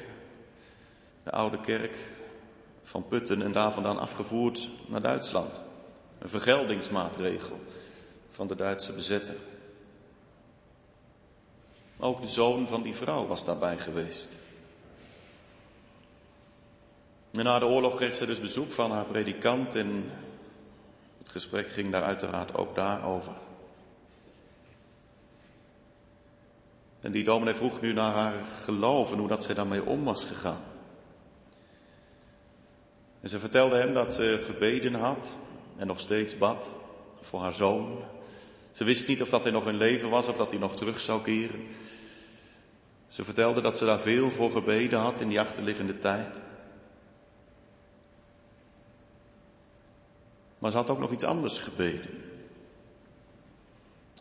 de 1.22 1.30
oude 1.30 1.60
kerk 1.60 1.96
van 2.82 3.08
Putten, 3.08 3.42
en 3.42 3.52
daar 3.52 3.72
vandaan 3.72 3.98
afgevoerd 3.98 4.70
naar 4.86 5.02
Duitsland. 5.02 5.62
Een 6.18 6.28
vergeldingsmaatregel 6.28 7.60
van 8.34 8.46
de 8.46 8.54
Duitse 8.54 8.92
bezetter. 8.92 9.36
Ook 11.98 12.20
de 12.20 12.28
zoon 12.28 12.66
van 12.66 12.82
die 12.82 12.94
vrouw 12.94 13.26
was 13.26 13.44
daarbij 13.44 13.78
geweest. 13.78 14.36
En 17.32 17.44
na 17.44 17.58
de 17.58 17.66
oorlog 17.66 17.96
kreeg 17.96 18.16
ze 18.16 18.26
dus 18.26 18.40
bezoek 18.40 18.70
van 18.70 18.90
haar 18.90 19.04
predikant 19.04 19.74
en 19.74 20.10
het 21.18 21.28
gesprek 21.28 21.68
ging 21.68 21.90
daar 21.90 22.02
uiteraard 22.02 22.54
ook 22.54 22.74
daarover. 22.74 23.32
En 27.00 27.12
die 27.12 27.24
dominee 27.24 27.54
vroeg 27.54 27.80
nu 27.80 27.92
naar 27.92 28.12
haar 28.12 28.34
geloof 28.64 29.12
en 29.12 29.18
hoe 29.18 29.28
dat 29.28 29.44
zij 29.44 29.54
daarmee 29.54 29.84
om 29.84 30.04
was 30.04 30.24
gegaan. 30.24 30.62
En 33.20 33.28
ze 33.28 33.38
vertelde 33.38 33.76
hem 33.76 33.94
dat 33.94 34.14
ze 34.14 34.40
gebeden 34.44 34.94
had 34.94 35.36
en 35.76 35.86
nog 35.86 36.00
steeds 36.00 36.38
bad 36.38 36.72
voor 37.20 37.40
haar 37.40 37.54
zoon. 37.54 38.02
Ze 38.74 38.84
wist 38.84 39.08
niet 39.08 39.22
of 39.22 39.28
dat 39.28 39.42
hij 39.42 39.52
nog 39.52 39.66
in 39.66 39.76
leven 39.76 40.10
was 40.10 40.28
of 40.28 40.36
dat 40.36 40.50
hij 40.50 40.60
nog 40.60 40.76
terug 40.76 41.00
zou 41.00 41.22
keren. 41.22 41.66
Ze 43.06 43.24
vertelde 43.24 43.60
dat 43.60 43.76
ze 43.76 43.84
daar 43.84 44.00
veel 44.00 44.30
voor 44.30 44.50
gebeden 44.50 44.98
had 44.98 45.20
in 45.20 45.28
die 45.28 45.40
achterliggende 45.40 45.98
tijd. 45.98 46.40
Maar 50.58 50.70
ze 50.70 50.76
had 50.76 50.90
ook 50.90 50.98
nog 50.98 51.12
iets 51.12 51.24
anders 51.24 51.58
gebeden. 51.58 52.10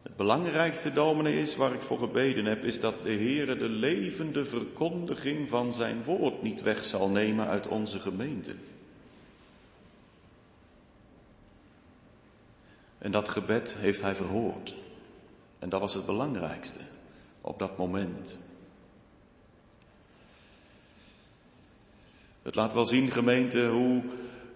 Het 0.04 0.16
belangrijkste 0.16 0.94
dominee 0.94 1.42
is 1.42 1.56
waar 1.56 1.74
ik 1.74 1.82
voor 1.82 2.00
gebeden 2.00 2.46
heb, 2.46 2.64
is 2.64 2.80
dat 2.80 3.00
de 3.00 3.12
Heere 3.12 3.58
de 3.58 3.70
levende 3.70 4.46
verkondiging 4.46 5.50
van 5.50 5.74
zijn 5.74 6.04
woord 6.04 6.42
niet 6.42 6.62
weg 6.62 6.84
zal 6.84 7.10
nemen 7.10 7.48
uit 7.48 7.68
onze 7.68 8.00
gemeente. 8.00 8.56
En 13.04 13.12
dat 13.12 13.30
gebed 13.30 13.76
heeft 13.80 14.02
hij 14.02 14.16
verhoord. 14.16 14.76
En 15.60 15.70
dat 15.70 15.80
was 15.80 15.94
het 15.94 16.06
belangrijkste 16.06 16.80
op 17.42 17.60
dat 17.60 17.78
moment. 17.78 18.38
Het 22.42 22.56
laat 22.56 22.74
wel 22.74 22.86
zien, 22.86 23.12
gemeente, 23.12 23.68
hoe 23.68 24.02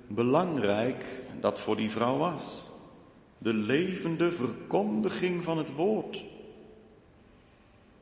belangrijk 0.08 1.06
dat 1.40 1.60
voor 1.60 1.76
die 1.76 1.92
vrouw 1.92 2.18
was. 2.18 2.66
De 3.38 3.54
levende 3.54 4.32
verkondiging 4.32 5.44
van 5.44 5.58
het 5.58 5.74
woord. 5.74 6.24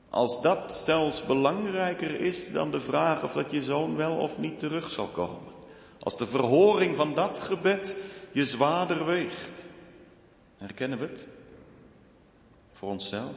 Als 0.10 0.42
dat 0.42 0.74
zelfs 0.74 1.26
belangrijker 1.26 2.20
is 2.20 2.52
dan 2.52 2.72
de 2.72 2.82
vraag 2.82 3.24
of 3.24 3.34
dat 3.34 3.52
je 3.52 3.62
zoon 3.62 3.96
wel 3.96 4.16
of 4.16 4.38
niet 4.38 4.60
terug 4.60 4.90
zal 4.90 5.08
komen. 5.08 5.54
Als 6.00 6.18
de 6.18 6.28
verhoring 6.28 6.96
van 6.96 7.16
dat 7.16 7.40
gebed 7.40 7.96
je 8.32 8.46
zwaarder 8.46 9.06
weegt. 9.06 9.65
Herkennen 10.58 11.00
we 11.00 11.06
het? 11.06 11.28
Voor 12.72 12.90
onszelf? 12.90 13.36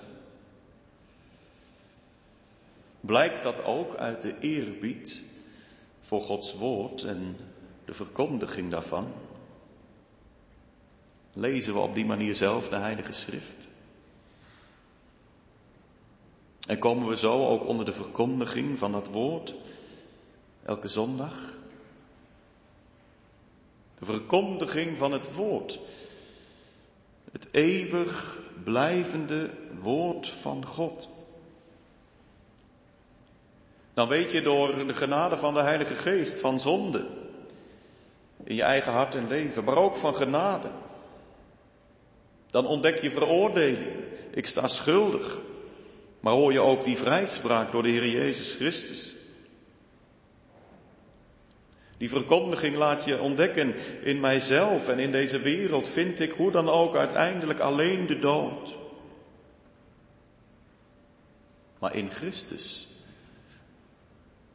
Blijkt 3.01 3.43
dat 3.43 3.65
ook 3.65 3.97
uit 3.97 4.23
de 4.23 4.39
eerbied 4.39 5.23
voor 6.01 6.20
Gods 6.20 6.55
woord 6.55 7.05
en 7.05 7.36
de 7.85 7.95
verkondiging 7.95 8.70
daarvan? 8.70 9.12
Lezen 11.32 11.73
we 11.73 11.78
op 11.78 11.95
die 11.95 12.07
manier 12.07 12.35
zelf 12.35 12.69
de 12.69 12.77
Heilige 12.77 13.12
Schrift? 13.12 13.69
En 16.66 16.78
komen 16.78 17.09
we 17.09 17.16
zo 17.16 17.47
ook 17.47 17.66
onder 17.66 17.85
de 17.85 17.93
verkondiging 17.93 18.78
van 18.78 18.93
dat 18.93 19.07
woord 19.07 19.55
elke 20.65 20.89
zondag? 20.89 21.57
De 23.99 24.05
verkondiging 24.05 24.99
van 24.99 25.12
het 25.12 25.35
woord. 25.35 25.78
Het 27.39 27.48
eeuwig 27.51 28.39
blijvende 28.65 29.51
woord 29.81 30.28
van 30.28 30.66
God. 30.66 31.09
Dan 33.94 34.09
weet 34.09 34.32
je 34.32 34.43
door 34.43 34.86
de 34.86 34.94
genade 34.94 35.36
van 35.36 35.55
de 35.55 35.60
Heilige 35.60 35.94
Geest 35.94 36.40
van 36.40 36.60
zonde 36.60 37.06
in 38.44 38.55
je 38.55 38.62
eigen 38.62 38.93
hart 38.93 39.15
en 39.15 39.28
leven, 39.28 39.65
maar 39.65 39.77
ook 39.77 39.97
van 39.97 40.15
genade. 40.15 40.69
Dan 42.51 42.66
ontdek 42.66 43.01
je 43.01 43.10
veroordeling. 43.10 43.93
Ik 44.31 44.47
sta 44.47 44.69
schuldig. 44.69 45.39
Maar 46.20 46.32
hoor 46.32 46.52
je 46.52 46.60
ook 46.60 46.85
die 46.85 46.97
vrijspraak 46.97 47.73
door 47.73 47.82
de 47.82 47.89
Heer 47.89 48.09
Jezus 48.09 48.52
Christus. 48.52 49.15
Die 51.99 52.09
verkondiging 52.09 52.77
laat 52.77 53.05
je 53.05 53.20
ontdekken 53.20 53.75
in 54.03 54.20
mijzelf 54.20 54.89
en 54.89 54.99
in 54.99 55.12
deze 55.12 55.41
wereld 55.41 55.89
vind 55.89 56.20
ik 56.20 56.31
hoe 56.31 56.51
dan 56.51 56.69
ook 56.69 56.97
uiteindelijk 56.97 57.61
alleen 57.61 58.07
de 58.07 58.19
dood. 58.19 58.77
Maar 61.79 61.95
in 61.95 62.11
Christus 62.11 62.89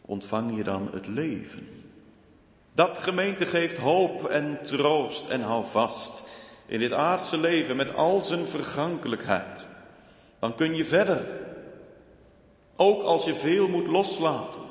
ontvang 0.02 0.58
je 0.58 0.64
dan 0.64 0.90
het 0.92 1.08
leven. 1.08 1.68
Dat 2.74 2.98
gemeente 2.98 3.46
geeft 3.46 3.78
hoop 3.78 4.26
en 4.28 4.60
troost 4.62 5.30
en 5.30 5.42
hou 5.42 5.66
vast 5.66 6.24
in 6.66 6.80
dit 6.80 6.92
aardse 6.92 7.38
leven 7.38 7.76
met 7.76 7.96
al 7.96 8.22
zijn 8.22 8.48
vergankelijkheid. 8.48 9.66
Dan 10.40 10.56
kun 10.56 10.76
je 10.76 10.86
verder. 10.86 11.28
Ook 12.76 13.02
als 13.02 13.26
je 13.26 13.34
veel 13.34 13.70
moet 13.70 13.88
loslaten. 13.88 14.62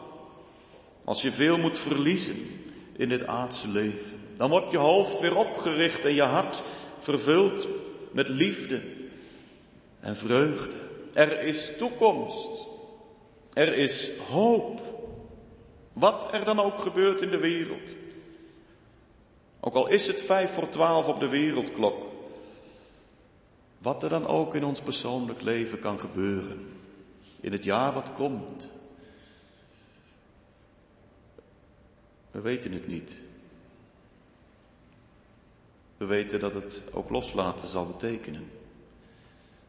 Als 1.04 1.22
je 1.22 1.32
veel 1.32 1.58
moet 1.58 1.78
verliezen 1.78 2.61
in 3.02 3.08
dit 3.08 3.26
aardse 3.26 3.68
leven. 3.68 4.20
Dan 4.36 4.50
wordt 4.50 4.70
je 4.70 4.78
hoofd 4.78 5.20
weer 5.20 5.36
opgericht 5.36 6.04
en 6.04 6.14
je 6.14 6.22
hart 6.22 6.62
vervuld 6.98 7.66
met 8.10 8.28
liefde 8.28 8.80
en 10.00 10.16
vreugde. 10.16 10.70
Er 11.12 11.42
is 11.42 11.76
toekomst. 11.78 12.66
Er 13.52 13.76
is 13.76 14.10
hoop. 14.30 14.80
Wat 15.92 16.28
er 16.32 16.44
dan 16.44 16.60
ook 16.60 16.78
gebeurt 16.78 17.20
in 17.20 17.30
de 17.30 17.38
wereld. 17.38 17.96
Ook 19.60 19.74
al 19.74 19.88
is 19.88 20.06
het 20.06 20.22
vijf 20.22 20.50
voor 20.54 20.68
twaalf 20.68 21.08
op 21.08 21.20
de 21.20 21.28
wereldklok. 21.28 22.06
Wat 23.78 24.02
er 24.02 24.08
dan 24.08 24.26
ook 24.26 24.54
in 24.54 24.64
ons 24.64 24.80
persoonlijk 24.80 25.42
leven 25.42 25.78
kan 25.78 26.00
gebeuren. 26.00 26.76
In 27.40 27.52
het 27.52 27.64
jaar 27.64 27.92
wat 27.92 28.12
komt. 28.12 28.70
We 32.32 32.40
weten 32.40 32.72
het 32.72 32.86
niet. 32.86 33.20
We 35.96 36.04
weten 36.04 36.40
dat 36.40 36.54
het 36.54 36.84
ook 36.92 37.10
loslaten 37.10 37.68
zal 37.68 37.86
betekenen. 37.86 38.50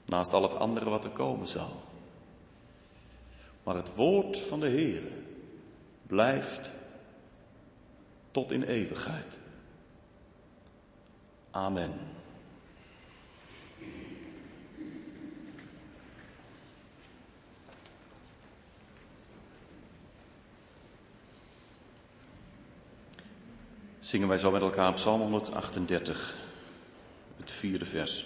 Naast 0.06 0.34
al 0.34 0.41
het 0.41 0.56
andere 0.56 0.90
wat 0.90 1.03
er 1.03 1.10
komen 1.10 1.48
zal. 1.48 1.81
Maar 3.64 3.76
het 3.76 3.95
woord 3.95 4.38
van 4.38 4.60
de 4.60 4.68
Heer 4.68 5.02
blijft 6.07 6.73
tot 8.31 8.52
in 8.52 8.64
eeuwigheid. 8.64 9.40
Amen. 11.52 12.12
Zingen 24.14 24.27
wij 24.27 24.38
zo 24.38 24.52
met 24.52 24.61
elkaar 24.61 24.94
Psalm 24.94 25.22
138, 25.22 26.35
het 27.38 27.52
vierde 27.52 27.85
vers. 27.85 28.26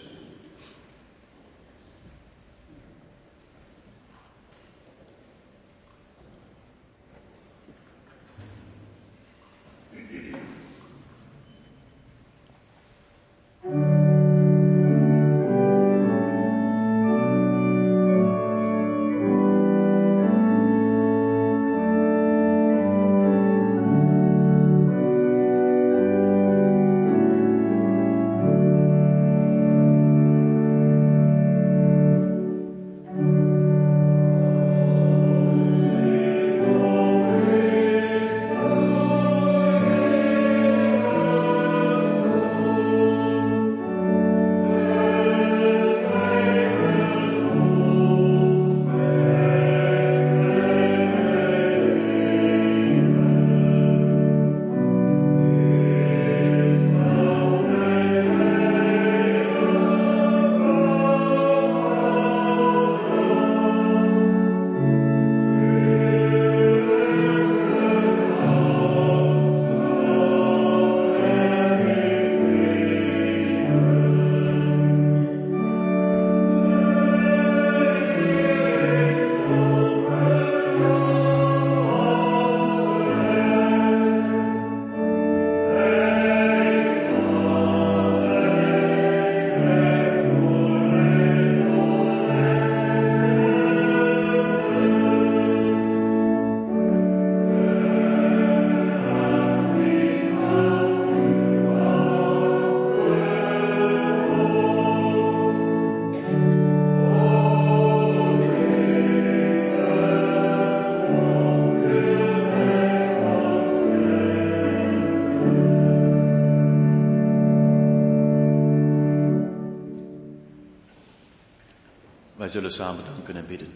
Zullen 122.57 122.71
samen 122.71 123.05
danken 123.05 123.35
en 123.35 123.47
bidden. 123.47 123.71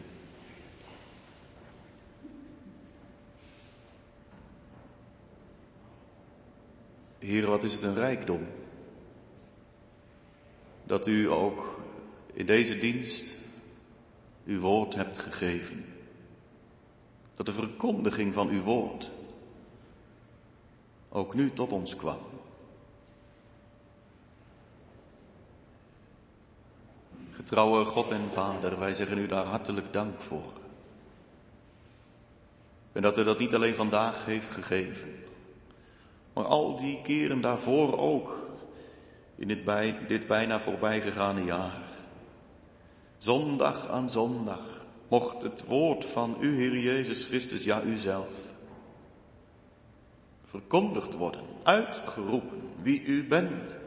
Heer, 7.20 7.48
wat 7.48 7.64
is 7.64 7.74
het 7.74 7.84
een 7.84 7.94
rijkdom 7.94 8.48
dat 10.84 11.08
u 11.08 11.30
ook 11.30 11.84
in 12.34 12.46
deze 12.46 12.80
dienst 12.80 13.38
uw 14.46 14.60
woord 14.60 14.96
hebt 14.96 15.18
gegeven. 15.18 15.86
Dat 17.36 17.46
de 17.46 17.54
verkondiging 17.54 18.34
van 18.34 18.50
uw 18.50 18.62
woord 18.62 19.12
ook 21.10 21.34
nu 21.34 21.52
tot 21.52 21.72
ons 21.72 21.96
kwam. 21.96 22.31
Getrouwe 27.42 27.86
God 27.86 28.12
en 28.12 28.30
Vader, 28.32 28.80
wij 28.80 28.94
zeggen 28.94 29.18
u 29.18 29.28
daar 29.28 29.46
hartelijk 29.46 29.94
dank 29.94 30.20
voor. 30.20 30.54
En 32.92 33.02
dat 33.02 33.18
u 33.18 33.24
dat 33.24 33.40
niet 33.40 33.54
alleen 33.54 33.76
vandaag 33.76 34.26
heeft 34.26 34.50
gegeven, 34.50 35.10
maar 36.34 36.46
al 36.46 36.76
die 36.76 37.02
keren 37.02 37.42
daarvoor 37.42 37.98
ook, 37.98 38.50
in 39.36 39.48
dit, 39.48 39.66
dit 40.08 40.28
bijna 40.28 40.60
voorbijgegane 40.60 41.44
jaar. 41.44 41.82
Zondag 43.18 43.88
aan 43.88 44.10
zondag 44.10 44.86
mocht 45.08 45.44
het 45.44 45.66
woord 45.66 46.06
van 46.06 46.38
u, 46.40 46.56
Heer 46.56 46.78
Jezus 46.78 47.26
Christus, 47.26 47.64
ja 47.64 47.82
uzelf, 47.84 48.34
verkondigd 50.44 51.14
worden, 51.14 51.42
uitgeroepen 51.64 52.62
wie 52.82 53.04
u 53.04 53.28
bent. 53.28 53.78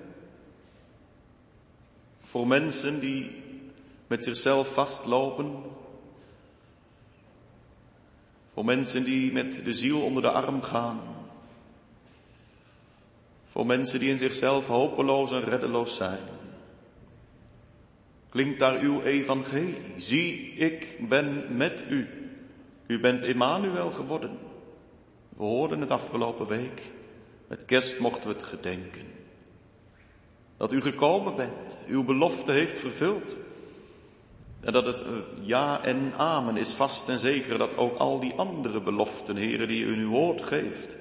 Voor 2.22 2.47
mensen 2.47 3.01
die 3.01 3.43
met 4.15 4.24
zichzelf 4.24 4.73
vastlopen. 4.73 5.62
Voor 8.53 8.65
mensen 8.65 9.05
die 9.05 9.32
met 9.32 9.65
de 9.65 9.73
ziel 9.73 10.01
onder 10.01 10.23
de 10.23 10.31
arm 10.31 10.62
gaan. 10.62 11.01
Voor 13.47 13.66
mensen 13.66 14.01
die 14.01 14.09
in 14.09 14.19
zichzelf 14.19 14.66
hopeloos 14.66 15.32
en 15.32 15.45
reddeloos 15.45 15.97
zijn. 15.97 16.24
Klinkt 18.28 18.59
daar 18.59 18.81
uw 18.81 19.03
evangelie. 19.03 19.77
Zie, 19.97 20.55
ik 20.57 20.99
ben 21.09 21.57
met 21.57 21.85
u. 21.89 22.09
U 22.86 23.01
bent 23.01 23.23
Emmanuel 23.23 23.93
geworden. 23.93 24.39
We 25.28 25.43
hoorden 25.43 25.81
het 25.81 25.91
afgelopen 25.91 26.47
week. 26.47 26.93
Met 27.47 27.65
kerst 27.65 27.99
mochten 27.99 28.28
we 28.28 28.35
het 28.35 28.43
gedenken. 28.43 29.07
Dat 30.57 30.73
u 30.73 30.81
gekomen 30.81 31.36
bent, 31.36 31.78
uw 31.89 32.05
belofte 32.05 32.53
heeft 32.53 32.78
vervuld. 32.78 33.36
En 34.65 34.73
dat 34.73 34.86
het 34.86 35.05
ja 35.41 35.82
en 35.82 36.15
amen 36.15 36.57
is 36.57 36.70
vast 36.70 37.09
en 37.09 37.19
zeker 37.19 37.59
dat 37.59 37.77
ook 37.77 37.97
al 37.97 38.20
die 38.20 38.35
andere 38.35 38.81
beloften, 38.81 39.36
heren, 39.36 39.69
die 39.69 39.85
u 39.85 39.97
uw 39.97 40.11
woord 40.11 40.43
geeft, 40.43 40.97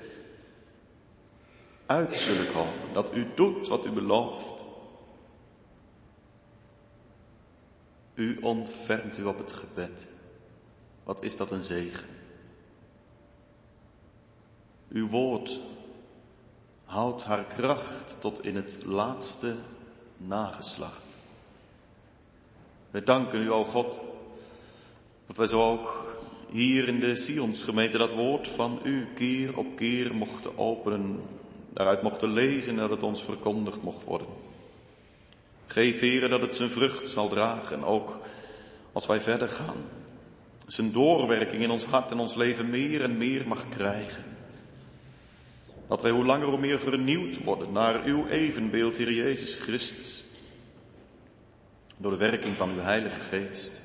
uit 1.85 2.17
zullen 2.17 2.51
komen. 2.51 2.93
Dat 2.93 3.15
u 3.15 3.27
doet 3.35 3.67
wat 3.67 3.85
u 3.85 3.91
belooft. 3.91 4.63
U 8.13 8.37
ontfermt 8.41 9.17
u 9.17 9.23
op 9.23 9.37
het 9.37 9.53
gebed. 9.53 10.07
Wat 11.03 11.23
is 11.23 11.37
dat 11.37 11.51
een 11.51 11.61
zegen? 11.61 12.07
Uw 14.89 15.07
woord 15.07 15.59
houdt 16.85 17.23
haar 17.23 17.43
kracht 17.43 18.17
tot 18.21 18.45
in 18.45 18.55
het 18.55 18.79
laatste 18.85 19.55
nageslacht. 20.17 21.02
We 22.93 23.03
danken 23.03 23.41
u, 23.41 23.51
o 23.51 23.63
God, 23.63 23.99
dat 25.27 25.37
wij 25.37 25.47
zo 25.47 25.71
ook 25.71 26.17
hier 26.51 26.87
in 26.87 26.99
de 26.99 27.15
Sionsgemeente 27.15 27.97
dat 27.97 28.13
woord 28.13 28.47
van 28.47 28.79
u 28.83 29.07
keer 29.15 29.57
op 29.57 29.75
keer 29.75 30.15
mochten 30.15 30.57
openen, 30.57 31.19
daaruit 31.69 32.01
mochten 32.01 32.33
lezen 32.33 32.73
en 32.73 32.79
dat 32.79 32.89
het 32.89 33.03
ons 33.03 33.23
verkondigd 33.23 33.81
mocht 33.81 34.03
worden. 34.03 34.27
Geef, 35.65 35.99
heren, 35.99 36.29
dat 36.29 36.41
het 36.41 36.55
zijn 36.55 36.69
vrucht 36.69 37.09
zal 37.09 37.29
dragen, 37.29 37.83
ook 37.83 38.19
als 38.91 39.05
wij 39.05 39.21
verder 39.21 39.49
gaan. 39.49 39.83
Zijn 40.67 40.91
doorwerking 40.91 41.63
in 41.63 41.71
ons 41.71 41.85
hart 41.85 42.11
en 42.11 42.19
ons 42.19 42.35
leven 42.35 42.69
meer 42.69 43.01
en 43.01 43.17
meer 43.17 43.47
mag 43.47 43.69
krijgen. 43.69 44.23
Dat 45.87 46.01
wij 46.01 46.11
hoe 46.11 46.25
langer 46.25 46.47
hoe 46.47 46.59
meer 46.59 46.79
vernieuwd 46.79 47.43
worden 47.43 47.71
naar 47.71 48.03
uw 48.03 48.27
evenbeeld, 48.27 48.97
Heer 48.97 49.11
Jezus 49.11 49.55
Christus. 49.55 50.22
Door 52.03 52.11
de 52.11 52.17
werking 52.17 52.55
van 52.55 52.69
uw 52.69 52.79
Heilige 52.79 53.19
Geest. 53.19 53.81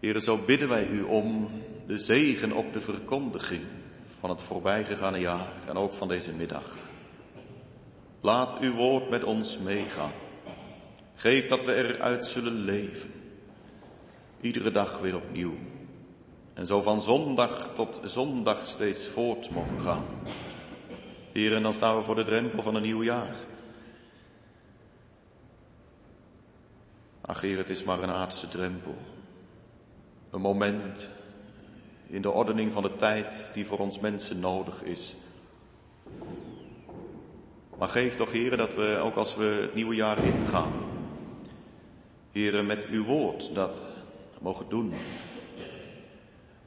Heer, 0.00 0.20
zo 0.20 0.36
bidden 0.36 0.68
wij 0.68 0.86
u 0.86 1.02
om 1.02 1.50
de 1.86 1.98
zegen 1.98 2.52
op 2.52 2.72
de 2.72 2.80
verkondiging 2.80 3.62
van 4.20 4.30
het 4.30 4.42
voorbijgegane 4.42 5.18
jaar 5.18 5.52
en 5.66 5.76
ook 5.76 5.92
van 5.92 6.08
deze 6.08 6.32
middag. 6.32 6.76
Laat 8.20 8.58
uw 8.58 8.74
woord 8.74 9.10
met 9.10 9.24
ons 9.24 9.58
meegaan. 9.58 10.10
Geef 11.14 11.48
dat 11.48 11.64
we 11.64 11.74
eruit 11.74 12.26
zullen 12.26 12.64
leven. 12.64 13.10
Iedere 14.40 14.70
dag 14.70 14.98
weer 14.98 15.16
opnieuw. 15.16 15.54
En 16.54 16.66
zo 16.66 16.82
van 16.82 17.00
zondag 17.00 17.74
tot 17.74 18.00
zondag 18.04 18.66
steeds 18.66 19.06
voort 19.06 19.50
mogen 19.50 19.80
gaan. 19.80 20.04
Hier 21.32 21.54
en 21.54 21.62
dan 21.62 21.72
staan 21.72 21.96
we 21.96 22.02
voor 22.02 22.14
de 22.14 22.24
drempel 22.24 22.62
van 22.62 22.74
een 22.74 22.82
nieuw 22.82 23.02
jaar. 23.02 23.36
Ach 27.28 27.40
Heer, 27.40 27.56
het 27.56 27.70
is 27.70 27.84
maar 27.84 28.02
een 28.02 28.10
aardse 28.10 28.48
drempel. 28.48 28.94
Een 30.30 30.40
moment 30.40 31.08
in 32.06 32.22
de 32.22 32.30
ordening 32.30 32.72
van 32.72 32.82
de 32.82 32.96
tijd 32.96 33.50
die 33.54 33.66
voor 33.66 33.78
ons 33.78 34.00
mensen 34.00 34.40
nodig 34.40 34.82
is. 34.82 35.16
Maar 37.78 37.88
geef 37.88 38.14
toch, 38.14 38.32
heren, 38.32 38.58
dat 38.58 38.74
we 38.74 39.00
ook 39.02 39.14
als 39.14 39.36
we 39.36 39.44
het 39.44 39.74
nieuwe 39.74 39.94
jaar 39.94 40.24
ingaan, 40.24 40.72
heren, 42.32 42.66
met 42.66 42.86
uw 42.86 43.04
woord 43.04 43.54
dat 43.54 43.88
mogen 44.40 44.68
doen. 44.68 44.92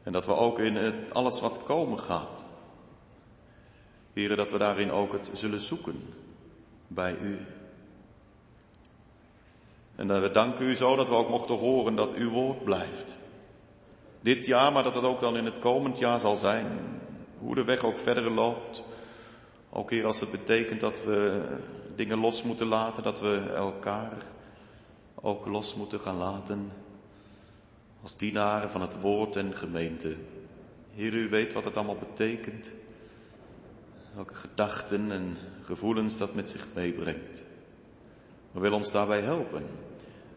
En 0.04 0.12
dat 0.12 0.26
we 0.26 0.36
ook 0.36 0.60
in 0.60 0.76
het, 0.76 1.14
alles 1.14 1.42
wat 1.42 1.64
komen 1.64 2.00
gaat, 2.00 2.46
heren, 4.14 4.38
dat 4.38 4.52
we 4.52 4.58
daarin 4.58 4.92
ook 4.92 5.12
het 5.12 5.32
zullen 5.34 5.60
zoeken 5.60 6.14
bij 6.88 7.18
u. 7.18 7.46
En 10.02 10.22
we 10.22 10.32
danken 10.32 10.66
u 10.66 10.76
zo 10.76 10.96
dat 10.96 11.10
we 11.10 11.16
ook 11.16 11.30
mochten 11.30 11.56
horen 11.56 11.96
dat 11.96 12.14
uw 12.14 12.30
woord 12.30 12.64
blijft. 12.64 13.14
Dit 14.22 14.46
jaar, 14.46 14.72
maar 14.72 14.84
dat 14.84 14.96
het 14.96 15.04
ook 15.04 15.20
dan 15.20 15.38
in 15.38 15.46
het 15.46 15.60
komend 15.60 15.98
jaar 15.98 16.20
zal 16.20 16.36
zijn. 16.36 16.66
Hoe 17.40 17.56
de 17.56 17.64
weg 17.64 17.84
ook 17.84 17.98
verder 17.98 18.32
loopt. 18.32 18.84
Ook 19.70 19.90
hier 19.90 20.06
als 20.06 20.20
het 20.20 20.32
betekent 20.32 20.80
dat 20.80 21.04
we 21.04 21.42
dingen 21.96 22.20
los 22.20 22.44
moeten 22.44 22.68
laten, 22.68 23.04
dat 23.04 23.20
we 23.20 23.52
elkaar 23.56 24.12
ook 25.16 25.46
los 25.46 25.76
moeten 25.76 26.00
gaan 26.00 26.18
laten. 26.18 26.72
Als 28.02 28.18
dienaren 28.18 28.70
van 28.70 28.82
het 28.82 29.02
woord 29.02 29.36
en 29.36 29.58
gemeente. 29.58 30.16
Heer, 30.94 31.14
u 31.14 31.30
weet 31.30 31.54
wat 31.54 31.64
het 31.64 31.78
allemaal 31.78 32.00
betekent. 32.10 32.72
Welke 34.16 34.34
gedachten 34.34 35.12
en 35.12 35.38
gevoelens 35.64 36.18
dat 36.18 36.34
met 36.34 36.50
zich 36.50 36.68
meebrengt. 36.74 37.44
We 38.52 38.60
willen 38.60 38.78
ons 38.78 38.92
daarbij 38.92 39.22
helpen 39.22 39.90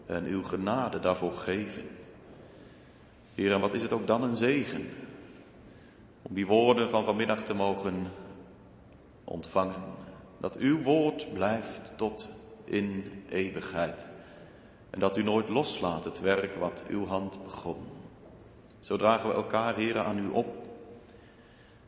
en 0.07 0.25
uw 0.25 0.43
genade 0.43 1.01
daarvoor 1.01 1.35
geven. 1.35 1.89
Heer, 3.35 3.53
en 3.53 3.61
wat 3.61 3.75
is 3.75 3.83
het 3.83 3.93
ook 3.93 4.07
dan 4.07 4.23
een 4.23 4.37
zegen 4.37 4.89
om 6.23 6.35
die 6.35 6.47
woorden 6.47 6.91
van 6.91 7.05
vanmiddag 7.05 7.41
te 7.41 7.55
mogen 7.55 8.07
ontvangen. 9.25 9.83
Dat 10.41 10.57
uw 10.57 10.83
woord 10.83 11.33
blijft 11.33 11.95
tot 11.97 12.29
in 12.65 13.13
eeuwigheid. 13.29 14.07
En 14.91 15.01
dat 15.01 15.17
u 15.17 15.23
nooit 15.23 15.49
loslaat 15.49 16.05
het 16.05 16.21
werk 16.21 16.55
wat 16.55 16.85
uw 16.89 17.07
hand 17.07 17.45
begon. 17.45 17.77
Zo 18.81 18.97
dragen 18.97 19.29
we 19.29 19.35
elkaar, 19.35 19.75
heren, 19.75 20.05
aan 20.05 20.19
u 20.19 20.29
op. 20.29 20.67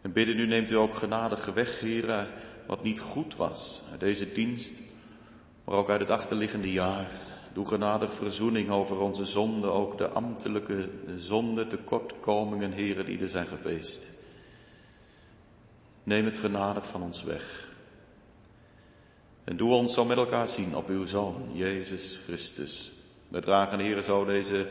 En 0.00 0.12
bidden 0.12 0.38
u 0.38 0.46
neemt 0.46 0.70
u 0.70 0.74
ook 0.74 0.94
genadige 0.94 1.52
weg, 1.52 1.80
heren, 1.80 2.28
wat 2.66 2.82
niet 2.82 3.00
goed 3.00 3.36
was. 3.36 3.82
Deze 3.98 4.32
dienst, 4.32 4.80
maar 5.64 5.74
ook 5.74 5.90
uit 5.90 6.00
het 6.00 6.10
achterliggende 6.10 6.72
jaar. 6.72 7.25
Doe 7.56 7.66
genadig 7.66 8.14
verzoening 8.14 8.70
over 8.70 8.98
onze 8.98 9.24
zonden, 9.24 9.72
ook 9.72 9.98
de 9.98 10.08
ambtelijke 10.08 10.88
zonde, 11.16 11.66
tekortkomingen, 11.66 12.72
heren, 12.72 13.04
die 13.04 13.18
er 13.18 13.28
zijn 13.28 13.46
geweest. 13.46 14.10
Neem 16.02 16.24
het 16.24 16.38
genadig 16.38 16.86
van 16.86 17.02
ons 17.02 17.22
weg. 17.22 17.68
En 19.44 19.56
doe 19.56 19.72
ons 19.72 19.94
zo 19.94 20.04
met 20.04 20.16
elkaar 20.16 20.48
zien 20.48 20.76
op 20.76 20.88
uw 20.88 21.06
Zoon, 21.06 21.50
Jezus 21.52 22.20
Christus. 22.24 22.92
We 23.28 23.40
dragen, 23.40 23.78
heren, 23.78 24.02
zo 24.02 24.24
deze 24.24 24.68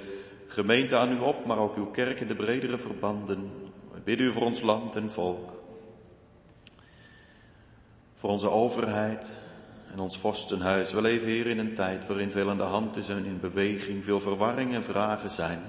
gemeente 0.48 0.96
aan 0.96 1.12
u 1.12 1.20
op, 1.20 1.46
maar 1.46 1.58
ook 1.58 1.76
uw 1.76 1.92
kerk 1.92 2.20
in 2.20 2.28
de 2.28 2.36
bredere 2.36 2.78
verbanden. 2.78 3.52
We 3.94 4.00
bidden 4.04 4.28
u 4.28 4.32
voor 4.32 4.46
ons 4.46 4.62
land 4.62 4.96
en 4.96 5.12
volk. 5.12 5.54
Voor 8.14 8.30
onze 8.30 8.50
overheid, 8.50 9.34
en 9.96 10.02
ons 10.02 10.18
vorstenhuis. 10.18 10.92
We 10.92 11.02
leven 11.02 11.28
hier 11.28 11.48
in 11.48 11.60
een 11.60 11.74
tijd 11.74 12.08
waarin 12.08 12.30
veel 12.30 12.50
aan 12.50 12.58
de 12.58 12.64
hand 12.64 12.96
is 12.96 13.10
en 13.10 13.26
in 13.26 13.40
beweging, 13.40 14.04
veel 14.04 14.20
verwarring 14.20 14.74
en 14.74 14.84
vragen 14.84 15.30
zijn. 15.30 15.62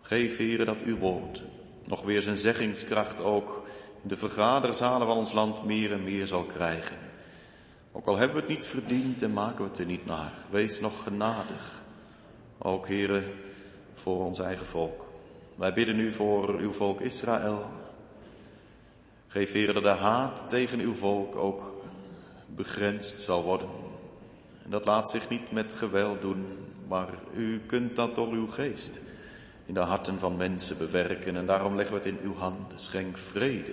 Geef, 0.00 0.36
heren, 0.36 0.66
dat 0.66 0.82
uw 0.82 0.96
woord 0.96 1.42
nog 1.86 2.02
weer 2.02 2.22
zijn 2.22 2.38
zeggingskracht 2.38 3.22
ook 3.22 3.66
in 4.02 4.08
de 4.08 4.16
vergaderzalen 4.16 5.06
van 5.06 5.16
ons 5.16 5.32
land 5.32 5.64
meer 5.64 5.92
en 5.92 6.04
meer 6.04 6.26
zal 6.26 6.44
krijgen. 6.44 6.96
Ook 7.92 8.06
al 8.06 8.16
hebben 8.16 8.36
we 8.36 8.42
het 8.42 8.50
niet 8.50 8.66
verdiend 8.66 9.22
en 9.22 9.32
maken 9.32 9.64
we 9.64 9.70
het 9.70 9.78
er 9.78 9.86
niet 9.86 10.06
naar. 10.06 10.32
Wees 10.50 10.80
nog 10.80 11.02
genadig. 11.02 11.82
Ook, 12.58 12.86
heren, 12.86 13.24
voor 13.94 14.24
ons 14.24 14.38
eigen 14.38 14.66
volk. 14.66 15.04
Wij 15.54 15.72
bidden 15.72 15.96
nu 15.96 16.12
voor 16.12 16.58
uw 16.58 16.72
volk 16.72 17.00
Israël. 17.00 17.64
Geef, 19.26 19.52
heren, 19.52 19.74
dat 19.74 19.82
de 19.82 19.88
haat 19.88 20.48
tegen 20.48 20.78
uw 20.78 20.94
volk 20.94 21.36
ook 21.36 21.79
begrensd 22.54 23.20
zal 23.20 23.42
worden. 23.42 23.68
En 24.64 24.70
dat 24.70 24.84
laat 24.84 25.10
zich 25.10 25.28
niet 25.28 25.52
met 25.52 25.72
geweld 25.72 26.20
doen, 26.20 26.46
maar 26.88 27.08
u 27.34 27.60
kunt 27.66 27.96
dat 27.96 28.14
door 28.14 28.28
uw 28.28 28.46
geest 28.46 29.00
in 29.66 29.74
de 29.74 29.80
harten 29.80 30.18
van 30.18 30.36
mensen 30.36 30.78
bewerken. 30.78 31.36
En 31.36 31.46
daarom 31.46 31.76
leggen 31.76 31.94
we 31.94 32.02
het 32.02 32.18
in 32.18 32.24
uw 32.24 32.34
handen. 32.34 32.78
Schenk 32.78 33.18
vrede 33.18 33.72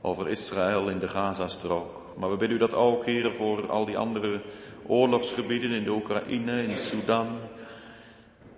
over 0.00 0.28
Israël 0.28 0.88
in 0.88 0.98
de 0.98 1.08
Gazastrook. 1.08 2.14
Maar 2.18 2.30
we 2.30 2.36
bidden 2.36 2.56
u 2.56 2.60
dat 2.60 2.74
ook, 2.74 3.04
heren, 3.04 3.32
voor 3.32 3.70
al 3.70 3.84
die 3.84 3.98
andere 3.98 4.40
oorlogsgebieden 4.86 5.70
in 5.70 5.84
de 5.84 5.90
Oekraïne, 5.90 6.62
in 6.62 6.76
Sudan 6.76 7.26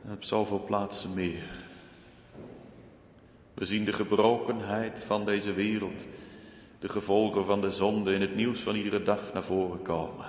en 0.05 0.13
op 0.13 0.25
zoveel 0.25 0.65
plaatsen 0.67 1.15
meer. 1.15 1.65
We 3.55 3.65
zien 3.65 3.85
de 3.85 3.93
gebrokenheid 3.93 5.01
van 5.07 5.25
deze 5.25 5.53
wereld 5.53 6.07
de 6.79 6.89
gevolgen 6.89 7.45
van 7.45 7.61
de 7.61 7.71
zonde 7.71 8.15
in 8.15 8.21
het 8.21 8.35
nieuws 8.35 8.61
van 8.61 8.75
iedere 8.75 9.03
dag 9.03 9.33
naar 9.33 9.43
voren 9.43 9.83
komen. 9.83 10.27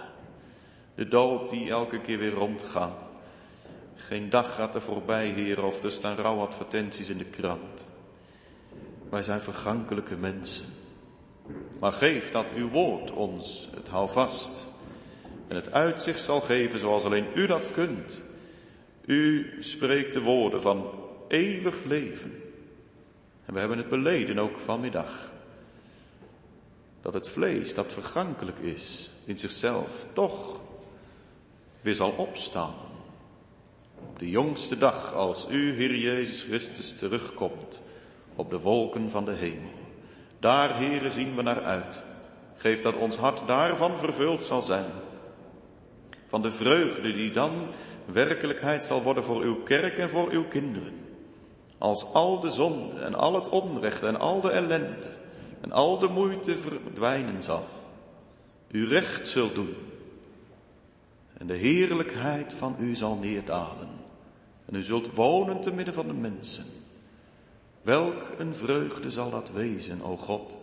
De 0.95 1.07
dood 1.07 1.49
die 1.49 1.69
elke 1.69 1.99
keer 1.99 2.17
weer 2.17 2.33
rondgaat. 2.33 3.01
Geen 3.95 4.29
dag 4.29 4.55
gaat 4.55 4.75
er 4.75 4.81
voorbij, 4.81 5.27
Heer, 5.27 5.63
of 5.63 5.83
er 5.83 5.91
staan 5.91 6.15
rouwadvertenties 6.15 7.09
in 7.09 7.17
de 7.17 7.25
krant. 7.25 7.87
Wij 9.09 9.23
zijn 9.23 9.41
vergankelijke 9.41 10.15
mensen. 10.15 10.65
Maar 11.79 11.91
geef 11.91 12.31
dat 12.31 12.53
uw 12.55 12.69
woord 12.69 13.11
ons 13.11 13.69
het 13.75 13.89
houvast 13.89 14.67
en 15.47 15.55
het 15.55 15.71
uitzicht 15.71 16.19
zal 16.19 16.41
geven 16.41 16.79
zoals 16.79 17.03
alleen 17.03 17.27
u 17.35 17.47
dat 17.47 17.71
kunt. 17.71 18.21
U 19.05 19.51
spreekt 19.59 20.13
de 20.13 20.21
woorden 20.21 20.61
van 20.61 20.89
eeuwig 21.27 21.83
leven. 21.83 22.41
En 23.45 23.53
we 23.53 23.59
hebben 23.59 23.77
het 23.77 23.89
beleden 23.89 24.39
ook 24.39 24.57
vanmiddag. 24.57 25.31
Dat 27.07 27.15
het 27.15 27.29
vlees 27.29 27.75
dat 27.75 27.93
vergankelijk 27.93 28.59
is 28.59 29.09
in 29.25 29.37
zichzelf 29.37 30.05
toch 30.13 30.61
weer 31.81 31.95
zal 31.95 32.09
opstaan. 32.09 32.73
Op 34.09 34.19
de 34.19 34.29
jongste 34.29 34.77
dag 34.77 35.13
als 35.13 35.47
u, 35.49 35.73
Heer 35.75 35.95
Jezus 35.95 36.43
Christus, 36.43 36.97
terugkomt 36.97 37.81
op 38.35 38.49
de 38.49 38.59
wolken 38.59 39.09
van 39.09 39.25
de 39.25 39.31
hemel. 39.31 39.71
Daar, 40.39 40.77
Heere, 40.77 41.09
zien 41.09 41.35
we 41.35 41.41
naar 41.41 41.63
uit. 41.63 42.01
Geef 42.55 42.81
dat 42.81 42.95
ons 42.95 43.15
hart 43.15 43.47
daarvan 43.47 43.97
vervuld 43.97 44.43
zal 44.43 44.61
zijn. 44.61 44.91
Van 46.25 46.41
de 46.41 46.51
vreugde 46.51 47.13
die 47.13 47.31
dan 47.31 47.51
werkelijkheid 48.05 48.83
zal 48.83 49.01
worden 49.01 49.23
voor 49.23 49.41
uw 49.41 49.63
kerk 49.63 49.97
en 49.97 50.09
voor 50.09 50.29
uw 50.29 50.47
kinderen. 50.47 50.93
Als 51.77 52.13
al 52.13 52.39
de 52.39 52.49
zonde 52.49 52.99
en 52.99 53.15
al 53.15 53.33
het 53.33 53.49
onrecht 53.49 54.03
en 54.03 54.19
al 54.19 54.41
de 54.41 54.49
ellende 54.49 55.15
en 55.61 55.71
al 55.71 55.99
de 55.99 56.07
moeite 56.07 56.57
verdwijnen 56.57 57.43
zal. 57.43 57.67
U 58.71 58.87
recht 58.87 59.27
zult 59.27 59.55
doen. 59.55 59.75
En 61.37 61.47
de 61.47 61.55
heerlijkheid 61.55 62.53
van 62.53 62.75
u 62.79 62.95
zal 62.95 63.15
neerdalen. 63.15 63.89
En 64.65 64.75
u 64.75 64.83
zult 64.83 65.13
wonen 65.13 65.61
te 65.61 65.73
midden 65.73 65.93
van 65.93 66.07
de 66.07 66.13
mensen. 66.13 66.65
Welk 67.81 68.31
een 68.37 68.55
vreugde 68.55 69.11
zal 69.11 69.29
dat 69.29 69.51
wezen, 69.51 70.01
o 70.01 70.17
God, 70.17 70.55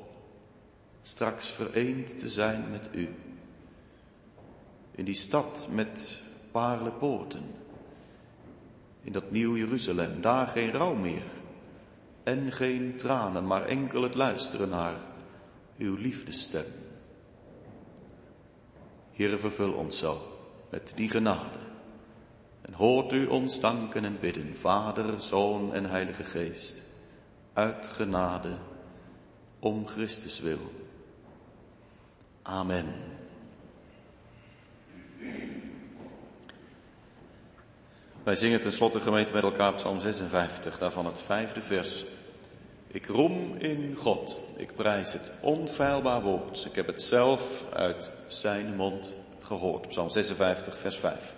straks 1.02 1.50
vereend 1.50 2.18
te 2.18 2.28
zijn 2.28 2.64
met 2.70 2.88
u. 2.92 3.08
In 4.90 5.04
die 5.04 5.14
stad 5.14 5.68
met 5.70 6.20
poorten. 6.98 7.42
In 9.02 9.12
dat 9.12 9.30
nieuw 9.30 9.56
Jeruzalem, 9.56 10.20
daar 10.20 10.46
geen 10.46 10.70
rouw 10.70 10.94
meer. 10.94 11.22
En 12.24 12.52
geen 12.52 12.96
tranen, 12.96 13.46
maar 13.46 13.66
enkel 13.66 14.02
het 14.02 14.14
luisteren 14.14 14.68
naar 14.68 14.94
uw 15.78 15.96
liefdestem. 15.96 16.64
Heere, 19.12 19.38
vervul 19.38 19.72
ons 19.72 19.98
zo 19.98 20.38
met 20.70 20.92
die 20.96 21.10
genade. 21.10 21.58
En 22.60 22.72
hoort 22.72 23.12
u 23.12 23.26
ons 23.26 23.60
danken 23.60 24.04
en 24.04 24.20
bidden, 24.20 24.56
Vader, 24.56 25.20
Zoon 25.20 25.74
en 25.74 25.84
Heilige 25.84 26.24
Geest, 26.24 26.82
uit 27.52 27.86
genade, 27.86 28.58
om 29.58 29.86
Christus 29.86 30.40
wil. 30.40 30.72
Amen. 32.42 32.94
Wij 38.24 38.34
zingen 38.34 38.60
tenslotte 38.60 39.00
gemeente 39.00 39.32
met 39.32 39.42
elkaar 39.42 39.74
Psalm 39.74 40.00
56, 40.00 40.78
daarvan 40.78 41.06
het 41.06 41.20
vijfde 41.20 41.60
vers. 41.60 42.04
Ik 42.86 43.06
roem 43.06 43.56
in 43.58 43.94
God, 43.96 44.40
ik 44.56 44.74
prijs 44.74 45.12
het 45.12 45.32
onfeilbaar 45.40 46.22
woord. 46.22 46.64
Ik 46.64 46.74
heb 46.74 46.86
het 46.86 47.02
zelf 47.02 47.64
uit 47.72 48.10
zijn 48.26 48.76
mond 48.76 49.14
gehoord. 49.40 49.88
Psalm 49.88 50.08
56, 50.08 50.78
vers 50.78 50.96
5. 50.96 51.34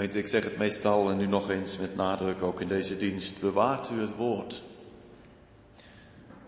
Ik 0.00 0.26
zeg 0.26 0.44
het 0.44 0.56
meestal 0.56 1.10
en 1.10 1.16
nu 1.16 1.26
nog 1.26 1.50
eens 1.50 1.78
met 1.78 1.96
nadruk 1.96 2.42
ook 2.42 2.60
in 2.60 2.68
deze 2.68 2.96
dienst, 2.96 3.40
bewaart 3.40 3.90
u 3.90 4.00
het 4.00 4.16
woord. 4.16 4.62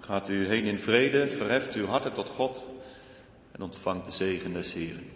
Gaat 0.00 0.28
u 0.28 0.46
heen 0.46 0.64
in 0.64 0.80
vrede, 0.80 1.30
verheft 1.30 1.74
uw 1.74 1.86
harten 1.86 2.12
tot 2.12 2.28
God 2.28 2.64
en 3.52 3.62
ontvangt 3.62 4.04
de 4.04 4.10
zegen 4.10 4.52
des 4.52 4.72
Heren. 4.72 5.06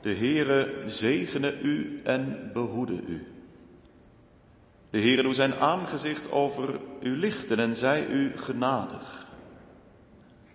De 0.00 0.14
Heere 0.14 0.82
zegene 0.86 1.60
u 1.60 2.00
en 2.04 2.50
behoede 2.52 3.00
u. 3.06 3.26
De 4.90 5.00
Heere 5.00 5.22
doet 5.22 5.36
zijn 5.36 5.54
aangezicht 5.54 6.30
over 6.30 6.80
u 7.00 7.16
lichten 7.16 7.58
en 7.58 7.76
zij 7.76 8.06
u 8.06 8.38
genadig. 8.38 9.26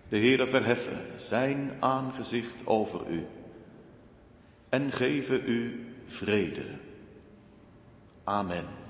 De 0.08 0.18
Heere 0.18 0.46
verheffen 0.46 1.06
zijn 1.16 1.72
aangezicht 1.80 2.66
over 2.66 3.00
u 3.10 3.26
en 4.68 4.92
geven 4.92 5.42
u 5.46 5.86
vrede. 6.06 6.66
Amen. 8.24 8.87